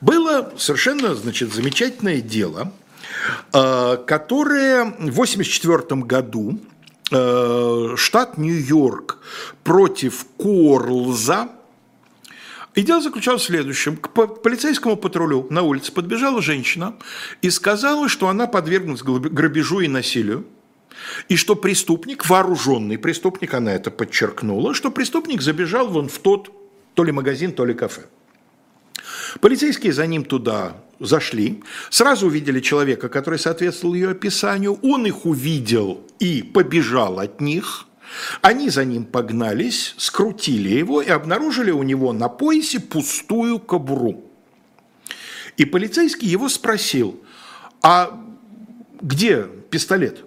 было 0.00 0.52
совершенно 0.56 1.14
значит, 1.14 1.52
замечательное 1.54 2.20
дело, 2.20 2.72
э, 3.52 3.96
которое 4.06 4.84
в 4.84 5.20
1984 5.20 6.02
году 6.02 6.60
э, 7.10 7.94
штат 7.96 8.36
Нью-Йорк 8.38 9.18
против 9.62 10.26
Корлза, 10.36 11.48
и 12.74 12.82
дело 12.82 13.02
заключалось 13.02 13.42
в 13.42 13.46
следующем. 13.46 13.96
К 13.96 14.08
полицейскому 14.08 14.96
патрулю 14.96 15.46
на 15.50 15.62
улице 15.62 15.92
подбежала 15.92 16.40
женщина 16.40 16.94
и 17.42 17.50
сказала, 17.50 18.08
что 18.08 18.28
она 18.28 18.46
подверглась 18.46 19.02
грабежу 19.02 19.80
и 19.80 19.88
насилию. 19.88 20.46
И 21.28 21.36
что 21.36 21.54
преступник, 21.54 22.28
вооруженный 22.28 22.98
преступник, 22.98 23.54
она 23.54 23.72
это 23.72 23.90
подчеркнула, 23.90 24.74
что 24.74 24.90
преступник 24.90 25.42
забежал 25.42 25.88
вон 25.88 26.08
в 26.08 26.18
тот 26.18 26.50
то 26.94 27.04
ли 27.04 27.12
магазин, 27.12 27.52
то 27.52 27.64
ли 27.64 27.74
кафе. 27.74 28.02
Полицейские 29.40 29.92
за 29.92 30.06
ним 30.06 30.24
туда 30.24 30.76
зашли, 31.00 31.62
сразу 31.90 32.26
увидели 32.26 32.60
человека, 32.60 33.08
который 33.08 33.38
соответствовал 33.38 33.94
ее 33.94 34.10
описанию, 34.10 34.78
он 34.82 35.06
их 35.06 35.26
увидел 35.26 36.04
и 36.18 36.42
побежал 36.42 37.18
от 37.18 37.40
них, 37.40 37.86
они 38.42 38.68
за 38.68 38.84
ним 38.84 39.04
погнались, 39.04 39.94
скрутили 39.96 40.68
его 40.68 41.00
и 41.00 41.08
обнаружили 41.08 41.70
у 41.70 41.82
него 41.82 42.12
на 42.12 42.28
поясе 42.28 42.78
пустую 42.78 43.58
кобуру. 43.58 44.22
И 45.56 45.64
полицейский 45.64 46.28
его 46.28 46.48
спросил, 46.48 47.20
а 47.82 48.20
где 49.00 49.46
пистолет? 49.70 50.24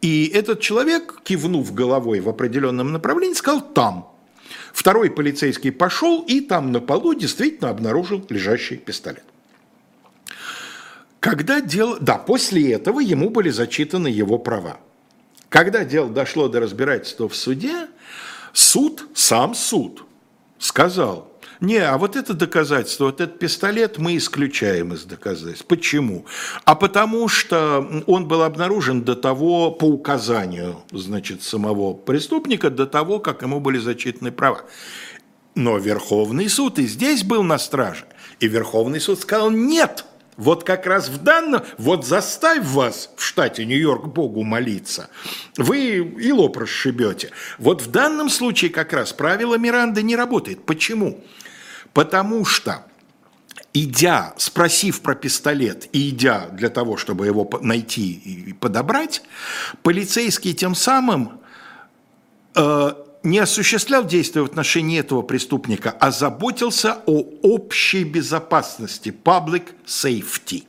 И 0.00 0.30
этот 0.32 0.60
человек, 0.60 1.22
кивнув 1.24 1.74
головой 1.74 2.20
в 2.20 2.28
определенном 2.28 2.92
направлении, 2.92 3.34
сказал 3.34 3.60
«там». 3.60 4.12
Второй 4.72 5.10
полицейский 5.10 5.72
пошел 5.72 6.22
и 6.22 6.40
там 6.40 6.72
на 6.72 6.80
полу 6.80 7.14
действительно 7.14 7.70
обнаружил 7.70 8.24
лежащий 8.28 8.76
пистолет. 8.76 9.24
Когда 11.20 11.60
дело... 11.60 11.98
Да, 12.00 12.16
после 12.16 12.72
этого 12.72 13.00
ему 13.00 13.30
были 13.30 13.50
зачитаны 13.50 14.08
его 14.08 14.38
права. 14.38 14.78
Когда 15.48 15.84
дело 15.84 16.08
дошло 16.10 16.48
до 16.48 16.60
разбирательства 16.60 17.28
в 17.28 17.34
суде, 17.34 17.88
суд, 18.52 19.06
сам 19.14 19.54
суд, 19.54 20.04
сказал, 20.58 21.32
не, 21.60 21.78
а 21.78 21.98
вот 21.98 22.14
это 22.14 22.34
доказательство, 22.34 23.06
вот 23.06 23.20
этот 23.20 23.38
пистолет 23.38 23.98
мы 23.98 24.16
исключаем 24.16 24.92
из 24.94 25.04
доказательств. 25.04 25.66
Почему? 25.66 26.24
А 26.64 26.76
потому 26.76 27.26
что 27.28 28.04
он 28.06 28.28
был 28.28 28.42
обнаружен 28.42 29.02
до 29.02 29.16
того, 29.16 29.72
по 29.72 29.84
указанию, 29.84 30.76
значит, 30.92 31.42
самого 31.42 31.94
преступника, 31.94 32.70
до 32.70 32.86
того, 32.86 33.18
как 33.18 33.42
ему 33.42 33.58
были 33.58 33.78
зачитаны 33.78 34.30
права. 34.30 34.62
Но 35.56 35.78
Верховный 35.78 36.48
суд 36.48 36.78
и 36.78 36.86
здесь 36.86 37.24
был 37.24 37.42
на 37.42 37.58
страже. 37.58 38.04
И 38.38 38.46
Верховный 38.46 39.00
суд 39.00 39.18
сказал, 39.18 39.50
нет, 39.50 40.04
вот 40.36 40.62
как 40.62 40.86
раз 40.86 41.08
в 41.08 41.24
данном, 41.24 41.62
вот 41.78 42.06
заставь 42.06 42.64
вас 42.64 43.10
в 43.16 43.24
штате 43.24 43.64
Нью-Йорк 43.66 44.06
Богу 44.06 44.44
молиться, 44.44 45.10
вы 45.56 45.96
и 45.96 46.30
лоб 46.30 46.56
расшибете. 46.56 47.32
Вот 47.58 47.82
в 47.82 47.90
данном 47.90 48.28
случае 48.28 48.70
как 48.70 48.92
раз 48.92 49.12
правило 49.12 49.56
Миранды 49.56 50.04
не 50.04 50.14
работает. 50.14 50.64
Почему? 50.64 51.24
Потому 51.92 52.44
что 52.44 52.84
идя, 53.72 54.34
спросив 54.36 55.00
про 55.02 55.14
пистолет 55.14 55.88
и 55.92 56.10
идя 56.10 56.48
для 56.52 56.68
того, 56.68 56.96
чтобы 56.96 57.26
его 57.26 57.48
найти 57.60 58.12
и 58.12 58.52
подобрать, 58.52 59.22
полицейский 59.82 60.54
тем 60.54 60.74
самым 60.74 61.40
э, 62.54 62.92
не 63.22 63.38
осуществлял 63.38 64.04
действия 64.04 64.42
в 64.42 64.46
отношении 64.46 64.98
этого 64.98 65.22
преступника, 65.22 65.90
а 65.90 66.10
заботился 66.10 66.98
о 67.06 67.24
общей 67.42 68.04
безопасности, 68.04 69.14
public 69.24 69.74
safety. 69.86 70.64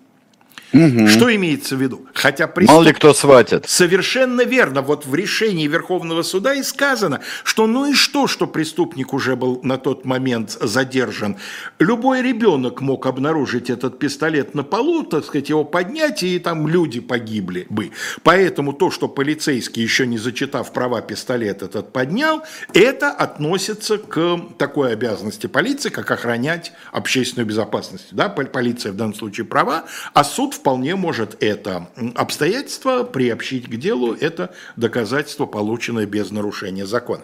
Угу. 0.74 1.07
Что 1.07 1.36
имеется 1.36 1.76
в 1.76 1.82
виду? 1.82 2.05
Хотя 2.13 2.47
преступ... 2.47 2.76
Мало 2.76 2.84
ли 2.84 2.93
кто 2.93 3.13
схватит. 3.13 3.67
Совершенно 3.67 4.41
верно. 4.41 4.82
Вот 4.82 5.05
в 5.05 5.15
решении 5.15 5.67
Верховного 5.67 6.22
суда 6.22 6.53
и 6.53 6.63
сказано, 6.63 7.22
что 7.43 7.65
ну 7.65 7.88
и 7.88 7.93
что, 7.93 8.28
что 8.28 8.45
преступник 8.45 9.13
уже 9.13 9.36
был 9.36 9.59
на 9.63 9.78
тот 9.78 10.05
момент 10.05 10.51
задержан. 10.61 11.38
Любой 11.80 12.22
ребенок 12.22 12.82
мог 12.82 13.07
обнаружить 13.07 13.70
этот 13.70 13.97
пистолет 13.97 14.53
на 14.53 14.63
полу, 14.63 15.03
так 15.03 15.26
сказать, 15.26 15.49
его 15.49 15.63
поднять, 15.63 16.22
и 16.24 16.38
там 16.38 16.67
люди 16.67 16.99
погибли 16.99 17.65
бы. 17.70 17.91
Поэтому 18.24 18.74
то, 18.74 18.91
что 18.91 19.07
полицейский, 19.07 19.82
еще 19.82 20.05
не 20.05 20.17
зачитав 20.17 20.72
права, 20.72 21.01
пистолет 21.01 21.63
этот 21.63 21.91
поднял, 21.91 22.43
это 22.74 23.09
относится 23.09 23.97
к 23.97 24.39
такой 24.57 24.93
обязанности 24.93 25.47
полиции, 25.47 25.89
как 25.89 26.11
охранять 26.11 26.74
общественную 26.91 27.47
безопасность. 27.47 28.07
Да? 28.11 28.30
Полиция 28.30 28.91
в 28.91 28.95
данном 28.95 29.15
случае 29.15 29.45
права, 29.45 29.86
а 30.13 30.24
суд 30.24 30.59
вполне 30.60 30.95
может 30.95 31.41
это 31.41 31.89
обстоятельство 32.16 33.03
приобщить 33.03 33.70
к 33.70 33.76
делу, 33.78 34.14
это 34.14 34.53
доказательство, 34.76 35.45
полученное 35.45 36.05
без 36.05 36.32
нарушения 36.32 36.86
закона. 36.86 37.24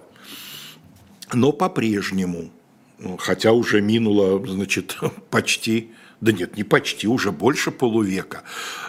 Но 1.34 1.52
по-прежнему, 1.52 2.50
хотя 3.20 3.52
уже 3.52 3.82
минуло, 3.82 4.46
значит, 4.48 4.98
почти 5.30 5.92
да 6.22 6.32
нет, 6.32 6.56
не 6.58 6.64
почти, 6.64 7.08
уже 7.08 7.32
больше 7.32 7.72
полувека. 7.72 8.44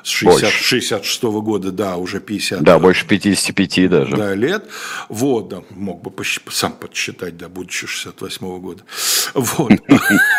С 0.04 0.08
60, 0.08 0.50
66 0.50 1.22
-го 1.24 1.42
года, 1.42 1.72
да, 1.72 1.96
уже 1.96 2.20
50. 2.20 2.62
Да, 2.62 2.78
больше 2.78 3.06
55 3.06 3.90
даже. 3.90 4.16
Да, 4.16 4.34
лет. 4.34 4.64
Вот, 5.08 5.48
да, 5.48 5.62
мог 5.70 6.02
бы 6.02 6.24
сам 6.50 6.72
подсчитать, 6.72 7.36
да, 7.36 7.48
будучи 7.48 7.86
68 7.86 8.46
-го 8.46 8.60
года. 8.60 8.84
Вот. 9.34 9.72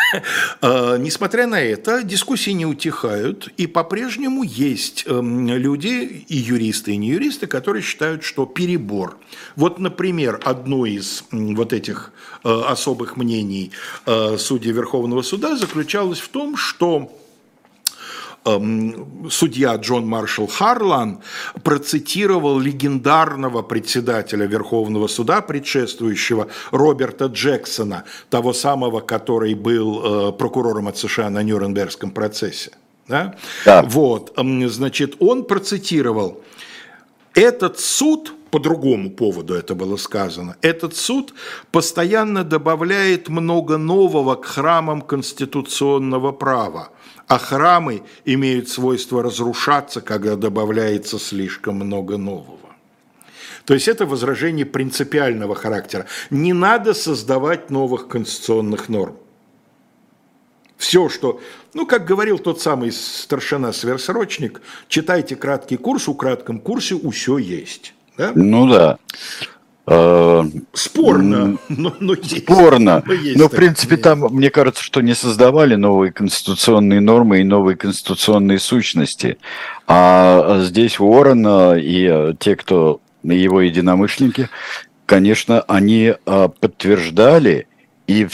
А, 0.61 0.97
несмотря 0.97 1.47
на 1.47 1.61
это, 1.61 2.03
дискуссии 2.03 2.51
не 2.51 2.65
утихают, 2.65 3.49
и 3.57 3.67
по-прежнему 3.67 4.43
есть 4.43 5.03
эм, 5.07 5.47
люди, 5.47 6.25
и 6.27 6.35
юристы, 6.35 6.93
и 6.93 6.97
не 6.97 7.09
юристы, 7.09 7.47
которые 7.47 7.83
считают, 7.83 8.23
что 8.23 8.45
перебор. 8.45 9.17
Вот, 9.55 9.79
например, 9.79 10.39
одно 10.43 10.85
из 10.85 11.23
вот 11.31 11.73
этих 11.73 12.11
э, 12.43 12.49
особых 12.49 13.17
мнений 13.17 13.71
э, 14.05 14.37
судей 14.37 14.71
Верховного 14.71 15.21
суда 15.21 15.55
заключалось 15.55 16.19
в 16.19 16.29
том, 16.29 16.57
что 16.57 17.11
судья 19.29 19.75
Джон 19.75 20.07
Маршалл 20.07 20.47
Харлан 20.47 21.19
процитировал 21.63 22.59
легендарного 22.59 23.61
председателя 23.61 24.45
Верховного 24.45 25.07
суда, 25.07 25.41
предшествующего 25.41 26.47
Роберта 26.71 27.25
Джексона, 27.25 28.03
того 28.29 28.53
самого, 28.53 28.99
который 29.01 29.53
был 29.53 30.29
э, 30.29 30.31
прокурором 30.33 30.87
от 30.87 30.97
США 30.97 31.29
на 31.29 31.43
Нюрнбергском 31.43 32.11
процессе. 32.11 32.71
Да? 33.07 33.35
Да. 33.65 33.83
Вот, 33.83 34.33
эм, 34.37 34.69
значит, 34.69 35.15
он 35.19 35.45
процитировал, 35.45 36.43
этот 37.33 37.79
суд 37.79 38.33
по 38.49 38.59
другому 38.59 39.11
поводу 39.11 39.53
это 39.53 39.75
было 39.75 39.97
сказано. 39.97 40.55
Этот 40.61 40.95
суд 40.95 41.33
постоянно 41.71 42.43
добавляет 42.43 43.29
много 43.29 43.77
нового 43.77 44.35
к 44.35 44.45
храмам 44.45 45.01
конституционного 45.01 46.31
права, 46.31 46.89
а 47.27 47.37
храмы 47.37 48.03
имеют 48.25 48.69
свойство 48.69 49.21
разрушаться, 49.21 50.01
когда 50.01 50.35
добавляется 50.35 51.19
слишком 51.19 51.75
много 51.75 52.17
нового. 52.17 52.57
То 53.65 53.73
есть 53.73 53.89
это 53.89 54.05
возражение 54.05 54.65
принципиального 54.65 55.53
характера. 55.53 56.07
Не 56.29 56.53
надо 56.53 56.93
создавать 56.93 57.69
новых 57.69 58.07
конституционных 58.07 58.87
норм. 58.87 59.17
Все, 60.77 61.09
что, 61.09 61.41
ну, 61.73 61.85
как 61.85 62.05
говорил 62.05 62.39
тот 62.39 62.61
самый 62.61 62.91
старшина-сверхсрочник, 62.91 64.61
читайте 64.87 65.35
краткий 65.35 65.75
курс, 65.75 66.07
у 66.07 66.13
кратком 66.13 66.59
курсе 66.59 66.97
все 67.11 67.37
есть. 67.39 67.93
Да? 68.15 68.31
Ну 68.35 68.69
да. 68.69 68.99
Спорно, 70.73 71.57
но, 71.69 71.95
но 72.01 72.13
есть. 72.13 72.39
Спорно. 72.39 73.03
Но, 73.05 73.13
есть 73.13 73.39
но 73.39 73.47
в 73.47 73.51
принципе, 73.51 73.95
мнение. 73.95 74.03
там, 74.03 74.19
мне 74.33 74.49
кажется, 74.49 74.83
что 74.83 74.99
не 74.99 75.15
создавали 75.15 75.75
новые 75.75 76.11
конституционные 76.11 76.99
нормы 76.99 77.39
и 77.39 77.45
новые 77.45 77.77
конституционные 77.77 78.59
сущности. 78.59 79.37
А 79.87 80.59
здесь 80.63 80.99
Уоррен 80.99 81.77
и 81.77 82.05
э, 82.09 82.33
те, 82.37 82.57
кто 82.57 82.99
его 83.23 83.61
единомышленники, 83.61 84.49
конечно, 85.05 85.61
они 85.61 86.13
э, 86.13 86.49
подтверждали 86.59 87.67
и 88.07 88.27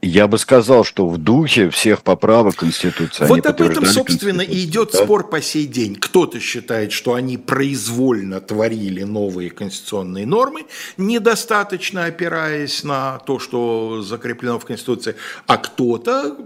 я 0.00 0.28
бы 0.28 0.38
сказал, 0.38 0.84
что 0.84 1.08
в 1.08 1.18
духе 1.18 1.70
всех 1.70 2.02
поправок 2.02 2.56
Конституции. 2.56 3.24
Вот 3.24 3.44
об 3.46 3.60
этом, 3.60 3.84
собственно, 3.84 4.42
и 4.42 4.64
идет 4.64 4.92
да? 4.92 5.04
спор 5.04 5.28
по 5.28 5.42
сей 5.42 5.66
день. 5.66 5.96
Кто-то 5.96 6.38
считает, 6.38 6.92
что 6.92 7.14
они 7.14 7.36
произвольно 7.36 8.40
творили 8.40 9.02
новые 9.02 9.50
конституционные 9.50 10.26
нормы, 10.26 10.66
недостаточно 10.96 12.04
опираясь 12.04 12.84
на 12.84 13.18
то, 13.20 13.38
что 13.38 14.02
закреплено 14.02 14.58
в 14.58 14.64
Конституции, 14.64 15.16
а 15.46 15.56
кто-то 15.56 16.36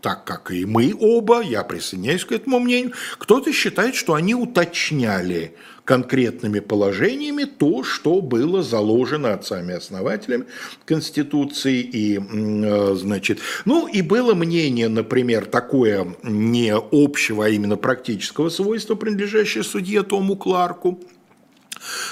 так 0.00 0.24
как 0.24 0.50
и 0.50 0.66
мы 0.66 0.94
оба, 1.00 1.40
я 1.40 1.64
присоединяюсь 1.64 2.26
к 2.26 2.32
этому 2.32 2.58
мнению, 2.58 2.92
кто-то 3.16 3.50
считает, 3.54 3.94
что 3.94 4.12
они 4.12 4.34
уточняли 4.34 5.56
конкретными 5.84 6.60
положениями 6.60 7.44
то, 7.44 7.84
что 7.84 8.20
было 8.20 8.62
заложено 8.62 9.34
отцами-основателями 9.34 10.46
Конституции. 10.84 11.80
И, 11.80 12.18
э, 12.18 12.94
значит, 12.94 13.40
ну 13.64 13.86
и 13.86 14.02
было 14.02 14.34
мнение, 14.34 14.88
например, 14.88 15.44
такое 15.46 16.14
не 16.22 16.74
общего, 16.74 17.46
а 17.46 17.48
именно 17.48 17.76
практического 17.76 18.48
свойства, 18.48 18.94
принадлежащее 18.94 19.64
судье 19.64 20.02
Тому 20.02 20.36
Кларку– 20.36 21.00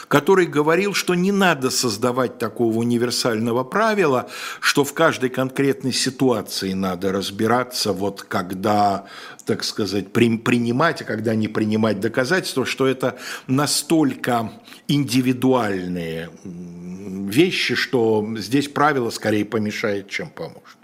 который 0.09 0.47
говорил, 0.47 0.95
что 0.95 1.15
не 1.15 1.33
надо 1.33 1.71
создавать 1.71 2.39
такого 2.39 2.77
универсального 2.79 3.65
правила, 3.65 4.29
что 4.61 4.85
в 4.85 4.93
каждой 4.93 5.31
конкретной 5.31 5.93
ситуации 5.93 6.73
надо 6.73 7.13
разбираться, 7.13 7.93
вот 7.93 8.23
когда, 8.23 9.07
так 9.45 9.65
сказать, 9.65 10.13
при, 10.13 10.37
принимать, 10.37 11.03
а 11.03 11.05
когда 11.05 11.35
не 11.35 11.49
принимать 11.49 12.01
доказательства, 12.01 12.67
что 12.67 12.87
это 12.87 13.19
настолько 13.47 14.53
индивидуальные 14.89 16.31
вещи, 16.45 17.75
что 17.75 18.27
здесь 18.37 18.69
правило 18.69 19.11
скорее 19.11 19.45
помешает, 19.45 20.09
чем 20.09 20.31
поможет. 20.31 20.82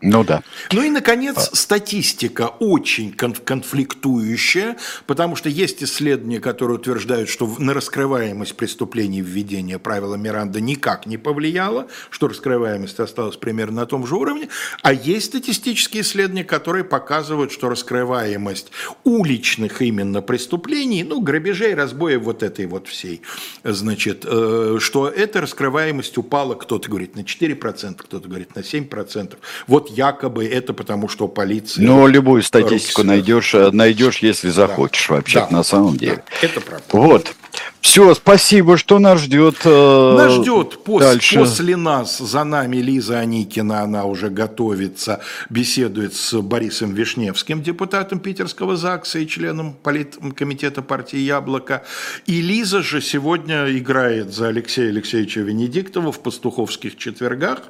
Ну 0.00 0.22
да. 0.22 0.42
Ну 0.72 0.82
и, 0.82 0.90
наконец, 0.90 1.50
статистика 1.54 2.52
очень 2.60 3.12
конфликтующая, 3.12 4.76
потому 5.06 5.34
что 5.34 5.48
есть 5.48 5.82
исследования, 5.82 6.38
которые 6.38 6.76
утверждают, 6.78 7.28
что 7.28 7.52
на 7.58 7.74
раскрываемость 7.74 8.56
преступлений 8.56 9.22
введение 9.22 9.80
правила 9.80 10.14
Миранда 10.14 10.60
никак 10.60 11.06
не 11.06 11.18
повлияло, 11.18 11.88
что 12.10 12.28
раскрываемость 12.28 13.00
осталась 13.00 13.36
примерно 13.36 13.80
на 13.80 13.86
том 13.86 14.06
же 14.06 14.14
уровне, 14.14 14.48
а 14.82 14.92
есть 14.92 15.26
статистические 15.26 16.02
исследования, 16.02 16.44
которые 16.44 16.84
показывают, 16.84 17.50
что 17.50 17.68
раскрываемость 17.68 18.70
уличных 19.02 19.82
именно 19.82 20.22
преступлений, 20.22 21.02
ну, 21.02 21.20
грабежей, 21.20 21.74
разбоев 21.74 22.22
вот 22.22 22.44
этой 22.44 22.66
вот 22.66 22.86
всей, 22.86 23.22
значит, 23.64 24.24
э, 24.24 24.76
что 24.78 25.08
эта 25.08 25.40
раскрываемость 25.40 26.18
упала, 26.18 26.54
кто-то 26.54 26.88
говорит 26.88 27.16
на 27.16 27.20
4%, 27.20 27.96
кто-то 28.02 28.28
говорит 28.28 28.54
на 28.54 28.60
7%. 28.60 29.36
Вот 29.66 29.87
якобы 29.88 30.46
это 30.46 30.72
потому, 30.72 31.08
что 31.08 31.28
полиция... 31.28 31.84
Ну, 31.84 32.06
любую 32.06 32.42
статистику 32.42 33.02
найдешь, 33.02 33.54
э, 33.54 33.70
найдешь, 33.72 34.18
если 34.18 34.48
захочешь 34.48 35.08
да. 35.08 35.14
вообще, 35.14 35.40
да. 35.40 35.48
на 35.50 35.62
самом 35.62 35.96
деле. 35.96 36.22
Да. 36.40 36.46
Это 36.46 36.60
правда. 36.60 36.84
Вот. 36.92 37.34
Все, 37.80 38.12
спасибо, 38.14 38.76
что 38.76 38.98
нас 38.98 39.20
ждет. 39.20 39.56
Э, 39.64 40.14
нас 40.16 40.32
ждет 40.32 40.82
пос, 40.82 41.00
дальше. 41.02 41.38
после 41.38 41.76
нас, 41.76 42.18
за 42.18 42.44
нами 42.44 42.78
Лиза 42.78 43.20
Аникина, 43.20 43.82
она 43.82 44.04
уже 44.04 44.30
готовится, 44.30 45.20
беседует 45.48 46.14
с 46.14 46.40
Борисом 46.40 46.92
Вишневским, 46.94 47.62
депутатом 47.62 48.18
Питерского 48.18 48.76
ЗАГСа 48.76 49.20
и 49.20 49.28
членом 49.28 49.74
политкомитета 49.74 50.82
партии 50.82 51.18
«Яблоко». 51.18 51.84
И 52.26 52.40
Лиза 52.40 52.82
же 52.82 53.00
сегодня 53.00 53.66
играет 53.76 54.34
за 54.34 54.48
Алексея 54.48 54.88
Алексеевича 54.88 55.40
Венедиктова 55.40 56.10
в 56.10 56.20
«Пастуховских 56.20 56.96
четвергах». 56.96 57.60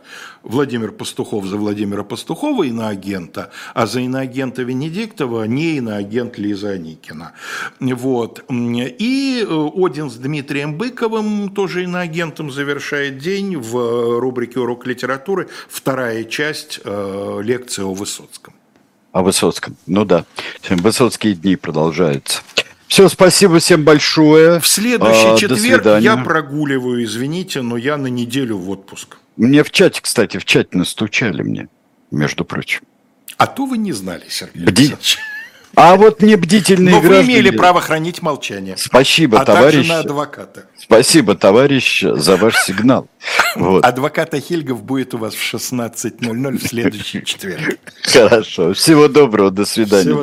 Владимир 0.42 0.92
Пастухов 0.92 1.46
за 1.46 1.56
Владимира 1.56 2.04
Пастухова, 2.04 2.64
иноагента, 2.64 3.50
а 3.74 3.86
за 3.86 4.00
иноагента 4.00 4.62
Венедиктова 4.62 5.44
не 5.44 5.76
иноагент 5.76 6.38
Лиза 6.38 6.70
Аникина. 6.70 7.32
Вот. 7.80 8.44
И 8.48 9.44
э, 9.46 9.54
Один 9.98 10.12
с 10.12 10.14
Дмитрием 10.14 10.78
Быковым, 10.78 11.48
тоже 11.48 11.82
иноагентом, 11.82 12.52
завершает 12.52 13.18
день 13.18 13.56
в 13.56 14.20
рубрике 14.20 14.60
«Урок 14.60 14.86
литературы» 14.86 15.48
вторая 15.68 16.22
часть 16.22 16.78
э, 16.84 17.40
лекции 17.42 17.82
о 17.82 17.92
Высоцком. 17.92 18.54
О 19.10 19.22
Высоцком, 19.22 19.76
ну 19.88 20.04
да. 20.04 20.24
Высоцкие 20.70 21.34
дни 21.34 21.56
продолжаются. 21.56 22.42
Все, 22.86 23.08
спасибо 23.08 23.58
всем 23.58 23.82
большое. 23.82 24.60
В 24.60 24.68
следующий 24.68 25.34
а, 25.34 25.36
четверг 25.36 26.00
я 26.00 26.16
прогуливаю, 26.16 27.02
извините, 27.02 27.62
но 27.62 27.76
я 27.76 27.96
на 27.96 28.06
неделю 28.06 28.56
в 28.56 28.70
отпуск. 28.70 29.16
Мне 29.36 29.64
в 29.64 29.72
чате, 29.72 30.00
кстати, 30.00 30.36
в 30.36 30.44
чате 30.44 30.78
настучали 30.78 31.42
мне, 31.42 31.68
между 32.12 32.44
прочим. 32.44 32.82
А 33.36 33.48
то 33.48 33.66
вы 33.66 33.78
не 33.78 33.90
знали, 33.90 34.26
Сергей 34.28 34.64
Бди... 34.64 34.82
Александрович. 34.82 35.18
А 35.78 35.96
вот 35.96 36.22
не 36.22 36.34
бдительные 36.34 36.96
Но 36.96 37.00
граждане... 37.00 37.24
вы 37.24 37.32
имели 37.32 37.50
право 37.56 37.80
хранить 37.80 38.20
молчание. 38.20 38.76
Спасибо, 38.76 39.40
а 39.40 39.44
товарищ. 39.44 39.74
также 39.76 39.92
на 39.92 39.98
адвоката. 40.00 40.64
Спасибо, 40.76 41.36
товарищ, 41.36 42.02
за 42.02 42.36
ваш 42.36 42.56
сигнал. 42.56 43.08
Вот. 43.56 43.84
Адвоката 43.84 44.40
Хильгов 44.40 44.84
будет 44.84 45.14
у 45.14 45.18
вас 45.18 45.34
в 45.34 45.54
16.00 45.54 46.58
в 46.58 46.62
следующий 46.62 47.24
четверг. 47.24 47.78
Хорошо. 48.02 48.72
Всего 48.74 49.08
доброго. 49.08 49.50
До 49.50 49.64
свидания. 49.64 50.02
Всего 50.02 50.22